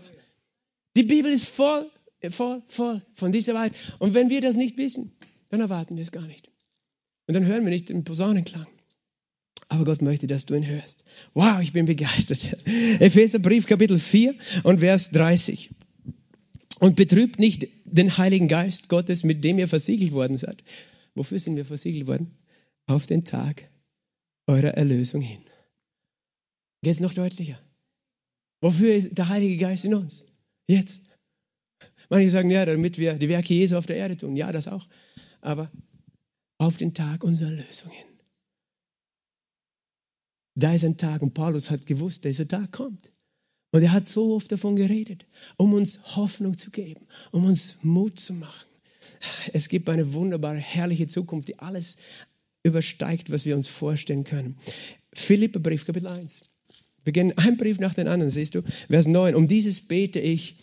Die 0.95 1.03
Bibel 1.03 1.31
ist 1.31 1.45
voll 1.45 1.89
voll, 2.29 2.61
voll 2.67 3.01
von 3.13 3.31
dieser 3.31 3.55
Wahrheit. 3.55 3.73
Und 3.97 4.13
wenn 4.13 4.29
wir 4.29 4.41
das 4.41 4.55
nicht 4.55 4.77
wissen, 4.77 5.11
dann 5.49 5.61
erwarten 5.61 5.95
wir 5.95 6.03
es 6.03 6.11
gar 6.11 6.27
nicht. 6.27 6.47
Und 7.27 7.33
dann 7.33 7.45
hören 7.45 7.63
wir 7.63 7.71
nicht 7.71 7.89
den 7.89 8.03
Posaunenklang. 8.03 8.67
Aber 9.69 9.85
Gott 9.85 10.01
möchte, 10.01 10.27
dass 10.27 10.45
du 10.45 10.53
ihn 10.53 10.67
hörst. 10.67 11.03
Wow, 11.33 11.61
ich 11.61 11.71
bin 11.71 11.85
begeistert. 11.85 12.57
Epheserbrief 12.99 13.65
Kapitel 13.65 13.99
4 13.99 14.35
und 14.63 14.79
Vers 14.79 15.11
30. 15.11 15.69
Und 16.79 16.95
betrübt 16.95 17.39
nicht 17.39 17.69
den 17.85 18.17
Heiligen 18.17 18.47
Geist 18.47 18.89
Gottes, 18.89 19.23
mit 19.23 19.43
dem 19.43 19.59
ihr 19.59 19.67
versiegelt 19.67 20.11
worden 20.11 20.37
seid. 20.37 20.63
Wofür 21.15 21.39
sind 21.39 21.55
wir 21.55 21.65
versiegelt 21.65 22.07
worden? 22.07 22.31
Auf 22.85 23.05
den 23.05 23.23
Tag 23.23 23.69
eurer 24.47 24.71
Erlösung 24.71 25.21
hin. 25.21 25.41
Geht 26.81 26.93
es 26.93 26.99
noch 26.99 27.13
deutlicher? 27.13 27.59
Wofür 28.59 28.93
ist 28.93 29.17
der 29.17 29.29
Heilige 29.29 29.57
Geist 29.57 29.85
in 29.85 29.93
uns? 29.93 30.23
Jetzt. 30.67 31.01
Manche 32.11 32.29
sagen, 32.29 32.51
ja, 32.51 32.65
damit 32.65 32.97
wir 32.97 33.13
die 33.13 33.29
Werke 33.29 33.53
Jesu 33.53 33.77
auf 33.77 33.85
der 33.85 33.95
Erde 33.95 34.17
tun. 34.17 34.35
Ja, 34.35 34.51
das 34.51 34.67
auch. 34.67 34.85
Aber 35.39 35.71
auf 36.57 36.75
den 36.75 36.93
Tag 36.93 37.23
unserer 37.23 37.51
Lösung 37.51 37.89
hin. 37.89 38.05
Da 40.53 40.73
ist 40.73 40.83
ein 40.83 40.97
Tag 40.97 41.21
und 41.21 41.33
Paulus 41.33 41.69
hat 41.71 41.85
gewusst, 41.85 42.25
dieser 42.25 42.49
Tag 42.49 42.73
kommt. 42.73 43.09
Und 43.71 43.81
er 43.81 43.93
hat 43.93 44.09
so 44.09 44.35
oft 44.35 44.51
davon 44.51 44.75
geredet, 44.75 45.25
um 45.55 45.71
uns 45.73 46.17
Hoffnung 46.17 46.57
zu 46.57 46.69
geben, 46.69 47.07
um 47.31 47.45
uns 47.45 47.77
Mut 47.81 48.19
zu 48.19 48.33
machen. 48.33 48.67
Es 49.53 49.69
gibt 49.69 49.87
eine 49.87 50.11
wunderbare, 50.11 50.57
herrliche 50.57 51.07
Zukunft, 51.07 51.47
die 51.47 51.59
alles 51.59 51.95
übersteigt, 52.63 53.31
was 53.31 53.45
wir 53.45 53.55
uns 53.55 53.69
vorstellen 53.69 54.25
können. 54.25 54.57
Philipperbrief, 55.13 55.85
Kapitel 55.85 56.09
1. 56.09 56.41
Wir 56.41 57.05
beginnen 57.05 57.37
ein 57.37 57.55
Brief 57.55 57.79
nach 57.79 57.93
dem 57.93 58.09
anderen, 58.09 58.31
siehst 58.31 58.55
du? 58.55 58.63
Vers 58.89 59.07
9. 59.07 59.33
Um 59.33 59.47
dieses 59.47 59.79
bete 59.79 60.19
ich, 60.19 60.57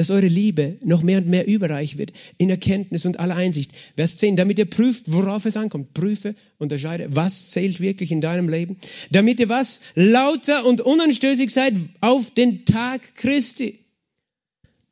dass 0.00 0.08
eure 0.08 0.28
Liebe 0.28 0.78
noch 0.82 1.02
mehr 1.02 1.18
und 1.18 1.26
mehr 1.26 1.46
überreich 1.46 1.98
wird 1.98 2.14
in 2.38 2.48
Erkenntnis 2.48 3.04
und 3.04 3.20
aller 3.20 3.36
Einsicht. 3.36 3.72
Vers 3.96 4.16
10, 4.16 4.34
damit 4.34 4.58
ihr 4.58 4.64
prüft, 4.64 5.12
worauf 5.12 5.44
es 5.44 5.58
ankommt. 5.58 5.92
Prüfe, 5.92 6.34
unterscheide, 6.56 7.08
was 7.10 7.50
zählt 7.50 7.80
wirklich 7.80 8.10
in 8.10 8.22
deinem 8.22 8.48
Leben. 8.48 8.78
Damit 9.10 9.40
ihr 9.40 9.50
was? 9.50 9.82
Lauter 9.94 10.64
und 10.64 10.80
unanstößig 10.80 11.50
seid 11.50 11.74
auf 12.00 12.30
den 12.30 12.64
Tag 12.64 13.14
Christi. 13.14 13.80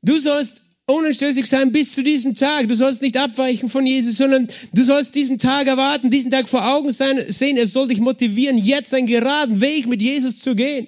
Du 0.02 0.18
sollst 0.18 0.62
unanstößig 0.84 1.46
sein 1.46 1.72
bis 1.72 1.92
zu 1.92 2.02
diesem 2.02 2.34
Tag. 2.34 2.68
Du 2.68 2.76
sollst 2.76 3.00
nicht 3.00 3.16
abweichen 3.16 3.70
von 3.70 3.86
Jesus, 3.86 4.18
sondern 4.18 4.48
du 4.74 4.84
sollst 4.84 5.14
diesen 5.14 5.38
Tag 5.38 5.68
erwarten, 5.68 6.10
diesen 6.10 6.30
Tag 6.30 6.50
vor 6.50 6.70
Augen 6.70 6.92
sein, 6.92 7.32
sehen. 7.32 7.56
Es 7.56 7.72
soll 7.72 7.88
dich 7.88 7.98
motivieren, 7.98 8.58
jetzt 8.58 8.92
einen 8.92 9.06
geraden 9.06 9.62
Weg 9.62 9.86
mit 9.86 10.02
Jesus 10.02 10.40
zu 10.40 10.54
gehen 10.54 10.86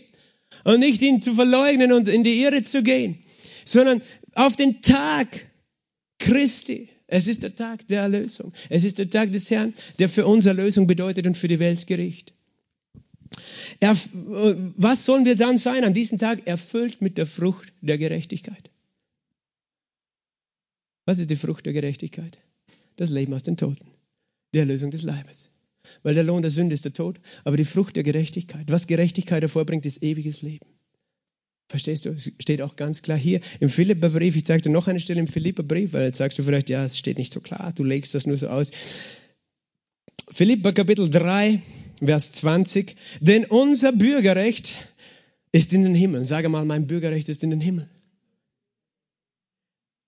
und 0.64 0.80
nicht 0.80 1.00
ihn 1.00 1.22
zu 1.22 1.32
verleugnen 1.32 1.90
und 1.92 2.06
in 2.06 2.22
die 2.22 2.42
Irre 2.42 2.62
zu 2.64 2.82
gehen 2.82 3.18
sondern 3.70 4.02
auf 4.34 4.56
den 4.56 4.82
Tag 4.82 5.28
Christi. 6.18 6.88
Es 7.06 7.26
ist 7.26 7.42
der 7.42 7.54
Tag 7.54 7.88
der 7.88 8.02
Erlösung. 8.02 8.52
Es 8.68 8.84
ist 8.84 8.98
der 8.98 9.10
Tag 9.10 9.32
des 9.32 9.50
Herrn, 9.50 9.74
der 9.98 10.08
für 10.08 10.26
uns 10.26 10.46
Erlösung 10.46 10.86
bedeutet 10.86 11.26
und 11.26 11.36
für 11.36 11.48
die 11.48 11.58
Welt 11.58 11.86
Gericht. 11.86 12.32
Er, 13.78 13.96
was 14.76 15.04
sollen 15.04 15.24
wir 15.24 15.36
dann 15.36 15.58
sein 15.58 15.84
an 15.84 15.94
diesem 15.94 16.18
Tag? 16.18 16.46
Erfüllt 16.46 17.00
mit 17.00 17.16
der 17.16 17.26
Frucht 17.26 17.72
der 17.80 17.98
Gerechtigkeit. 17.98 18.70
Was 21.06 21.18
ist 21.18 21.30
die 21.30 21.36
Frucht 21.36 21.66
der 21.66 21.72
Gerechtigkeit? 21.72 22.38
Das 22.96 23.10
Leben 23.10 23.32
aus 23.34 23.42
den 23.42 23.56
Toten. 23.56 23.88
Die 24.52 24.58
Erlösung 24.58 24.90
des 24.90 25.02
Leibes. 25.02 25.48
Weil 26.02 26.14
der 26.14 26.24
Lohn 26.24 26.42
der 26.42 26.50
Sünde 26.50 26.74
ist 26.74 26.84
der 26.84 26.92
Tod, 26.92 27.20
aber 27.44 27.56
die 27.56 27.64
Frucht 27.64 27.96
der 27.96 28.02
Gerechtigkeit, 28.02 28.70
was 28.70 28.86
Gerechtigkeit 28.86 29.42
hervorbringt, 29.42 29.86
ist 29.86 30.02
ewiges 30.02 30.42
Leben. 30.42 30.66
Verstehst 31.70 32.04
du? 32.04 32.10
Es 32.10 32.32
steht 32.40 32.62
auch 32.62 32.74
ganz 32.74 33.00
klar 33.00 33.16
hier 33.16 33.40
im 33.60 33.68
Philipperbrief. 33.68 34.34
Ich 34.34 34.44
zeige 34.44 34.62
dir 34.62 34.70
noch 34.70 34.88
eine 34.88 34.98
Stelle 34.98 35.20
im 35.20 35.28
Philipperbrief, 35.28 35.92
weil 35.92 36.06
jetzt 36.06 36.18
sagst 36.18 36.36
du 36.36 36.42
vielleicht, 36.42 36.68
ja, 36.68 36.84
es 36.84 36.98
steht 36.98 37.16
nicht 37.16 37.32
so 37.32 37.38
klar, 37.38 37.72
du 37.72 37.84
legst 37.84 38.12
das 38.12 38.26
nur 38.26 38.36
so 38.36 38.48
aus. 38.48 38.72
Philipper 40.32 40.72
Kapitel 40.72 41.08
3, 41.08 41.60
Vers 42.04 42.32
20. 42.32 42.96
Denn 43.20 43.44
unser 43.44 43.92
Bürgerrecht 43.92 44.88
ist 45.52 45.72
in 45.72 45.84
den 45.84 45.94
Himmel. 45.94 46.26
Sage 46.26 46.48
mal, 46.48 46.64
mein 46.64 46.88
Bürgerrecht 46.88 47.28
ist 47.28 47.44
in 47.44 47.50
den 47.50 47.60
Himmel. 47.60 47.88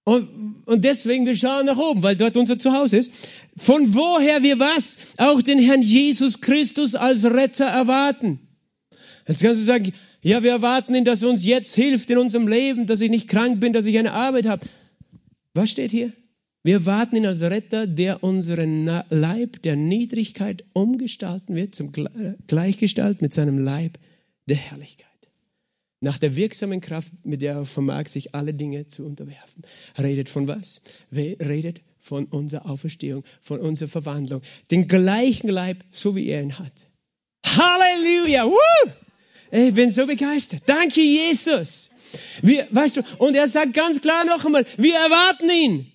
Und, 0.03 0.65
und 0.67 0.85
deswegen, 0.85 1.27
wir 1.27 1.37
schauen 1.37 1.67
nach 1.67 1.79
oben, 1.79 2.03
weil 2.03 2.17
dort 2.17 2.37
unser 2.37 2.59
Zuhause 2.59 2.97
ist. 2.97 3.13
Von 3.57 3.95
woher 3.95 4.43
wir 4.43 4.59
was? 4.59 4.99
Auch 5.17 5.41
den 5.43 5.61
Herrn 5.61 5.83
Jesus 5.83 6.41
Christus 6.41 6.97
als 6.97 7.25
Retter 7.25 7.67
erwarten. 7.67 8.41
Jetzt 9.29 9.43
kannst 9.43 9.61
du 9.61 9.65
sagen, 9.65 9.93
ja, 10.23 10.43
wir 10.43 10.51
erwarten 10.53 10.95
ihn, 10.95 11.05
dass 11.05 11.23
er 11.23 11.29
uns 11.29 11.45
jetzt 11.45 11.75
hilft 11.75 12.11
in 12.11 12.19
unserem 12.19 12.49
Leben, 12.49 12.87
dass 12.87 13.01
ich 13.01 13.11
nicht 13.11 13.29
krank 13.29 13.61
bin, 13.61 13.73
dass 13.73 13.87
ich 13.87 13.99
eine 13.99 14.13
Arbeit 14.13 14.47
habe. 14.47 14.67
Was 15.55 15.71
steht 15.71 15.91
hier? 15.91 16.13
Wir 16.63 16.75
erwarten 16.75 17.17
ihn 17.17 17.27
als 17.27 17.43
Retter, 17.43 17.89
der 17.89 18.23
unseren 18.23 18.87
Leib 19.11 19.63
der 19.63 19.75
Niedrigkeit 19.75 20.65
umgestalten 20.75 21.57
wird, 21.57 21.75
zum 21.75 21.91
Gleichgestalt 22.47 23.21
mit 23.21 23.35
seinem 23.35 23.59
Leib 23.59 23.99
der 24.47 24.57
Herrlichkeit. 24.57 25.09
Nach 26.01 26.19
der 26.19 26.37
wirksamen 26.37 26.81
Kraft, 26.81 27.13
mit 27.25 27.43
der 27.43 27.55
er 27.55 27.67
vermag, 27.67 28.07
sich 28.07 28.35
alle 28.35 28.55
Dinge 28.55 28.87
zu 28.87 29.05
unterwerfen. 29.05 29.65
Redet 29.99 30.29
von 30.29 30.47
was? 30.47 30.81
Redet 31.13 31.81
von 31.99 32.27
unserer 32.27 32.69
Auferstehung, 32.69 33.25
von 33.41 33.61
unserer 33.61 33.89
Verwandlung. 33.89 34.43
Den 34.71 34.87
gleichen 34.87 35.49
Leib, 35.49 35.85
so 35.91 36.15
wie 36.15 36.27
er 36.29 36.43
ihn 36.43 36.59
hat. 36.59 36.73
Halleluja! 37.45 38.47
Woo! 38.47 38.93
Ich 39.53 39.75
bin 39.75 39.91
so 39.91 40.07
begeistert. 40.07 40.63
Danke, 40.65 41.03
Jesus. 41.03 41.91
Wir, 42.41 42.67
weißt 42.71 42.97
du, 42.97 43.03
und 43.19 43.35
er 43.35 43.49
sagt 43.49 43.75
ganz 43.75 44.01
klar 44.01 44.25
noch 44.25 44.45
einmal, 44.47 44.65
wir 44.79 44.95
erwarten 44.95 45.51
ihn. 45.51 45.93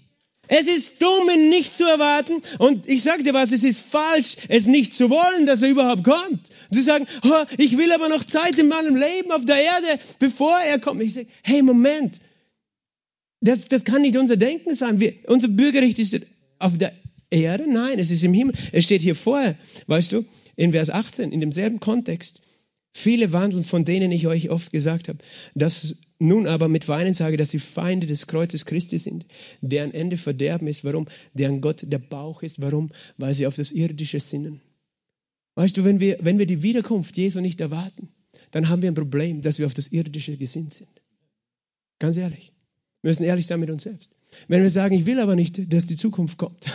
Es 0.47 0.67
ist 0.67 1.01
dumm, 1.01 1.27
ihn 1.33 1.49
nicht 1.49 1.75
zu 1.75 1.83
erwarten. 1.83 2.41
Und 2.59 2.87
ich 2.87 3.01
sage 3.01 3.23
dir 3.23 3.33
was, 3.33 3.51
es 3.51 3.63
ist 3.63 3.79
falsch, 3.79 4.37
es 4.47 4.67
nicht 4.67 4.93
zu 4.93 5.09
wollen, 5.09 5.47
dass 5.47 5.63
er 5.63 5.69
überhaupt 5.69 6.03
kommt. 6.03 6.51
zu 6.71 6.81
sagen, 6.81 7.07
oh, 7.23 7.43
ich 7.57 7.77
will 7.77 7.91
aber 7.91 8.09
noch 8.09 8.23
Zeit 8.23 8.57
in 8.59 8.67
meinem 8.67 8.95
Leben 8.95 9.31
auf 9.31 9.43
der 9.43 9.61
Erde, 9.61 9.99
bevor 10.19 10.57
er 10.59 10.79
kommt. 10.79 11.01
Ich 11.01 11.15
sage, 11.15 11.27
hey, 11.41 11.63
Moment. 11.63 12.21
Das, 13.41 13.67
das 13.67 13.85
kann 13.85 14.03
nicht 14.03 14.17
unser 14.17 14.37
Denken 14.37 14.75
sein. 14.75 14.99
Wir, 14.99 15.15
unser 15.25 15.47
Bürgerrecht 15.47 15.97
ist 15.97 16.19
auf 16.59 16.77
der 16.77 16.93
Erde? 17.31 17.65
Nein, 17.67 17.97
es 17.97 18.11
ist 18.11 18.23
im 18.23 18.33
Himmel. 18.33 18.55
Es 18.71 18.85
steht 18.85 19.01
hier 19.01 19.15
vorher, 19.15 19.55
weißt 19.87 20.11
du, 20.11 20.25
in 20.55 20.71
Vers 20.71 20.91
18, 20.91 21.31
in 21.31 21.39
demselben 21.39 21.79
Kontext. 21.79 22.41
Viele 22.99 23.31
wandeln, 23.31 23.63
von 23.63 23.85
denen 23.85 24.11
ich 24.11 24.25
euch 24.25 24.49
oft 24.49 24.71
gesagt 24.71 25.07
habe, 25.07 25.19
dass 25.53 25.97
nun 26.17 26.47
aber 26.47 26.67
mit 26.67 26.87
Weinen 26.87 27.13
sage, 27.13 27.37
dass 27.37 27.51
sie 27.51 27.59
Feinde 27.59 28.07
des 28.07 28.25
Kreuzes 28.25 28.65
Christi 28.65 28.97
sind, 28.97 29.27
deren 29.61 29.93
Ende 29.93 30.17
Verderben 30.17 30.67
ist. 30.67 30.83
Warum? 30.83 31.07
Deren 31.35 31.61
Gott 31.61 31.83
der 31.85 31.99
Bauch 31.99 32.41
ist. 32.41 32.59
Warum? 32.59 32.89
Weil 33.17 33.35
sie 33.35 33.45
auf 33.45 33.55
das 33.55 33.71
Irdische 33.71 34.19
sinnen. 34.19 34.61
Weißt 35.53 35.77
du, 35.77 35.83
wenn 35.83 35.99
wir, 35.99 36.17
wenn 36.21 36.39
wir 36.39 36.47
die 36.47 36.63
Wiederkunft 36.63 37.15
Jesu 37.17 37.39
nicht 37.39 37.61
erwarten, 37.61 38.09
dann 38.49 38.67
haben 38.67 38.81
wir 38.81 38.89
ein 38.89 38.95
Problem, 38.95 39.43
dass 39.43 39.59
wir 39.59 39.67
auf 39.67 39.75
das 39.75 39.89
Irdische 39.89 40.35
gesinnt 40.35 40.73
sind. 40.73 40.89
Ganz 41.99 42.17
ehrlich. 42.17 42.51
Wir 43.03 43.11
müssen 43.11 43.25
ehrlich 43.25 43.45
sein 43.45 43.59
mit 43.59 43.69
uns 43.69 43.83
selbst. 43.83 44.09
Wenn 44.47 44.63
wir 44.63 44.71
sagen, 44.71 44.95
ich 44.95 45.05
will 45.05 45.19
aber 45.19 45.35
nicht, 45.35 45.71
dass 45.71 45.85
die 45.85 45.97
Zukunft 45.97 46.39
kommt. 46.39 46.65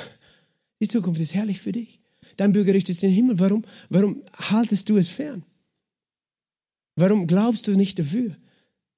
Die 0.80 0.86
Zukunft 0.86 1.20
ist 1.20 1.34
herrlich 1.34 1.60
für 1.60 1.72
dich. 1.72 2.00
Dein 2.36 2.52
Bürgerrecht 2.52 2.88
ist 2.88 3.02
im 3.02 3.10
Himmel. 3.10 3.40
Warum? 3.40 3.64
Warum 3.88 4.22
haltest 4.32 4.88
du 4.88 4.96
es 4.98 5.08
fern? 5.08 5.42
Warum 6.96 7.26
glaubst 7.26 7.66
du 7.66 7.72
nicht 7.72 7.98
dafür? 7.98 8.36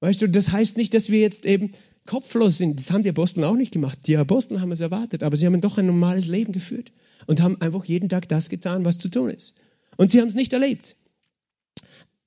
Weißt 0.00 0.20
du, 0.22 0.28
das 0.28 0.50
heißt 0.52 0.76
nicht, 0.76 0.94
dass 0.94 1.10
wir 1.10 1.20
jetzt 1.20 1.46
eben 1.46 1.72
kopflos 2.06 2.58
sind. 2.58 2.78
Das 2.78 2.90
haben 2.90 3.02
die 3.02 3.08
Apostel 3.08 3.44
auch 3.44 3.56
nicht 3.56 3.72
gemacht. 3.72 3.98
Die 4.06 4.16
Apostel 4.16 4.60
haben 4.60 4.72
es 4.72 4.80
erwartet, 4.80 5.22
aber 5.22 5.36
sie 5.36 5.46
haben 5.46 5.60
doch 5.60 5.78
ein 5.78 5.86
normales 5.86 6.26
Leben 6.26 6.52
geführt 6.52 6.90
und 7.26 7.40
haben 7.40 7.60
einfach 7.60 7.84
jeden 7.84 8.08
Tag 8.08 8.28
das 8.28 8.48
getan, 8.48 8.84
was 8.84 8.98
zu 8.98 9.08
tun 9.08 9.30
ist. 9.30 9.54
Und 9.96 10.10
sie 10.10 10.20
haben 10.20 10.28
es 10.28 10.34
nicht 10.34 10.52
erlebt. 10.52 10.96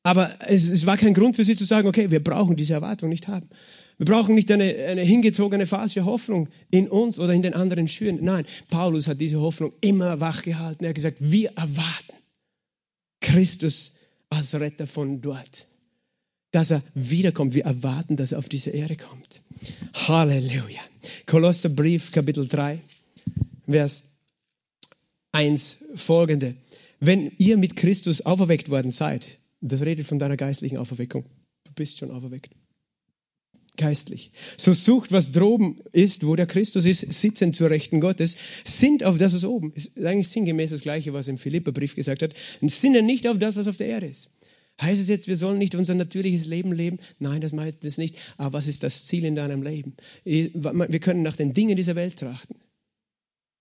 Aber 0.03 0.31
es, 0.47 0.69
es, 0.69 0.85
war 0.85 0.95
kein 0.95 1.13
Grund 1.13 1.35
für 1.35 1.43
sie 1.43 1.57
zu 1.57 1.65
sagen, 1.65 1.87
okay, 1.87 2.09
wir 2.11 2.23
brauchen 2.23 2.55
diese 2.55 2.73
Erwartung 2.73 3.09
nicht 3.09 3.27
haben. 3.27 3.49
Wir 3.97 4.05
brauchen 4.05 4.35
nicht 4.35 4.49
eine, 4.51 4.63
eine 4.63 5.01
hingezogene 5.01 5.67
falsche 5.67 6.05
Hoffnung 6.05 6.47
in 6.69 6.87
uns 6.87 7.19
oder 7.19 7.33
in 7.33 7.41
den 7.41 7.53
anderen 7.53 7.89
schüren. 7.89 8.19
Nein, 8.21 8.45
Paulus 8.69 9.07
hat 9.07 9.19
diese 9.19 9.41
Hoffnung 9.41 9.73
immer 9.81 10.21
wachgehalten. 10.21 10.85
Er 10.85 10.89
hat 10.89 10.95
gesagt, 10.95 11.17
wir 11.19 11.49
erwarten 11.57 12.15
Christus 13.19 13.99
als 14.29 14.53
Retter 14.55 14.87
von 14.87 15.21
dort. 15.21 15.67
Dass 16.51 16.71
er 16.71 16.81
wiederkommt. 16.93 17.53
Wir 17.53 17.65
erwarten, 17.65 18.15
dass 18.15 18.31
er 18.31 18.39
auf 18.39 18.49
diese 18.49 18.71
Erde 18.71 18.95
kommt. 18.95 19.41
Halleluja. 19.93 20.81
Kolosserbrief, 21.25 22.11
Kapitel 22.11 22.47
3, 22.47 22.79
Vers 23.69 24.03
1 25.33 25.83
folgende. 25.95 26.55
Wenn 26.99 27.31
ihr 27.37 27.57
mit 27.57 27.75
Christus 27.75 28.21
auferweckt 28.21 28.69
worden 28.69 28.91
seid, 28.91 29.37
das 29.61 29.81
redet 29.81 30.07
von 30.07 30.19
deiner 30.19 30.37
geistlichen 30.37 30.77
Auferweckung. 30.77 31.25
Du 31.65 31.71
bist 31.73 31.99
schon 31.99 32.11
auferweckt 32.11 32.55
geistlich. 33.77 34.31
So 34.57 34.73
sucht, 34.73 35.11
was 35.11 35.31
droben 35.31 35.79
ist, 35.91 36.25
wo 36.25 36.35
der 36.35 36.45
Christus 36.45 36.85
ist, 36.85 37.01
sitzen 37.13 37.53
zur 37.53 37.69
Rechten 37.69 38.01
Gottes, 38.01 38.35
sind 38.63 39.03
auf 39.03 39.17
das, 39.17 39.33
was 39.33 39.45
oben 39.45 39.71
ist. 39.73 39.97
Eigentlich 39.97 40.27
sinngemäß 40.29 40.71
das 40.71 40.81
Gleiche, 40.81 41.13
was 41.13 41.27
im 41.27 41.37
Philipperbrief 41.37 41.95
gesagt 41.95 42.21
hat. 42.23 42.33
Und 42.61 42.71
sinnen 42.71 43.05
nicht 43.05 43.27
auf 43.27 43.37
das, 43.37 43.55
was 43.55 43.67
auf 43.67 43.77
der 43.77 43.87
Erde 43.87 44.07
ist. 44.07 44.29
Heißt 44.81 45.01
es 45.01 45.07
jetzt, 45.07 45.27
wir 45.27 45.37
sollen 45.37 45.57
nicht 45.57 45.73
unser 45.73 45.95
natürliches 45.95 46.45
Leben 46.45 46.71
leben? 46.71 46.99
Nein, 47.17 47.41
das 47.41 47.51
meint 47.51 47.83
es 47.83 47.97
nicht. 47.97 48.15
Aber 48.37 48.53
was 48.53 48.67
ist 48.67 48.83
das 48.83 49.05
Ziel 49.05 49.25
in 49.25 49.35
deinem 49.35 49.63
Leben? 49.63 49.95
Wir 50.23 50.99
können 50.99 51.23
nach 51.23 51.35
den 51.35 51.53
Dingen 51.53 51.75
dieser 51.75 51.95
Welt 51.95 52.17
trachten. 52.19 52.57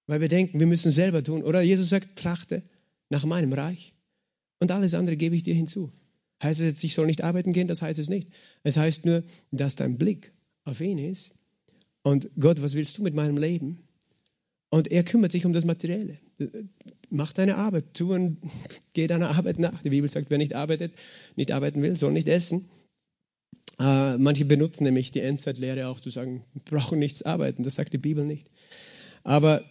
Weil 0.07 0.21
wir 0.21 0.29
denken, 0.29 0.61
wir 0.61 0.67
müssen 0.67 0.93
selber 0.93 1.25
tun. 1.25 1.43
Oder 1.43 1.63
Jesus 1.63 1.89
sagt, 1.89 2.17
trachte 2.17 2.63
nach 3.09 3.25
meinem 3.25 3.53
Reich. 3.53 3.95
Und 4.61 4.71
alles 4.71 4.95
andere 4.95 5.17
gebe 5.17 5.37
ich 5.37 5.43
dir 5.43 5.55
hinzu. 5.55 5.91
Heißt 6.47 6.61
es 6.61 6.67
jetzt, 6.67 6.85
ich 6.85 6.95
soll 6.95 7.07
nicht 7.07 7.25
arbeiten 7.25 7.53
gehen? 7.53 7.67
Das 7.67 7.83
heißt 7.83 7.99
es 7.99 8.09
nicht. 8.09 8.29
Es 8.63 8.77
heißt 8.77 9.05
nur, 9.05 9.25
dass 9.51 9.75
dein 9.75 9.99
Blick 9.99 10.33
auf 10.65 10.81
ihn 10.81 10.99
ist. 10.99 11.35
Und 12.05 12.31
Gott, 12.39 12.63
was 12.63 12.75
willst 12.75 12.97
du 12.99 13.03
mit 13.03 13.15
meinem 13.15 13.37
Leben? 13.37 13.81
Und 14.71 14.87
er 14.93 15.03
kümmert 15.03 15.33
sich 15.33 15.45
um 15.45 15.53
das 15.53 15.65
Materielle. 15.65 16.19
Mach 17.11 17.33
deine 17.33 17.57
Arbeit, 17.57 17.95
tu 17.95 18.15
und 18.15 18.39
geh 18.93 19.09
deiner 19.09 19.31
Arbeit 19.31 19.59
nach. 19.59 19.83
Die 19.83 19.91
Bibel 19.91 20.09
sagt, 20.09 20.31
wer 20.31 20.39
nicht 20.39 20.55
arbeitet, 20.55 20.93
nicht 21.35 21.51
arbeiten 21.51 21.83
will, 21.83 21.97
soll 21.97 22.13
nicht 22.13 22.29
essen. 22.29 22.69
Äh, 23.81 24.17
manche 24.17 24.45
benutzen 24.45 24.85
nämlich 24.85 25.11
die 25.11 25.23
Endzeitlehre 25.23 25.89
auch 25.89 25.99
zu 25.99 26.11
sagen, 26.11 26.45
wir 26.53 26.63
brauchen 26.63 27.01
nichts 27.01 27.25
arbeiten. 27.25 27.65
Das 27.65 27.75
sagt 27.75 27.93
die 27.93 27.99
Bibel 27.99 28.25
nicht. 28.25 28.47
Aber 29.25 29.65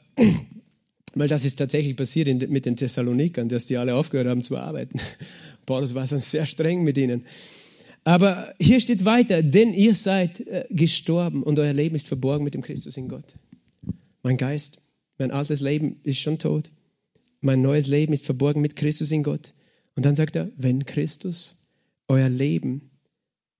weil 1.15 1.27
das 1.27 1.45
ist 1.45 1.55
tatsächlich 1.55 1.95
passiert 1.95 2.27
in, 2.27 2.37
mit 2.51 2.65
den 2.65 2.75
Thessalonikern, 2.75 3.49
dass 3.49 3.65
die 3.65 3.77
alle 3.77 3.95
aufgehört 3.95 4.27
haben 4.27 4.43
zu 4.43 4.57
arbeiten. 4.57 4.99
Paulus 5.65 5.95
war 5.95 6.05
dann 6.05 6.19
sehr 6.19 6.45
streng 6.45 6.83
mit 6.83 6.97
ihnen. 6.97 7.25
Aber 8.03 8.53
hier 8.59 8.79
steht 8.81 9.03
weiter, 9.03 9.41
denn 9.41 9.73
ihr 9.73 9.95
seid 9.95 10.41
äh, 10.41 10.65
gestorben 10.69 11.41
und 11.41 11.57
euer 11.57 11.73
Leben 11.73 11.95
ist 11.95 12.07
verborgen 12.07 12.43
mit 12.43 12.53
dem 12.53 12.61
Christus 12.61 12.97
in 12.97 13.07
Gott. 13.07 13.33
Mein 14.21 14.37
Geist, 14.37 14.81
mein 15.17 15.31
altes 15.31 15.61
Leben 15.61 15.99
ist 16.03 16.19
schon 16.19 16.37
tot. 16.37 16.69
Mein 17.41 17.61
neues 17.61 17.87
Leben 17.87 18.13
ist 18.13 18.25
verborgen 18.25 18.61
mit 18.61 18.75
Christus 18.75 19.09
in 19.11 19.23
Gott. 19.23 19.53
Und 19.95 20.05
dann 20.05 20.15
sagt 20.15 20.35
er, 20.35 20.51
wenn 20.57 20.85
Christus 20.85 21.67
euer 22.07 22.29
Leben 22.29 22.91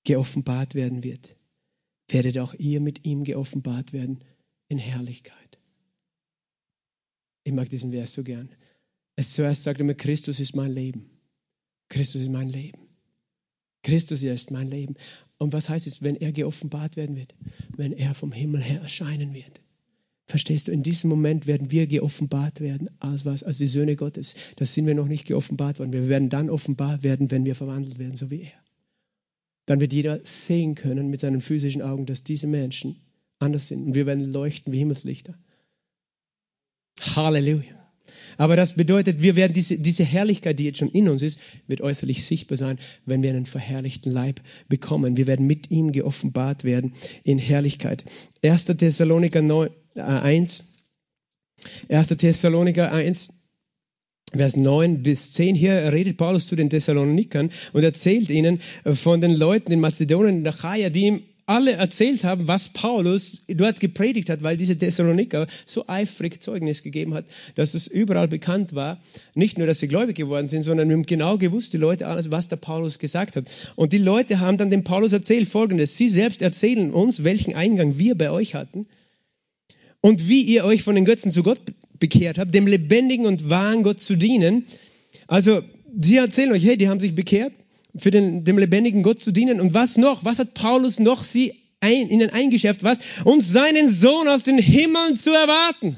geoffenbart 0.03 0.76
werden 0.76 1.03
wird, 1.03 1.36
werdet 2.10 2.38
auch 2.38 2.53
ihr 2.53 2.82
mit 2.82 3.06
ihm 3.06 3.24
geoffenbart 3.24 3.93
werden 3.93 4.20
in 4.68 4.78
Herrlichkeit. 4.78 5.45
Ich 7.46 7.54
mag 7.54 7.70
diesen 7.70 7.91
Vers 7.91 8.14
so 8.14 8.24
gern. 8.24 8.50
Es 9.16 9.34
zuerst 9.34 9.64
sagt 9.64 9.80
er 9.80 9.86
mir, 9.86 9.96
Christus 9.96 10.39
ist 10.39 10.56
mein 10.56 10.72
Leben. 10.72 11.06
Christus 11.89 12.24
ist 12.24 12.32
mein 12.32 12.50
Leben. 12.50 12.82
Christus 13.84 14.24
ist 14.24 14.50
mein 14.50 14.68
Leben. 14.68 14.96
Und 15.38 15.54
was 15.54 15.70
heißt 15.70 15.86
es, 15.86 16.02
wenn 16.02 16.16
er 16.16 16.32
geoffenbart 16.32 16.98
werden 16.98 17.16
wird? 17.16 17.36
Wenn 17.78 17.93
er 17.93 18.16
vom 18.16 18.32
Himmel 18.32 18.62
her 18.62 18.82
erscheinen 18.82 19.34
wird. 19.36 19.62
Verstehst 20.26 20.68
du, 20.68 20.72
in 20.72 20.82
diesem 20.82 21.12
Moment 21.12 21.46
werden 21.46 21.70
wir 21.70 21.86
geoffenbart 21.86 22.62
werden 22.62 22.89
als 23.00 23.26
was? 23.26 23.43
Als 23.43 23.60
die 23.60 23.68
Söhne 23.68 23.96
Gottes. 23.96 24.34
Das 24.56 24.74
sind 24.74 24.88
wir 24.88 24.96
noch 24.96 25.08
nicht 25.08 25.26
geoffenbart 25.26 25.78
worden. 25.78 25.93
Wir 25.93 26.10
werden 26.10 26.30
dann 26.30 26.50
offenbar 26.50 27.04
werden, 27.04 27.30
wenn 27.30 27.46
wir 27.46 27.56
verwandelt 27.56 28.00
werden, 28.00 28.16
so 28.16 28.32
wie 28.32 28.41
er. 28.41 28.66
Dann 29.68 29.80
wird 29.80 29.93
jeder 29.93 30.20
sehen 30.26 30.74
können 30.74 31.12
mit 31.12 31.20
seinen 31.20 31.41
physischen 31.41 31.84
Augen, 31.84 32.08
dass 32.08 32.24
diese 32.24 32.48
Menschen 32.48 32.96
anders 33.38 33.68
sind. 33.68 33.86
Und 33.86 33.93
wir 33.93 34.08
werden 34.08 34.32
leuchten 34.32 34.74
wie 34.74 34.80
Himmelslichter. 34.80 35.38
Halleluja. 37.00 37.76
Aber 38.38 38.56
das 38.56 38.74
bedeutet, 38.74 39.22
wir 39.22 39.36
werden 39.36 39.54
diese, 39.54 39.78
diese 39.78 40.04
Herrlichkeit, 40.04 40.60
die 40.60 40.66
jetzt 40.66 40.80
schon 40.80 40.91
in 40.91 41.08
uns 41.08 41.22
ist, 41.22 41.39
wird 41.68 41.82
äußerlich 41.82 42.26
sichtbar 42.26 42.58
sein, 42.58 42.80
wenn 43.06 43.24
wir 43.24 43.30
einen 43.30 43.46
verherrlichten 43.46 44.12
Leib 44.12 44.41
bekommen. 44.68 45.18
Wir 45.18 45.28
werden 45.28 45.48
mit 45.48 45.72
ihm 45.72 45.91
geoffenbart 45.91 46.64
werden 46.64 46.93
in 47.24 47.38
Herrlichkeit. 47.38 48.04
1. 48.43 48.66
Thessaloniker 48.66 49.41
9, 49.41 49.70
äh, 49.96 50.02
1. 50.02 50.66
1. 51.89 52.08
Thessaloniker 52.08 52.91
1. 52.91 53.30
Vers 54.34 54.58
9 54.58 55.04
bis 55.04 55.32
10. 55.34 55.56
Hier 55.56 55.93
redet 55.93 56.18
Paulus 56.18 56.48
zu 56.48 56.58
den 56.58 56.70
Thessalonikern 56.70 57.52
und 57.72 57.84
erzählt 57.84 58.30
ihnen 58.30 58.60
von 58.84 59.22
den 59.22 59.34
Leuten 59.34 59.72
in 59.72 59.80
Mazedonien 59.80 60.39
und 60.39 60.48
Achaia, 60.48 60.89
die 60.89 61.06
ihm 61.06 61.24
alle 61.46 61.74
erzählt 61.74 62.24
haben, 62.24 62.48
was 62.48 62.70
Paulus 62.70 63.43
dort 63.48 63.80
gepredigt 63.80 64.30
hat, 64.30 64.41
weil 64.41 64.58
diese 64.58 64.78
Thessaloniker 64.78 65.46
so 65.66 65.88
eifrig 65.88 66.41
Zeugnis 66.41 66.82
gegeben 66.82 67.14
hat, 67.14 67.26
dass 67.54 67.76
es 67.76 67.88
überall 67.88 68.28
bekannt 68.28 68.74
war. 68.74 69.00
Nicht 69.36 69.58
nur, 69.58 69.68
dass 69.68 69.80
sie 69.80 69.88
gläubig 69.88 70.16
geworden 70.16 70.48
sind, 70.48 70.64
sondern 70.64 70.89
wir 70.89 70.96
haben 70.96 71.06
genau 71.06 71.38
gewusst, 71.38 71.74
die 71.74 71.78
Leute 71.78 72.08
alles, 72.08 72.32
was 72.32 72.48
der 72.48 72.56
Paulus 72.56 72.98
gesagt 72.98 73.36
hat. 73.36 73.46
Und 73.76 73.93
die 73.93 74.00
Leute 74.00 74.39
haben 74.39 74.58
dann 74.58 74.72
dem 74.72 74.84
Paulus 74.84 75.14
erzählt 75.14 75.48
Folgendes. 75.48 75.96
Sie 75.98 76.10
selbst 76.10 76.41
erzählen 76.41 76.91
uns, 76.91 77.24
welchen 77.24 77.54
Eingang 77.54 78.00
wir 78.00 78.16
bei 78.16 78.32
euch 78.32 78.56
hatten 78.56 78.88
und 80.02 80.28
wie 80.28 80.41
ihr 80.41 80.66
euch 80.66 80.82
von 80.82 80.96
den 80.96 81.06
Götzen 81.06 81.32
zu 81.32 81.43
Gott 81.43 81.60
bekehrt 82.00 82.39
habt, 82.39 82.54
dem 82.56 82.68
lebendigen 82.68 83.26
und 83.26 83.50
wahren 83.50 83.84
Gott 83.84 84.00
zu 84.00 84.16
dienen. 84.16 84.66
Also, 85.28 85.62
sie 86.00 86.18
erzählen 86.18 86.52
euch, 86.52 86.66
hey, 86.66 86.78
die 86.78 86.89
haben 86.89 87.00
sich 87.00 87.14
bekehrt 87.16 87.54
für 87.98 88.12
den, 88.12 88.43
dem 88.43 88.58
lebendigen 88.58 89.04
Gott 89.04 89.20
zu 89.20 89.32
dienen. 89.32 89.62
Und 89.62 89.74
was 89.74 89.98
noch? 89.98 90.26
Was 90.26 90.39
hat 90.39 90.54
Paulus 90.54 91.00
noch 91.00 91.24
sie 91.24 91.54
ein, 91.80 92.10
ihnen 92.10 92.30
eingeschärft? 92.30 92.84
Was? 92.84 93.00
Und 93.24 93.41
seinen 93.41 93.89
Sohn 93.89 94.28
aus 94.28 94.43
den 94.43 94.58
Himmeln 94.58 95.16
zu 95.16 95.32
erwarten. 95.32 95.98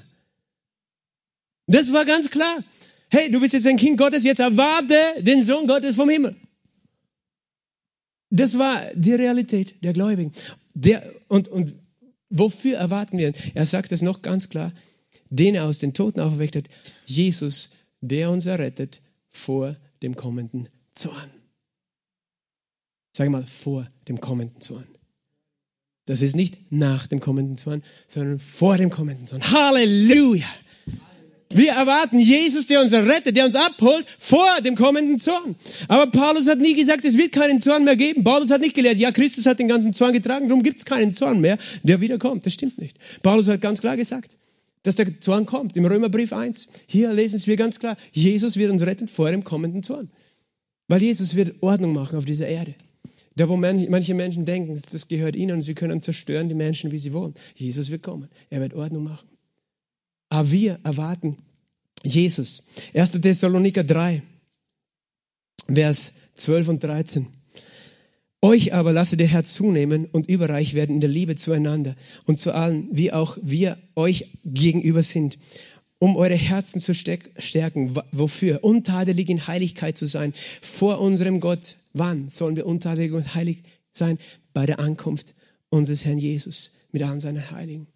Das 1.67 1.91
war 1.93 2.05
ganz 2.05 2.29
klar. 2.29 2.63
Hey, 3.09 3.31
du 3.31 3.39
bist 3.39 3.53
jetzt 3.53 3.67
ein 3.67 3.77
Kind 3.77 3.97
Gottes, 3.97 4.23
jetzt 4.23 4.39
erwarte 4.39 4.95
den 5.19 5.45
Sohn 5.45 5.67
Gottes 5.67 5.95
vom 5.95 6.09
Himmel. 6.09 6.35
Das 8.29 8.57
war 8.57 8.81
die 8.93 9.13
Realität 9.13 9.75
der 9.83 9.93
Gläubigen. 9.93 10.33
Der, 10.73 11.03
und, 11.29 11.47
und 11.47 11.75
wofür 12.29 12.77
erwarten 12.77 13.17
wir? 13.17 13.33
Er 13.53 13.65
sagt 13.65 13.91
es 13.91 14.01
noch 14.01 14.21
ganz 14.21 14.49
klar, 14.49 14.73
den 15.29 15.55
er 15.55 15.65
aus 15.65 15.79
den 15.79 15.93
Toten 15.93 16.19
auferweckt 16.19 16.57
hat, 16.57 16.67
Jesus, 17.05 17.71
der 18.01 18.29
uns 18.29 18.45
errettet 18.45 18.99
vor 19.31 19.77
dem 20.01 20.15
kommenden 20.15 20.67
Zorn. 20.93 21.31
Sag 23.17 23.31
mal, 23.31 23.43
vor 23.47 23.87
dem 24.07 24.21
kommenden 24.21 24.61
Zorn. 24.61 24.85
Das 26.05 26.21
ist 26.21 26.35
nicht 26.35 26.71
nach 26.71 27.07
dem 27.07 27.19
kommenden 27.19 27.57
Zorn, 27.57 27.81
sondern 28.07 28.37
vor 28.37 28.77
dem 28.77 28.91
kommenden 28.91 29.25
Zorn. 29.25 29.41
Halleluja! 29.41 30.45
Wir 31.49 31.71
erwarten 31.71 32.19
Jesus, 32.19 32.67
der 32.67 32.79
uns 32.79 32.93
rettet, 32.93 33.35
der 33.35 33.45
uns 33.45 33.55
abholt 33.55 34.05
vor 34.19 34.61
dem 34.63 34.75
kommenden 34.75 35.17
Zorn. 35.17 35.55
Aber 35.87 36.11
Paulus 36.11 36.47
hat 36.47 36.59
nie 36.59 36.75
gesagt, 36.75 37.05
es 37.05 37.17
wird 37.17 37.31
keinen 37.31 37.59
Zorn 37.59 37.85
mehr 37.85 37.95
geben. 37.95 38.23
Paulus 38.23 38.51
hat 38.51 38.61
nicht 38.61 38.75
gelehrt, 38.75 38.99
ja, 38.99 39.11
Christus 39.11 39.47
hat 39.47 39.57
den 39.57 39.67
ganzen 39.67 39.93
Zorn 39.93 40.13
getragen, 40.13 40.47
darum 40.47 40.61
gibt 40.61 40.77
es 40.77 40.85
keinen 40.85 41.11
Zorn 41.11 41.41
mehr, 41.41 41.57
der 41.81 41.99
wiederkommt. 42.01 42.45
Das 42.45 42.53
stimmt 42.53 42.77
nicht. 42.77 42.97
Paulus 43.23 43.47
hat 43.47 43.61
ganz 43.61 43.81
klar 43.81 43.97
gesagt, 43.97 44.37
dass 44.83 44.95
der 44.95 45.19
Zorn 45.19 45.47
kommt. 45.47 45.75
Im 45.75 45.85
Römerbrief 45.85 46.33
1, 46.33 46.67
hier 46.85 47.11
lesen 47.13 47.43
wir 47.47 47.55
ganz 47.55 47.79
klar, 47.79 47.97
Jesus 48.11 48.57
wird 48.57 48.69
uns 48.69 48.83
retten 48.83 49.07
vor 49.07 49.31
dem 49.31 49.43
kommenden 49.43 49.81
Zorn. 49.81 50.11
Weil 50.87 51.01
Jesus 51.01 51.35
wird 51.35 51.63
Ordnung 51.63 51.93
machen 51.93 52.15
auf 52.15 52.25
dieser 52.25 52.47
Erde. 52.47 52.75
Da, 53.37 53.47
wo 53.47 53.55
manche 53.55 54.15
Menschen 54.15 54.45
denken, 54.45 54.81
das 54.91 55.07
gehört 55.07 55.35
ihnen 55.35 55.57
und 55.57 55.61
sie 55.61 55.75
können 55.75 56.01
zerstören 56.01 56.49
die 56.49 56.55
Menschen, 56.55 56.91
wie 56.91 56.97
sie 56.97 57.13
wollen. 57.13 57.35
Jesus 57.53 57.91
wird 57.91 58.01
kommen. 58.01 58.29
Er 58.49 58.61
wird 58.61 58.73
Ordnung 58.73 59.03
machen. 59.03 59.29
Aber 60.29 60.51
wir 60.51 60.79
erwarten 60.83 61.37
Jesus. 62.03 62.67
1. 62.95 63.11
Thessaloniker 63.21 63.83
3, 63.83 64.23
Vers 65.71 66.13
12 66.33 66.67
und 66.67 66.83
13. 66.83 67.27
Euch 68.41 68.73
aber 68.73 68.91
lasse 68.91 69.17
der 69.17 69.27
Herr 69.27 69.43
zunehmen 69.43 70.05
und 70.05 70.27
überreich 70.27 70.73
werden 70.73 70.95
in 70.95 71.01
der 71.01 71.09
Liebe 71.09 71.35
zueinander 71.35 71.95
und 72.25 72.39
zu 72.39 72.53
allen, 72.53 72.87
wie 72.91 73.13
auch 73.13 73.37
wir 73.43 73.77
euch 73.95 74.31
gegenüber 74.45 75.03
sind 75.03 75.37
um 75.99 76.15
eure 76.15 76.35
Herzen 76.35 76.81
zu 76.81 76.93
stärken. 76.93 77.95
Wofür? 78.11 78.63
Untadelig 78.63 79.29
in 79.29 79.47
Heiligkeit 79.47 79.97
zu 79.97 80.05
sein 80.05 80.33
vor 80.61 80.99
unserem 80.99 81.39
Gott. 81.39 81.75
Wann 81.93 82.29
sollen 82.29 82.55
wir 82.55 82.65
untadelig 82.65 83.13
und 83.13 83.33
heilig 83.33 83.63
sein? 83.93 84.19
Bei 84.53 84.65
der 84.65 84.79
Ankunft 84.79 85.35
unseres 85.69 86.05
Herrn 86.05 86.19
Jesus 86.19 86.75
mit 86.91 87.03
allen 87.03 87.19
seinen 87.19 87.51
Heiligen. 87.51 87.87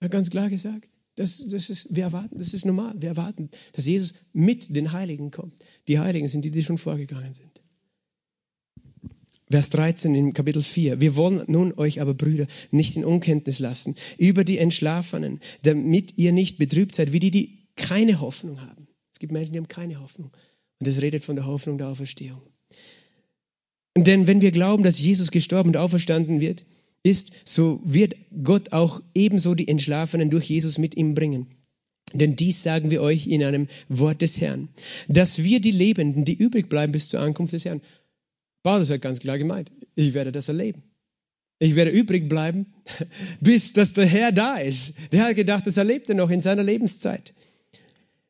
Er 0.00 0.06
hat 0.06 0.12
ganz 0.12 0.30
klar 0.30 0.50
gesagt. 0.50 0.88
Das, 1.16 1.46
das 1.48 1.70
ist, 1.70 1.94
wir 1.94 2.04
erwarten, 2.04 2.38
das 2.38 2.54
ist 2.54 2.66
normal. 2.66 2.94
Wir 2.98 3.10
erwarten, 3.10 3.50
dass 3.72 3.86
Jesus 3.86 4.14
mit 4.32 4.74
den 4.74 4.92
Heiligen 4.92 5.30
kommt. 5.30 5.54
Die 5.86 6.00
Heiligen 6.00 6.26
sind 6.26 6.44
die, 6.44 6.50
die 6.50 6.64
schon 6.64 6.78
vorgegangen 6.78 7.34
sind. 7.34 7.63
Vers 9.50 9.70
13 9.70 10.14
in 10.14 10.32
Kapitel 10.32 10.62
4. 10.62 11.00
Wir 11.00 11.16
wollen 11.16 11.44
nun 11.48 11.74
euch 11.74 12.00
aber, 12.00 12.14
Brüder, 12.14 12.46
nicht 12.70 12.96
in 12.96 13.04
Unkenntnis 13.04 13.58
lassen 13.58 13.96
über 14.16 14.42
die 14.44 14.58
Entschlafenen, 14.58 15.40
damit 15.62 16.16
ihr 16.16 16.32
nicht 16.32 16.58
betrübt 16.58 16.94
seid, 16.94 17.12
wie 17.12 17.20
die, 17.20 17.30
die 17.30 17.68
keine 17.76 18.20
Hoffnung 18.20 18.60
haben. 18.60 18.88
Es 19.12 19.18
gibt 19.18 19.32
Menschen, 19.32 19.52
die 19.52 19.58
haben 19.58 19.68
keine 19.68 20.00
Hoffnung. 20.00 20.32
Und 20.80 20.88
es 20.88 21.00
redet 21.00 21.24
von 21.24 21.36
der 21.36 21.46
Hoffnung 21.46 21.78
der 21.78 21.88
Auferstehung. 21.88 22.40
Denn 23.96 24.26
wenn 24.26 24.40
wir 24.40 24.50
glauben, 24.50 24.82
dass 24.82 25.00
Jesus 25.00 25.30
gestorben 25.30 25.70
und 25.70 25.76
auferstanden 25.76 26.40
wird, 26.40 26.64
ist, 27.02 27.30
so 27.44 27.80
wird 27.84 28.16
Gott 28.42 28.72
auch 28.72 29.02
ebenso 29.14 29.54
die 29.54 29.68
Entschlafenen 29.68 30.30
durch 30.30 30.48
Jesus 30.48 30.78
mit 30.78 30.96
ihm 30.96 31.14
bringen. 31.14 31.46
Denn 32.12 32.36
dies 32.36 32.62
sagen 32.62 32.90
wir 32.90 33.02
euch 33.02 33.26
in 33.26 33.44
einem 33.44 33.68
Wort 33.88 34.22
des 34.22 34.40
Herrn, 34.40 34.68
dass 35.08 35.42
wir 35.42 35.60
die 35.60 35.70
Lebenden, 35.70 36.24
die 36.24 36.34
übrig 36.34 36.68
bleiben 36.68 36.92
bis 36.92 37.08
zur 37.08 37.20
Ankunft 37.20 37.52
des 37.52 37.64
Herrn, 37.64 37.82
Paulus 38.64 38.90
hat 38.90 39.02
ganz 39.02 39.20
klar 39.20 39.38
gemeint, 39.38 39.70
ich 39.94 40.14
werde 40.14 40.32
das 40.32 40.48
erleben. 40.48 40.82
Ich 41.60 41.76
werde 41.76 41.92
übrig 41.92 42.28
bleiben, 42.28 42.66
bis 43.40 43.74
dass 43.74 43.92
der 43.92 44.06
Herr 44.06 44.32
da 44.32 44.56
ist. 44.56 44.94
Der 45.12 45.24
hat 45.24 45.36
gedacht, 45.36 45.66
das 45.66 45.76
erlebt 45.76 46.08
er 46.08 46.16
noch 46.16 46.30
in 46.30 46.40
seiner 46.40 46.64
Lebenszeit. 46.64 47.34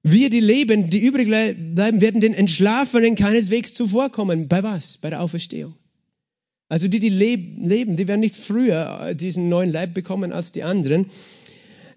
Wir, 0.03 0.29
die 0.29 0.41
leben, 0.41 0.91
die 0.91 1.07
übrig 1.07 1.29
bleiben, 1.29 1.77
werden 1.77 2.21
den 2.21 2.35
Entschlafenen 2.35 3.15
keineswegs 3.15 3.73
zuvorkommen. 3.73 4.49
Bei 4.49 4.63
was? 4.63 4.99
Bei 4.99 5.09
der 5.09 5.23
Auferstehung. 5.23 5.75
Also 6.69 6.89
die, 6.89 6.99
die 6.99 7.09
leben, 7.09 7.97
die 7.97 8.09
werden 8.09 8.21
nicht 8.21 8.35
früher 8.35 9.15
diesen 9.15 9.49
neuen 9.49 9.71
Leib 9.71 9.95
bekommen 9.95 10.33
als 10.33 10.51
die 10.51 10.65
anderen. 10.65 11.07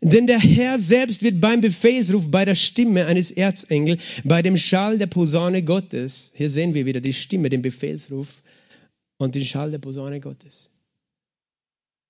Denn 0.01 0.27
der 0.27 0.39
Herr 0.39 0.77
selbst 0.77 1.23
wird 1.23 1.41
beim 1.41 1.61
Befehlsruf, 1.61 2.29
bei 2.29 2.45
der 2.45 2.55
Stimme 2.55 3.07
eines 3.07 3.31
Erzengels, 3.31 4.21
bei 4.23 4.41
dem 4.41 4.57
Schall 4.57 4.97
der 4.97 5.07
Posaune 5.07 5.63
Gottes, 5.63 6.31
hier 6.35 6.49
sehen 6.49 6.73
wir 6.73 6.85
wieder 6.85 7.01
die 7.01 7.13
Stimme, 7.13 7.49
den 7.49 7.61
Befehlsruf 7.61 8.41
und 9.17 9.33
den 9.35 9.45
Schall 9.45 9.71
der 9.71 9.79
Posaune 9.79 10.19
Gottes. 10.19 10.69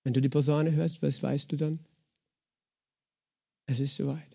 Wenn 0.03 0.13
du 0.13 0.21
die 0.21 0.29
Posaune 0.29 0.71
hörst, 0.71 1.01
was 1.01 1.23
weißt 1.23 1.51
du 1.51 1.55
dann? 1.55 1.79
Es 3.67 3.79
ist 3.79 3.95
soweit. 3.95 4.29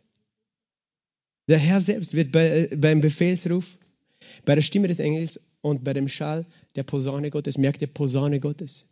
Der 1.49 1.59
Herr 1.59 1.81
selbst 1.81 2.15
wird 2.15 2.33
bei, 2.33 2.69
beim 2.75 3.01
Befehlsruf, 3.01 3.79
bei 4.45 4.55
der 4.55 4.63
Stimme 4.63 4.89
des 4.89 4.99
Engels 4.99 5.41
und 5.61 5.85
bei 5.85 5.93
dem 5.93 6.09
Schall 6.09 6.47
der 6.77 6.83
Posaune 6.85 7.31
Gottes, 7.31 7.59
merkt 7.59 7.83
ihr 7.83 7.89
Posaune 7.89 8.41
Gottes. 8.41 8.87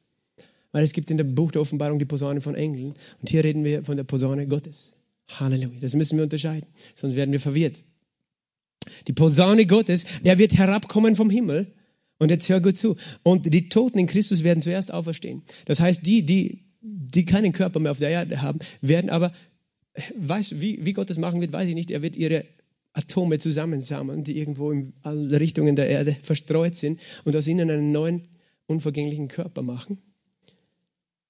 Weil 0.73 0.85
es 0.85 0.93
gibt 0.93 1.11
in 1.11 1.19
dem 1.19 1.35
Buch 1.35 1.53
der 1.53 1.63
Offenbarung 1.63 1.99
die 1.99 2.05
Posaune 2.05 2.41
von 2.41 2.55
Engeln 2.55 2.95
und 3.21 3.29
hier 3.29 3.43
reden 3.45 3.65
wir 3.65 3.85
von 3.85 3.97
der 3.97 4.05
Posaune 4.05 4.47
Gottes. 4.47 4.93
Halleluja. 5.29 5.81
Das 5.81 5.95
müssen 5.95 6.17
wir 6.17 6.25
unterscheiden, 6.25 6.69
sonst 6.95 7.17
werden 7.17 7.33
wir 7.33 7.41
verwirrt. 7.41 7.83
Die 9.07 9.13
Posaune 9.13 9.67
Gottes, 9.67 10.07
er 10.25 10.39
wird 10.39 10.55
herabkommen 10.55 11.17
vom 11.17 11.31
Himmel. 11.31 11.73
Und 12.19 12.31
jetzt 12.31 12.49
hör 12.51 12.61
gut 12.61 12.77
zu. 12.77 12.97
Und 13.23 13.53
die 13.53 13.71
Toten 13.71 13.99
in 13.99 14.07
Christus 14.07 14.45
werden 14.45 14.61
zuerst 14.61 14.93
auferstehen. 14.93 15.43
Das 15.65 15.81
heißt, 15.81 16.05
die, 16.05 16.23
die, 16.23 16.65
die 16.83 17.25
keinen 17.25 17.53
Körper 17.53 17.81
mehr 17.81 17.93
auf 17.93 17.99
der 17.99 18.11
Erde 18.11 18.43
haben, 18.43 18.59
werden 18.83 19.09
aber 19.09 19.33
weiß, 20.17 20.61
wie, 20.61 20.85
wie 20.85 20.93
Gott 20.93 21.09
das 21.09 21.17
machen 21.17 21.41
wird, 21.41 21.53
weiß 21.53 21.69
ich 21.69 21.75
nicht. 21.75 21.91
Er 21.91 22.03
wird 22.03 22.17
ihre 22.17 22.45
Atome 22.93 23.39
zusammensammeln, 23.39 24.25
die 24.25 24.37
irgendwo 24.39 24.71
in 24.71 24.93
alle 25.03 25.41
Richtungen 25.41 25.77
der 25.77 25.89
Erde 25.89 26.17
verstreut 26.23 26.77
sind 26.77 27.01
und 27.25 27.35
aus 27.37 27.47
ihnen 27.47 27.71
einen 27.71 27.93
neuen, 27.93 28.29
unvergänglichen 28.67 29.29
Körper 29.29 29.63
machen. 29.63 29.99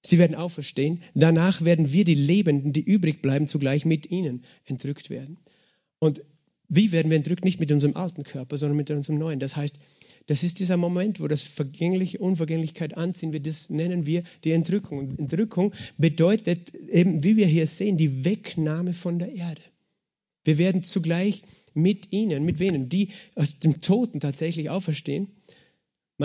Sie 0.03 0.17
werden 0.17 0.35
auferstehen. 0.35 1.01
Danach 1.13 1.61
werden 1.63 1.91
wir, 1.91 2.05
die 2.05 2.15
Lebenden, 2.15 2.73
die 2.73 2.81
übrig 2.81 3.21
bleiben, 3.21 3.47
zugleich 3.47 3.85
mit 3.85 4.09
ihnen 4.09 4.43
entrückt 4.65 5.09
werden. 5.09 5.37
Und 5.99 6.21
wie 6.69 6.91
werden 6.91 7.09
wir 7.09 7.17
entrückt? 7.17 7.45
Nicht 7.45 7.59
mit 7.59 7.71
unserem 7.71 7.95
alten 7.95 8.23
Körper, 8.23 8.57
sondern 8.57 8.77
mit 8.77 8.89
unserem 8.89 9.19
neuen. 9.19 9.39
Das 9.39 9.55
heißt, 9.55 9.77
das 10.27 10.43
ist 10.43 10.59
dieser 10.59 10.77
Moment, 10.77 11.19
wo 11.19 11.27
das 11.27 11.43
Vergängliche 11.43 12.19
Unvergänglichkeit 12.19 12.97
anziehen 12.97 13.33
wird. 13.33 13.45
Das 13.45 13.69
nennen 13.69 14.05
wir 14.05 14.23
die 14.43 14.51
Entrückung. 14.51 14.99
Und 14.99 15.19
Entrückung 15.19 15.73
bedeutet 15.97 16.73
eben, 16.73 17.23
wie 17.23 17.37
wir 17.37 17.47
hier 17.47 17.67
sehen, 17.67 17.97
die 17.97 18.23
Wegnahme 18.23 18.93
von 18.93 19.19
der 19.19 19.33
Erde. 19.33 19.61
Wir 20.43 20.57
werden 20.57 20.83
zugleich 20.83 21.43
mit 21.73 22.11
ihnen, 22.11 22.43
mit 22.43 22.59
wenen, 22.59 22.89
die 22.89 23.09
aus 23.35 23.59
dem 23.59 23.81
Toten 23.81 24.19
tatsächlich 24.19 24.69
auferstehen. 24.69 25.27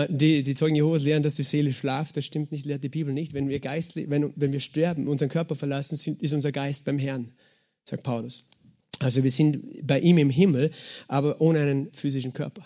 Die, 0.09 0.43
die 0.43 0.53
Zeugen 0.53 0.75
Jehovas 0.75 1.03
lehren, 1.03 1.23
dass 1.23 1.35
die 1.35 1.43
Seele 1.43 1.73
schlaft. 1.73 2.17
Das 2.17 2.25
stimmt 2.25 2.51
nicht, 2.51 2.65
lehrt 2.65 2.83
die 2.83 2.89
Bibel 2.89 3.13
nicht. 3.13 3.33
Wenn 3.33 3.49
wir, 3.49 3.59
geistlich, 3.59 4.09
wenn, 4.09 4.31
wenn 4.35 4.51
wir 4.51 4.59
sterben, 4.59 5.07
unseren 5.07 5.29
Körper 5.29 5.55
verlassen, 5.55 5.95
ist 6.19 6.33
unser 6.33 6.51
Geist 6.51 6.85
beim 6.85 6.99
Herrn, 6.99 7.31
sagt 7.83 8.03
Paulus. 8.03 8.45
Also 8.99 9.23
wir 9.23 9.31
sind 9.31 9.85
bei 9.85 9.99
ihm 9.99 10.17
im 10.17 10.29
Himmel, 10.29 10.71
aber 11.07 11.41
ohne 11.41 11.59
einen 11.61 11.91
physischen 11.93 12.33
Körper. 12.33 12.65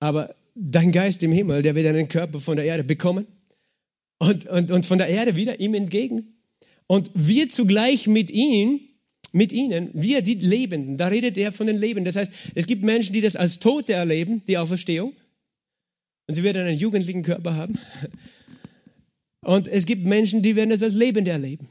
Aber 0.00 0.34
dein 0.54 0.92
Geist 0.92 1.22
im 1.22 1.32
Himmel, 1.32 1.62
der 1.62 1.74
wird 1.74 1.86
einen 1.86 2.08
Körper 2.08 2.40
von 2.40 2.56
der 2.56 2.64
Erde 2.64 2.84
bekommen 2.84 3.26
und, 4.18 4.46
und, 4.46 4.70
und 4.70 4.86
von 4.86 4.98
der 4.98 5.08
Erde 5.08 5.36
wieder 5.36 5.60
ihm 5.60 5.74
entgegen. 5.74 6.34
Und 6.86 7.10
wir 7.14 7.48
zugleich 7.48 8.06
mit 8.06 8.30
ihm, 8.30 8.80
mit 9.32 9.52
ihnen, 9.52 9.90
wir 9.94 10.22
die 10.22 10.34
Lebenden, 10.34 10.98
da 10.98 11.08
redet 11.08 11.38
er 11.38 11.52
von 11.52 11.66
den 11.66 11.76
Lebenden. 11.76 12.04
Das 12.04 12.16
heißt, 12.16 12.32
es 12.54 12.66
gibt 12.66 12.82
Menschen, 12.82 13.14
die 13.14 13.22
das 13.22 13.36
als 13.36 13.58
Tote 13.60 13.94
erleben, 13.94 14.42
die 14.46 14.58
Auferstehung. 14.58 15.14
Und 16.26 16.34
sie 16.34 16.42
werden 16.42 16.66
einen 16.66 16.76
jugendlichen 16.76 17.22
Körper 17.22 17.56
haben. 17.56 17.78
Und 19.44 19.68
es 19.68 19.86
gibt 19.86 20.04
Menschen, 20.04 20.42
die 20.42 20.56
werden 20.56 20.70
das 20.70 20.82
als 20.82 20.94
Lebende 20.94 21.30
erleben. 21.30 21.68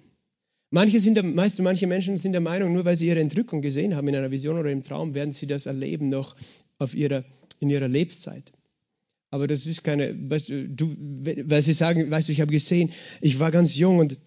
Manche, 0.71 0.99
sind 0.99 1.15
der, 1.15 1.23
meist, 1.23 1.59
manche 1.59 1.87
Menschen 1.87 2.17
sind 2.17 2.31
der 2.31 2.41
Meinung, 2.41 2.73
nur 2.73 2.85
weil 2.85 2.95
sie 2.95 3.07
ihre 3.07 3.19
Entrückung 3.19 3.61
gesehen 3.61 3.95
haben 3.95 4.07
in 4.07 4.15
einer 4.15 4.31
Vision 4.31 4.57
oder 4.57 4.71
im 4.71 4.83
Traum, 4.83 5.13
werden 5.13 5.31
sie 5.31 5.47
das 5.47 5.65
erleben 5.65 6.09
noch 6.09 6.35
auf 6.79 6.95
ihrer 6.95 7.23
in 7.61 7.69
ihrer 7.69 7.87
Lebenszeit. 7.87 8.51
Aber 9.29 9.47
das 9.47 9.65
ist 9.65 9.83
keine, 9.83 10.13
weißt 10.29 10.49
du, 10.49 10.67
du 10.67 10.95
weil 10.97 11.61
sie 11.61 11.73
sagen, 11.73 12.11
weißt 12.11 12.27
du, 12.27 12.33
ich 12.33 12.41
habe 12.41 12.51
gesehen, 12.51 12.91
ich 13.21 13.39
war 13.39 13.51
ganz 13.51 13.77
jung 13.77 13.99
und, 13.99 14.17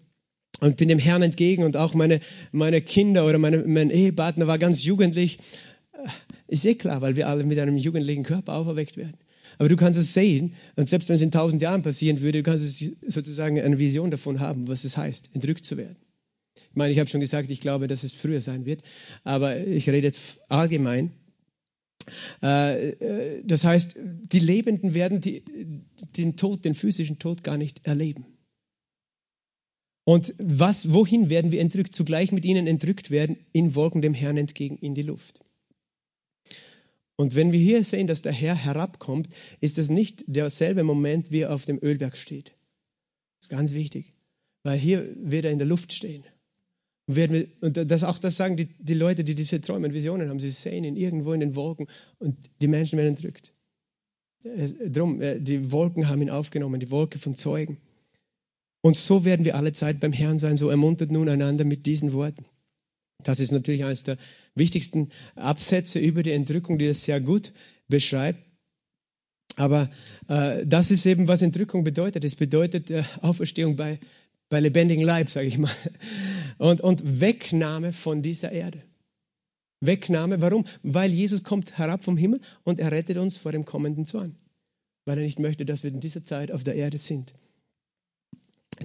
und 0.61 0.77
bin 0.77 0.89
dem 0.89 0.97
Herrn 0.97 1.21
entgegen 1.21 1.63
und 1.63 1.77
auch 1.77 1.93
meine, 1.93 2.21
meine 2.51 2.81
Kinder 2.81 3.27
oder 3.27 3.37
meine, 3.37 3.59
mein 3.67 3.91
Ehepartner 3.91 4.47
war 4.47 4.57
ganz 4.57 4.83
jugendlich. 4.83 5.37
Ist 6.47 6.65
eh 6.65 6.75
klar, 6.75 7.01
weil 7.01 7.15
wir 7.15 7.27
alle 7.27 7.43
mit 7.43 7.59
einem 7.59 7.77
jugendlichen 7.77 8.23
Körper 8.23 8.53
auferweckt 8.53 8.97
werden. 8.97 9.17
Aber 9.57 9.69
du 9.69 9.75
kannst 9.75 9.97
es 9.97 10.13
sehen, 10.13 10.53
und 10.75 10.89
selbst 10.89 11.09
wenn 11.09 11.15
es 11.15 11.21
in 11.21 11.31
tausend 11.31 11.61
Jahren 11.61 11.83
passieren 11.83 12.21
würde, 12.21 12.43
du 12.43 12.43
kannst 12.43 12.63
es 12.65 12.97
sozusagen 13.07 13.59
eine 13.59 13.79
Vision 13.79 14.11
davon 14.11 14.39
haben, 14.39 14.67
was 14.67 14.83
es 14.83 14.97
heißt, 14.97 15.29
entrückt 15.33 15.65
zu 15.65 15.77
werden. 15.77 15.97
Ich 16.55 16.75
meine, 16.75 16.91
ich 16.91 16.99
habe 16.99 17.09
schon 17.09 17.21
gesagt, 17.21 17.51
ich 17.51 17.61
glaube, 17.61 17.87
dass 17.87 18.03
es 18.03 18.13
früher 18.13 18.41
sein 18.41 18.65
wird, 18.65 18.81
aber 19.23 19.65
ich 19.65 19.89
rede 19.89 20.05
jetzt 20.07 20.39
allgemein. 20.49 21.11
Äh, 22.43 22.89
äh, 22.89 23.43
das 23.45 23.63
heißt, 23.63 23.97
die 23.97 24.39
Lebenden 24.39 24.93
werden 24.93 25.21
die, 25.21 25.43
den 26.17 26.35
Tod, 26.35 26.65
den 26.65 26.75
physischen 26.75 27.19
Tod 27.19 27.43
gar 27.43 27.57
nicht 27.57 27.85
erleben. 27.85 28.25
Und 30.05 30.35
was, 30.37 30.93
wohin 30.93 31.29
werden 31.29 31.51
wir 31.51 31.61
entrückt? 31.61 31.95
Zugleich 31.95 32.31
mit 32.31 32.45
ihnen 32.45 32.67
entrückt 32.67 33.09
werden, 33.09 33.37
in 33.53 33.73
Wolken 33.73 34.01
dem 34.01 34.13
Herrn 34.13 34.37
entgegen 34.37 34.77
in 34.77 34.93
die 34.93 35.01
Luft. 35.01 35.44
Und 37.17 37.35
wenn 37.35 37.51
wir 37.51 37.59
hier 37.59 37.83
sehen, 37.83 38.07
dass 38.07 38.21
der 38.21 38.33
Herr 38.33 38.55
herabkommt, 38.55 39.29
ist 39.61 39.77
es 39.77 39.89
nicht 39.89 40.25
derselbe 40.27 40.83
Moment, 40.83 41.31
wie 41.31 41.41
er 41.41 41.53
auf 41.53 41.65
dem 41.65 41.79
Ölberg 41.81 42.17
steht. 42.17 42.49
Das 42.49 43.45
ist 43.45 43.49
ganz 43.49 43.73
wichtig, 43.73 44.11
weil 44.63 44.77
hier 44.77 45.09
wird 45.15 45.45
er 45.45 45.51
in 45.51 45.59
der 45.59 45.67
Luft 45.67 45.93
stehen. 45.93 46.25
Und 47.07 47.77
das, 47.77 48.03
auch 48.03 48.17
das 48.17 48.35
sagen 48.35 48.57
die, 48.57 48.65
die 48.65 48.95
Leute, 48.95 49.23
die 49.23 49.35
diese 49.35 49.61
Träume 49.61 49.87
und 49.87 49.93
Visionen 49.93 50.29
haben. 50.29 50.39
Sie 50.39 50.49
sehen 50.49 50.83
ihn 50.83 50.97
irgendwo 50.97 51.33
in 51.33 51.39
den 51.39 51.55
Wolken 51.55 51.87
und 52.17 52.35
die 52.61 52.67
Menschen 52.67 52.97
werden 52.97 53.15
entrückt. 53.15 53.53
Drum, 54.87 55.21
äh, 55.21 55.39
die 55.39 55.71
Wolken 55.71 56.07
haben 56.07 56.21
ihn 56.21 56.29
aufgenommen, 56.29 56.79
die 56.79 56.91
Wolke 56.91 57.19
von 57.19 57.35
Zeugen. 57.35 57.77
Und 58.81 58.95
so 58.95 59.25
werden 59.25 59.45
wir 59.45 59.55
alle 59.55 59.73
Zeit 59.73 59.99
beim 59.99 60.13
Herrn 60.13 60.37
sein. 60.37 60.57
So 60.57 60.69
ermuntert 60.69 61.11
nun 61.11 61.29
einander 61.29 61.63
mit 61.63 61.85
diesen 61.85 62.13
Worten. 62.13 62.45
Das 63.23 63.39
ist 63.39 63.51
natürlich 63.51 63.83
eines 63.83 64.03
der 64.03 64.17
wichtigsten 64.55 65.09
Absätze 65.35 65.99
über 65.99 66.23
die 66.23 66.31
Entrückung, 66.31 66.77
die 66.77 66.87
das 66.87 67.03
sehr 67.03 67.21
gut 67.21 67.53
beschreibt. 67.87 68.39
Aber 69.57 69.89
äh, 70.27 70.65
das 70.65 70.91
ist 70.91 71.05
eben, 71.05 71.27
was 71.27 71.41
Entrückung 71.41 71.83
bedeutet. 71.83 72.23
Es 72.23 72.35
bedeutet 72.35 72.91
äh, 72.91 73.03
Auferstehung 73.21 73.75
bei, 73.75 73.99
bei 74.49 74.59
lebendigem 74.59 75.05
Leib, 75.05 75.29
sage 75.29 75.47
ich 75.47 75.57
mal. 75.57 75.71
Und, 76.57 76.81
und 76.81 77.19
Wegnahme 77.21 77.93
von 77.93 78.21
dieser 78.21 78.51
Erde. 78.51 78.81
Wegnahme, 79.81 80.41
warum? 80.41 80.65
Weil 80.83 81.11
Jesus 81.11 81.43
kommt 81.43 81.77
herab 81.77 82.03
vom 82.03 82.17
Himmel 82.17 82.41
und 82.63 82.79
er 82.79 82.91
rettet 82.91 83.17
uns 83.17 83.37
vor 83.37 83.51
dem 83.51 83.65
kommenden 83.65 84.05
Zorn. 84.05 84.35
Weil 85.05 85.17
er 85.17 85.23
nicht 85.23 85.39
möchte, 85.39 85.65
dass 85.65 85.83
wir 85.83 85.91
in 85.91 85.99
dieser 85.99 86.23
Zeit 86.23 86.51
auf 86.51 86.63
der 86.63 86.75
Erde 86.75 86.97
sind. 86.97 87.33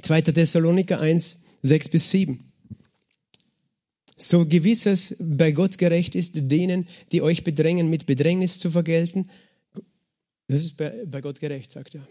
2. 0.03 0.23
Thessaloniker 0.23 1.01
1, 1.01 1.45
6 1.63 1.89
bis 1.89 2.11
7. 2.11 2.50
So 4.21 4.45
gewiss 4.45 4.87
es 4.87 5.17
bei 5.19 5.51
Gott 5.53 5.79
gerecht 5.79 6.15
ist, 6.15 6.33
denen, 6.35 6.87
die 7.11 7.23
euch 7.23 7.43
bedrängen, 7.43 7.89
mit 7.89 8.07
Bedrängnis 8.07 8.59
zu 8.59 8.71
vergelten. 8.71 9.31
Das 10.47 10.63
ist 10.63 10.77
bei, 10.77 11.21
Gott 11.21 11.41
gerecht, 11.41 11.73
sagt 11.73 11.95
er. 11.95 12.07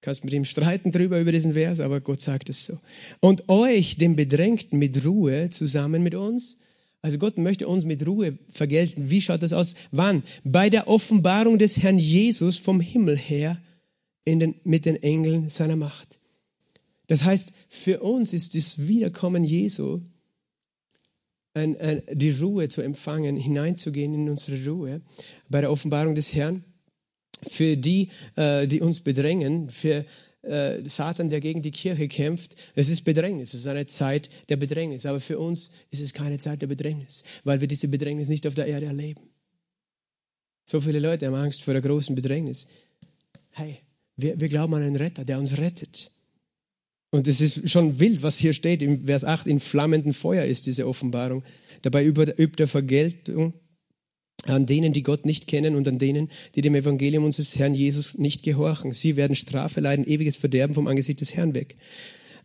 Kannst 0.00 0.24
mit 0.24 0.34
ihm 0.34 0.44
streiten 0.44 0.90
drüber 0.90 1.20
über 1.20 1.30
diesen 1.30 1.52
Vers, 1.52 1.78
aber 1.78 2.00
Gott 2.00 2.20
sagt 2.20 2.48
es 2.48 2.66
so. 2.66 2.78
Und 3.20 3.48
euch, 3.48 3.96
den 3.98 4.16
Bedrängten, 4.16 4.78
mit 4.78 5.04
Ruhe 5.04 5.50
zusammen 5.50 6.02
mit 6.02 6.16
uns. 6.16 6.56
Also 7.02 7.18
Gott 7.18 7.38
möchte 7.38 7.68
uns 7.68 7.84
mit 7.84 8.04
Ruhe 8.04 8.38
vergelten. 8.50 9.10
Wie 9.10 9.20
schaut 9.20 9.42
das 9.42 9.52
aus? 9.52 9.74
Wann? 9.92 10.24
Bei 10.42 10.70
der 10.70 10.88
Offenbarung 10.88 11.58
des 11.58 11.76
Herrn 11.76 11.98
Jesus 11.98 12.56
vom 12.56 12.80
Himmel 12.80 13.16
her 13.16 13.60
den, 14.26 14.56
mit 14.64 14.86
den 14.86 15.00
Engeln 15.00 15.50
seiner 15.50 15.76
Macht. 15.76 16.18
Das 17.06 17.22
heißt, 17.22 17.52
für 17.68 18.00
uns 18.00 18.32
ist 18.32 18.56
das 18.56 18.88
Wiederkommen 18.88 19.44
Jesu 19.44 20.00
die 21.54 22.30
Ruhe 22.30 22.68
zu 22.68 22.80
empfangen, 22.80 23.36
hineinzugehen 23.36 24.14
in 24.14 24.28
unsere 24.30 24.64
Ruhe 24.64 25.02
bei 25.48 25.60
der 25.60 25.70
Offenbarung 25.70 26.14
des 26.14 26.32
Herrn. 26.32 26.64
Für 27.46 27.76
die, 27.76 28.08
äh, 28.36 28.68
die 28.68 28.80
uns 28.80 29.00
bedrängen, 29.00 29.68
für 29.68 30.06
äh, 30.42 30.88
Satan, 30.88 31.28
der 31.28 31.40
gegen 31.40 31.60
die 31.60 31.72
Kirche 31.72 32.06
kämpft, 32.06 32.54
es 32.76 32.88
ist 32.88 33.02
Bedrängnis, 33.02 33.52
es 33.52 33.60
ist 33.60 33.66
eine 33.66 33.86
Zeit 33.86 34.30
der 34.48 34.56
Bedrängnis. 34.56 35.06
Aber 35.06 35.20
für 35.20 35.38
uns 35.38 35.70
ist 35.90 36.00
es 36.00 36.14
keine 36.14 36.38
Zeit 36.38 36.62
der 36.62 36.68
Bedrängnis, 36.68 37.24
weil 37.42 37.60
wir 37.60 37.68
diese 37.68 37.88
Bedrängnis 37.88 38.28
nicht 38.28 38.46
auf 38.46 38.54
der 38.54 38.66
Erde 38.66 38.86
erleben. 38.86 39.22
So 40.64 40.80
viele 40.80 41.00
Leute 41.00 41.26
haben 41.26 41.34
Angst 41.34 41.62
vor 41.62 41.74
der 41.74 41.82
großen 41.82 42.14
Bedrängnis. 42.14 42.68
Hey, 43.50 43.80
wir, 44.16 44.40
wir 44.40 44.48
glauben 44.48 44.74
an 44.74 44.82
einen 44.82 44.96
Retter, 44.96 45.24
der 45.24 45.38
uns 45.38 45.58
rettet. 45.58 46.12
Und 47.14 47.28
es 47.28 47.42
ist 47.42 47.70
schon 47.70 48.00
wild, 48.00 48.22
was 48.22 48.38
hier 48.38 48.54
steht 48.54 48.80
im 48.80 49.04
Vers 49.04 49.22
8, 49.22 49.46
in 49.46 49.60
flammendem 49.60 50.14
Feuer 50.14 50.46
ist 50.46 50.64
diese 50.64 50.88
Offenbarung. 50.88 51.44
Dabei 51.82 52.06
übt 52.06 52.62
er 52.62 52.66
Vergeltung 52.66 53.52
an 54.44 54.64
denen, 54.64 54.94
die 54.94 55.02
Gott 55.02 55.26
nicht 55.26 55.46
kennen 55.46 55.76
und 55.76 55.86
an 55.86 55.98
denen, 55.98 56.30
die 56.54 56.62
dem 56.62 56.74
Evangelium 56.74 57.24
unseres 57.24 57.54
Herrn 57.56 57.74
Jesus 57.74 58.16
nicht 58.16 58.42
gehorchen. 58.42 58.94
Sie 58.94 59.16
werden 59.16 59.36
Strafe 59.36 59.80
leiden, 59.80 60.06
ewiges 60.06 60.36
Verderben 60.36 60.74
vom 60.74 60.86
Angesicht 60.86 61.20
des 61.20 61.34
Herrn 61.34 61.54
weg 61.54 61.76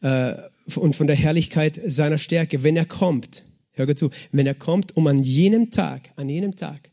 äh, 0.02 0.36
und 0.76 0.98
von 0.98 1.08
der 1.08 1.16
Herrlichkeit 1.16 1.80
seiner 1.86 2.18
Stärke, 2.18 2.62
wenn 2.62 2.76
er 2.76 2.86
kommt. 2.86 3.46
Hör 3.72 3.96
zu, 3.96 4.12
wenn 4.34 4.48
er 4.48 4.54
kommt, 4.54 4.98
um 4.98 5.08
an 5.08 5.20
jenem 5.20 5.72
Tag, 5.72 6.10
an 6.18 6.28
jenem 6.28 6.58
Tag, 6.58 6.92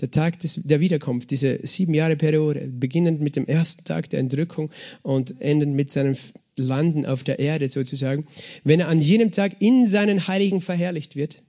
der 0.00 0.12
Tag 0.12 0.38
des, 0.38 0.54
der 0.54 0.78
Wiederkunft, 0.78 1.30
diese 1.32 1.66
sieben 1.66 1.94
Jahre 1.94 2.16
Periode, 2.16 2.68
beginnend 2.68 3.20
mit 3.20 3.34
dem 3.34 3.46
ersten 3.46 3.84
Tag 3.84 4.08
der 4.10 4.20
Entrückung 4.20 4.70
und 5.02 5.40
endend 5.40 5.74
mit 5.74 5.90
seinem 5.90 6.14
Landen 6.58 7.06
auf 7.06 7.24
der 7.24 7.38
Erde 7.38 7.68
sozusagen, 7.68 8.26
wenn 8.64 8.80
er 8.80 8.88
an 8.88 9.00
jenem 9.00 9.32
Tag 9.32 9.60
in 9.60 9.86
seinen 9.86 10.28
Heiligen 10.28 10.60
verherrlicht 10.60 11.16
wird 11.16 11.42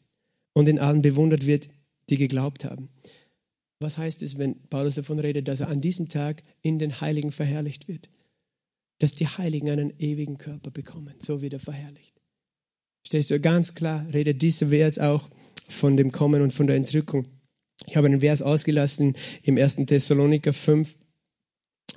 und 0.54 0.68
in 0.68 0.80
allen 0.80 1.02
bewundert 1.02 1.46
wird, 1.46 1.70
die 2.10 2.18
geglaubt 2.18 2.66
haben. 2.66 2.90
Was 3.80 3.98
heißt 3.98 4.24
es, 4.24 4.38
wenn 4.38 4.60
Paulus 4.70 4.96
davon 4.96 5.20
redet, 5.20 5.48
dass 5.48 5.62
er 5.62 5.70
an 5.70 5.82
diesem 5.82 6.10
Tag 6.10 6.44
in 6.62 6.80
den 6.80 7.00
Heiligen 7.00 7.32
verherrlicht 7.32 7.88
wird? 7.88 8.10
Dass 9.00 9.14
die 9.14 9.28
Heiligen 9.28 9.70
einen 9.70 9.94
ewigen 10.00 10.38
Körper 10.38 10.72
bekommen, 10.72 11.16
so 11.20 11.42
wird 11.42 11.54
er 11.54 11.60
verherrlicht. 11.60 12.20
Stehst 13.06 13.32
du 13.32 13.40
ganz 13.40 13.76
klar, 13.76 14.06
redet 14.14 14.42
dieser 14.42 14.68
Vers 14.68 15.00
auch 15.00 15.30
von 15.70 15.96
dem 15.96 16.12
Kommen 16.12 16.42
und 16.42 16.52
von 16.52 16.68
der 16.68 16.76
Entrückung. 16.76 17.28
Ich 17.88 17.96
habe 17.96 18.08
einen 18.08 18.20
Vers 18.20 18.42
ausgelassen 18.42 19.16
im 19.44 19.58
1. 19.58 19.78
Thessaloniker 19.88 20.52
5, 20.52 20.98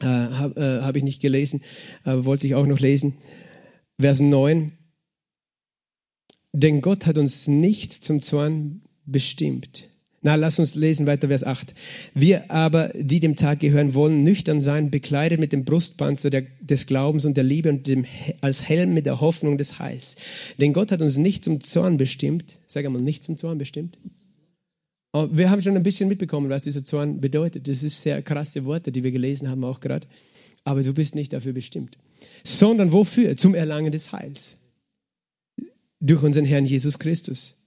äh, 0.03 0.07
habe 0.07 0.61
äh, 0.61 0.83
hab 0.83 0.97
ich 0.97 1.03
nicht 1.03 1.23
gelesen, 1.23 1.63
aber 2.05 2.25
wollte 2.25 2.47
ich 2.47 2.55
auch 2.55 2.67
noch 2.67 2.81
lesen. 2.81 3.19
Vers 4.01 4.21
9. 4.21 4.73
Denn 6.53 6.81
Gott 6.81 7.07
hat 7.07 7.19
uns 7.19 7.49
nicht 7.49 7.93
zum 7.93 8.21
Zorn 8.21 8.83
bestimmt. 9.07 9.89
Na, 10.25 10.37
lass 10.37 10.61
uns 10.61 10.77
lesen 10.77 11.07
weiter, 11.07 11.29
Vers 11.29 11.43
8. 11.43 11.75
Wir 12.15 12.49
aber, 12.51 12.93
die 12.95 13.19
dem 13.19 13.35
Tag 13.35 13.59
gehören, 13.59 13.95
wollen 13.95 14.23
nüchtern 14.23 14.61
sein, 14.61 14.91
bekleidet 14.91 15.41
mit 15.41 15.53
dem 15.53 15.65
Brustpanzer 15.65 16.31
der, 16.31 16.47
des 16.61 16.87
Glaubens 16.87 17.25
und 17.25 17.37
der 17.37 17.43
Liebe 17.43 17.71
und 17.71 17.89
dem, 17.89 18.05
als 18.41 18.63
Helm 18.63 18.95
mit 18.95 19.07
der 19.07 19.21
Hoffnung 19.21 19.59
des 19.59 19.81
Heils. 19.81 20.17
Denn 20.59 20.73
Gott 20.73 20.93
hat 20.93 21.03
uns 21.03 21.17
nicht 21.17 21.43
zum 21.43 21.61
Zorn 21.61 21.97
bestimmt. 21.97 22.61
Sag 22.69 22.87
einmal, 22.87 23.03
nicht 23.03 23.25
zum 23.25 23.37
Zorn 23.37 23.59
bestimmt. 23.59 23.99
Oh, 25.15 25.29
wir 25.31 25.51
haben 25.51 25.61
schon 25.61 25.77
ein 25.77 25.83
bisschen 25.83 26.09
mitbekommen, 26.09 26.49
was 26.49 26.63
dieser 26.63 26.85
Zorn 26.85 27.21
bedeutet. 27.21 27.69
Das 27.69 27.83
ist 27.83 28.01
sehr 28.01 28.23
krasse 28.23 28.65
Worte, 28.65 28.93
die 28.93 29.05
wir 29.05 29.11
gelesen 29.11 29.51
haben 29.51 29.63
auch 29.63 29.81
gerade. 29.81 30.07
Aber 30.65 30.83
du 30.83 30.95
bist 30.95 31.15
nicht 31.15 31.35
dafür 31.35 31.53
bestimmt. 31.53 31.99
Sondern 32.45 32.93
wofür? 32.93 33.37
Zum 33.37 33.55
Erlangen 33.55 33.93
des 33.93 34.13
Heils. 34.13 34.57
Durch 36.01 36.23
unseren 36.23 36.47
Herrn 36.47 36.65
Jesus 36.65 36.99
Christus. 36.99 37.59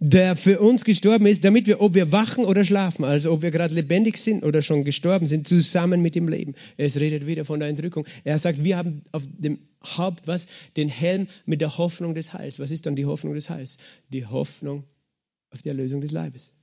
Der 0.00 0.34
für 0.34 0.60
uns 0.60 0.84
gestorben 0.84 1.26
ist, 1.26 1.44
damit 1.44 1.66
wir, 1.66 1.80
ob 1.80 1.94
wir 1.94 2.10
wachen 2.10 2.44
oder 2.44 2.64
schlafen, 2.64 3.04
also 3.04 3.32
ob 3.32 3.42
wir 3.42 3.52
gerade 3.52 3.74
lebendig 3.74 4.18
sind 4.18 4.42
oder 4.42 4.62
schon 4.62 4.84
gestorben 4.84 5.26
sind, 5.28 5.46
zusammen 5.46 6.02
mit 6.02 6.16
dem 6.16 6.28
Leben. 6.28 6.54
Es 6.76 6.96
redet 6.96 7.26
wieder 7.26 7.44
von 7.44 7.60
der 7.60 7.68
Entrückung. 7.68 8.06
Er 8.24 8.38
sagt, 8.40 8.62
wir 8.64 8.76
haben 8.76 9.02
auf 9.12 9.22
dem 9.38 9.58
Haupt 9.84 10.26
was? 10.26 10.46
Den 10.76 10.88
Helm 10.88 11.28
mit 11.46 11.60
der 11.60 11.78
Hoffnung 11.78 12.14
des 12.14 12.32
Heils. 12.32 12.58
Was 12.58 12.72
ist 12.72 12.86
dann 12.86 12.96
die 12.96 13.06
Hoffnung 13.06 13.34
des 13.34 13.50
Heils? 13.50 13.78
Die 14.12 14.26
Hoffnung 14.26 14.84
auf 15.50 15.62
die 15.62 15.68
Erlösung 15.68 16.00
des 16.00 16.10
Leibes 16.10 16.57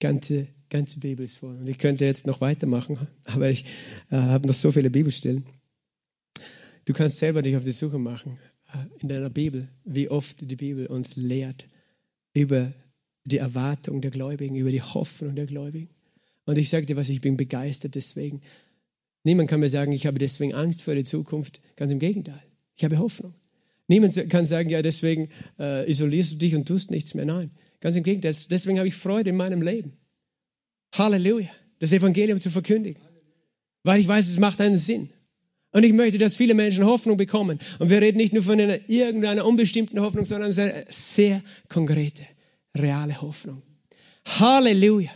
ganze, 0.00 0.48
ganze 0.70 1.00
Bibel 1.00 1.24
ist 1.24 1.38
voll. 1.38 1.56
Und 1.56 1.68
ich 1.68 1.78
könnte 1.78 2.04
jetzt 2.04 2.26
noch 2.26 2.40
weitermachen, 2.40 2.98
aber 3.24 3.50
ich 3.50 3.64
äh, 4.10 4.16
habe 4.16 4.46
noch 4.46 4.54
so 4.54 4.72
viele 4.72 4.90
Bibelstellen. 4.90 5.46
Du 6.84 6.92
kannst 6.92 7.18
selber 7.18 7.42
dich 7.42 7.56
auf 7.56 7.64
die 7.64 7.72
Suche 7.72 7.98
machen 7.98 8.38
äh, 8.72 9.00
in 9.00 9.08
deiner 9.08 9.30
Bibel, 9.30 9.68
wie 9.84 10.08
oft 10.08 10.48
die 10.48 10.56
Bibel 10.56 10.86
uns 10.86 11.16
lehrt 11.16 11.66
über 12.34 12.72
die 13.24 13.38
Erwartung 13.38 14.00
der 14.00 14.10
Gläubigen, 14.10 14.56
über 14.56 14.70
die 14.70 14.82
Hoffnung 14.82 15.34
der 15.34 15.46
Gläubigen. 15.46 15.90
Und 16.44 16.58
ich 16.58 16.68
sage 16.68 16.86
dir 16.86 16.96
was, 16.96 17.08
ich 17.08 17.20
bin 17.20 17.36
begeistert 17.36 17.96
deswegen. 17.96 18.40
Niemand 19.24 19.50
kann 19.50 19.58
mir 19.58 19.68
sagen, 19.68 19.90
ich 19.90 20.06
habe 20.06 20.18
deswegen 20.18 20.54
Angst 20.54 20.82
vor 20.82 20.94
der 20.94 21.04
Zukunft. 21.04 21.60
Ganz 21.74 21.90
im 21.90 21.98
Gegenteil. 21.98 22.42
Ich 22.76 22.84
habe 22.84 22.98
Hoffnung. 22.98 23.34
Niemand 23.88 24.14
kann 24.30 24.46
sagen, 24.46 24.68
ja, 24.68 24.82
deswegen 24.82 25.28
äh, 25.58 25.88
isolierst 25.90 26.32
du 26.32 26.36
dich 26.36 26.54
und 26.54 26.68
tust 26.68 26.90
nichts 26.90 27.14
mehr. 27.14 27.24
Nein, 27.24 27.50
Ganz 27.86 27.94
im 27.94 28.02
Gegenteil, 28.02 28.34
deswegen 28.50 28.78
habe 28.78 28.88
ich 28.88 28.96
Freude 28.96 29.30
in 29.30 29.36
meinem 29.36 29.62
Leben. 29.62 29.96
Halleluja, 30.92 31.48
das 31.78 31.92
Evangelium 31.92 32.40
zu 32.40 32.50
verkündigen. 32.50 33.00
Weil 33.84 34.00
ich 34.00 34.08
weiß, 34.08 34.26
es 34.26 34.40
macht 34.40 34.60
einen 34.60 34.76
Sinn. 34.76 35.10
Und 35.70 35.84
ich 35.84 35.92
möchte, 35.92 36.18
dass 36.18 36.34
viele 36.34 36.54
Menschen 36.54 36.84
Hoffnung 36.84 37.16
bekommen. 37.16 37.60
Und 37.78 37.88
wir 37.88 38.02
reden 38.02 38.16
nicht 38.16 38.32
nur 38.32 38.42
von 38.42 38.60
einer, 38.60 38.90
irgendeiner 38.90 39.46
unbestimmten 39.46 40.00
Hoffnung, 40.00 40.24
sondern 40.24 40.52
eine 40.52 40.84
sehr 40.88 41.44
konkrete, 41.68 42.26
reale 42.76 43.22
Hoffnung. 43.22 43.62
Halleluja. 44.24 45.12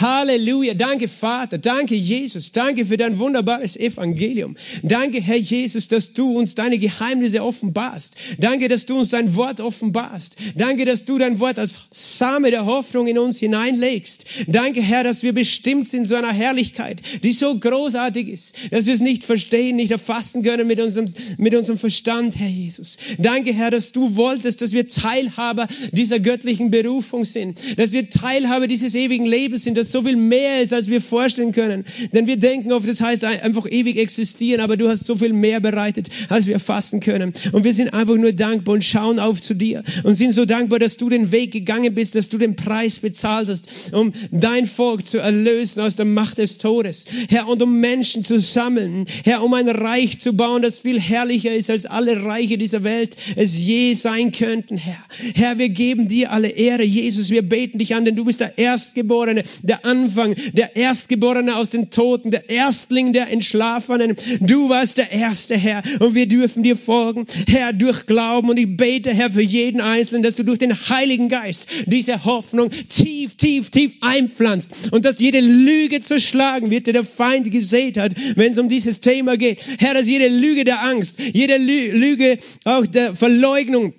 Halleluja. 0.00 0.74
Danke, 0.74 1.08
Vater. 1.08 1.58
Danke, 1.58 1.94
Jesus. 1.94 2.52
Danke 2.52 2.86
für 2.86 2.96
dein 2.96 3.18
wunderbares 3.18 3.76
Evangelium. 3.76 4.56
Danke, 4.82 5.20
Herr 5.20 5.36
Jesus, 5.36 5.88
dass 5.88 6.12
du 6.12 6.32
uns 6.32 6.54
deine 6.54 6.78
Geheimnisse 6.78 7.42
offenbarst. 7.42 8.16
Danke, 8.38 8.68
dass 8.68 8.86
du 8.86 8.98
uns 8.98 9.10
dein 9.10 9.34
Wort 9.34 9.60
offenbarst. 9.60 10.36
Danke, 10.54 10.84
dass 10.84 11.04
du 11.04 11.18
dein 11.18 11.38
Wort 11.40 11.58
als 11.58 11.78
Same 11.90 12.50
der 12.50 12.66
Hoffnung 12.66 13.06
in 13.06 13.18
uns 13.18 13.38
hineinlegst. 13.38 14.24
Danke, 14.46 14.82
Herr, 14.82 15.04
dass 15.04 15.22
wir 15.22 15.32
bestimmt 15.32 15.88
sind 15.88 16.06
zu 16.06 16.16
einer 16.16 16.32
Herrlichkeit, 16.32 17.02
die 17.22 17.32
so 17.32 17.58
großartig 17.58 18.28
ist, 18.28 18.54
dass 18.70 18.86
wir 18.86 18.94
es 18.94 19.00
nicht 19.00 19.24
verstehen, 19.24 19.76
nicht 19.76 19.90
erfassen 19.90 20.42
können 20.42 20.66
mit 20.66 20.80
unserem, 20.80 21.06
mit 21.38 21.54
unserem 21.54 21.78
Verstand, 21.78 22.36
Herr 22.36 22.48
Jesus. 22.48 22.98
Danke, 23.18 23.52
Herr, 23.52 23.70
dass 23.70 23.92
du 23.92 24.16
wolltest, 24.16 24.62
dass 24.62 24.72
wir 24.72 24.88
Teilhaber 24.88 25.68
dieser 25.92 26.20
göttlichen 26.20 26.70
Berufung 26.70 27.24
sind, 27.24 27.58
dass 27.78 27.92
wir 27.92 28.10
Teilhaber 28.10 28.66
dieses 28.66 28.94
ewigen 28.94 29.26
Lebens 29.26 29.55
Lebens 29.56 29.64
sind, 29.64 29.76
das 29.76 29.92
so 29.92 30.02
viel 30.02 30.16
mehr 30.16 30.62
ist, 30.62 30.72
als 30.72 30.88
wir 30.88 31.00
vorstellen 31.00 31.52
können. 31.52 31.84
Denn 32.12 32.26
wir 32.26 32.36
denken 32.36 32.72
oft, 32.72 32.88
das 32.88 33.00
heißt 33.00 33.24
einfach 33.24 33.66
ewig 33.70 33.98
existieren, 33.98 34.60
aber 34.60 34.76
du 34.76 34.88
hast 34.88 35.04
so 35.04 35.16
viel 35.16 35.32
mehr 35.32 35.60
bereitet, 35.60 36.08
als 36.28 36.46
wir 36.46 36.60
fassen 36.60 37.00
können. 37.00 37.32
Und 37.52 37.64
wir 37.64 37.72
sind 37.72 37.94
einfach 37.94 38.16
nur 38.16 38.32
dankbar 38.32 38.74
und 38.74 38.84
schauen 38.84 39.18
auf 39.18 39.40
zu 39.40 39.54
dir 39.54 39.82
und 40.04 40.14
sind 40.14 40.32
so 40.32 40.44
dankbar, 40.44 40.78
dass 40.78 40.96
du 40.96 41.08
den 41.08 41.32
Weg 41.32 41.52
gegangen 41.52 41.94
bist, 41.94 42.14
dass 42.14 42.28
du 42.28 42.38
den 42.38 42.56
Preis 42.56 42.98
bezahlt 42.98 43.48
hast, 43.48 43.92
um 43.92 44.12
dein 44.30 44.66
Volk 44.66 45.06
zu 45.06 45.18
erlösen 45.18 45.80
aus 45.80 45.96
der 45.96 46.06
Macht 46.06 46.38
des 46.38 46.58
Todes. 46.58 47.06
Herr, 47.28 47.48
und 47.48 47.62
um 47.62 47.80
Menschen 47.80 48.24
zu 48.24 48.38
sammeln. 48.38 49.06
Herr, 49.24 49.42
um 49.42 49.54
ein 49.54 49.68
Reich 49.68 50.20
zu 50.20 50.32
bauen, 50.34 50.62
das 50.62 50.78
viel 50.78 51.00
herrlicher 51.00 51.54
ist, 51.54 51.70
als 51.70 51.86
alle 51.86 52.24
Reiche 52.24 52.58
dieser 52.58 52.84
Welt 52.84 53.16
es 53.36 53.58
je 53.58 53.94
sein 53.94 54.32
könnten, 54.32 54.76
Herr. 54.76 55.04
Herr, 55.34 55.58
wir 55.58 55.68
geben 55.68 56.08
dir 56.08 56.32
alle 56.32 56.48
Ehre, 56.48 56.82
Jesus. 56.82 57.30
Wir 57.30 57.42
beten 57.42 57.78
dich 57.78 57.94
an, 57.94 58.04
denn 58.04 58.16
du 58.16 58.24
bist 58.24 58.40
der 58.40 58.58
Erstgeborene 58.58 59.35
Erstgeborene, 59.36 59.44
der 59.62 59.84
Anfang, 59.84 60.36
der 60.52 60.76
Erstgeborene 60.76 61.56
aus 61.56 61.70
den 61.70 61.90
Toten, 61.90 62.30
der 62.30 62.48
Erstling 62.48 63.12
der 63.12 63.30
Entschlafenen. 63.30 64.16
Du 64.40 64.68
warst 64.68 64.98
der 64.98 65.12
Erste, 65.12 65.56
Herr, 65.56 65.82
und 66.00 66.14
wir 66.14 66.26
dürfen 66.26 66.62
dir 66.62 66.76
folgen, 66.76 67.26
Herr, 67.48 67.72
durch 67.72 68.06
Glauben. 68.06 68.50
Und 68.50 68.58
ich 68.58 68.76
bete, 68.76 69.12
Herr, 69.12 69.30
für 69.30 69.42
jeden 69.42 69.80
Einzelnen, 69.80 70.22
dass 70.22 70.36
du 70.36 70.44
durch 70.44 70.58
den 70.58 70.74
Heiligen 70.74 71.28
Geist 71.28 71.68
diese 71.86 72.24
Hoffnung 72.24 72.70
tief, 72.88 73.36
tief, 73.36 73.70
tief 73.70 73.92
einpflanzt 74.00 74.92
und 74.92 75.04
dass 75.04 75.18
jede 75.18 75.40
Lüge 75.40 76.00
zerschlagen 76.00 76.70
wird, 76.70 76.86
die 76.86 76.92
der 76.92 77.04
Feind 77.04 77.50
gesät 77.50 77.98
hat, 77.98 78.12
wenn 78.36 78.52
es 78.52 78.58
um 78.58 78.68
dieses 78.68 79.00
Thema 79.00 79.36
geht. 79.36 79.60
Herr, 79.78 79.94
dass 79.94 80.08
jede 80.08 80.28
Lüge 80.28 80.64
der 80.64 80.82
Angst, 80.82 81.18
jede 81.18 81.56
Lüge 81.56 82.38
auch 82.64 82.86
der 82.86 83.14
Verleugnung, 83.14 83.94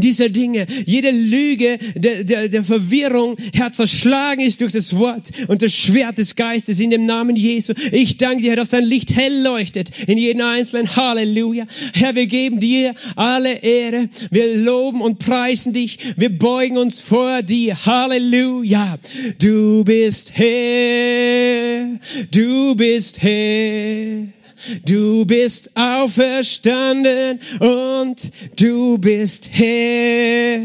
dieser 0.00 0.28
Dinge, 0.28 0.66
jede 0.86 1.10
Lüge 1.10 1.78
der, 1.94 2.24
der, 2.24 2.48
der 2.48 2.64
Verwirrung, 2.64 3.36
Herr, 3.52 3.72
zerschlagen 3.72 4.40
ist 4.40 4.60
durch 4.60 4.72
das 4.72 4.96
Wort 4.96 5.30
und 5.48 5.62
das 5.62 5.72
Schwert 5.72 6.18
des 6.18 6.36
Geistes 6.36 6.80
in 6.80 6.90
dem 6.90 7.06
Namen 7.06 7.36
Jesu. 7.36 7.74
Ich 7.92 8.16
danke 8.16 8.42
dir, 8.42 8.50
Herr, 8.50 8.56
dass 8.56 8.70
dein 8.70 8.84
Licht 8.84 9.14
hell 9.14 9.42
leuchtet 9.42 9.90
in 10.06 10.18
jedem 10.18 10.42
Einzelnen. 10.42 10.94
Halleluja. 10.96 11.66
Herr, 11.94 12.14
wir 12.14 12.26
geben 12.26 12.60
dir 12.60 12.94
alle 13.16 13.62
Ehre. 13.62 14.08
Wir 14.30 14.56
loben 14.56 15.00
und 15.00 15.18
preisen 15.18 15.72
dich. 15.72 15.98
Wir 16.16 16.30
beugen 16.30 16.76
uns 16.76 17.00
vor 17.00 17.42
dir. 17.42 17.86
Halleluja. 17.86 18.98
Du 19.38 19.84
bist 19.84 20.32
Herr. 20.34 21.98
Du 22.30 22.74
bist 22.74 23.22
Herr. 23.22 24.43
Du 24.86 25.24
bist 25.24 25.70
auferstanden 25.74 27.40
und 27.60 28.30
du 28.56 28.98
bist 28.98 29.48
Herr. 29.50 30.60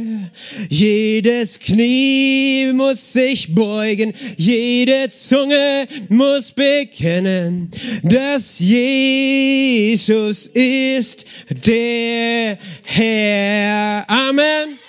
Jedes 0.69 1.59
Knie 1.59 2.71
muss 2.73 3.13
sich 3.13 3.53
beugen, 3.53 4.13
jede 4.37 5.09
Zunge 5.11 5.87
muss 6.09 6.51
bekennen, 6.51 7.71
dass 8.03 8.59
Jesus 8.59 10.47
ist 10.47 11.25
der 11.65 12.57
Herr. 12.85 14.09
Amen. 14.09 14.79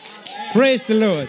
Praise 0.53 0.87
the 0.87 0.95
Lord. 0.95 1.29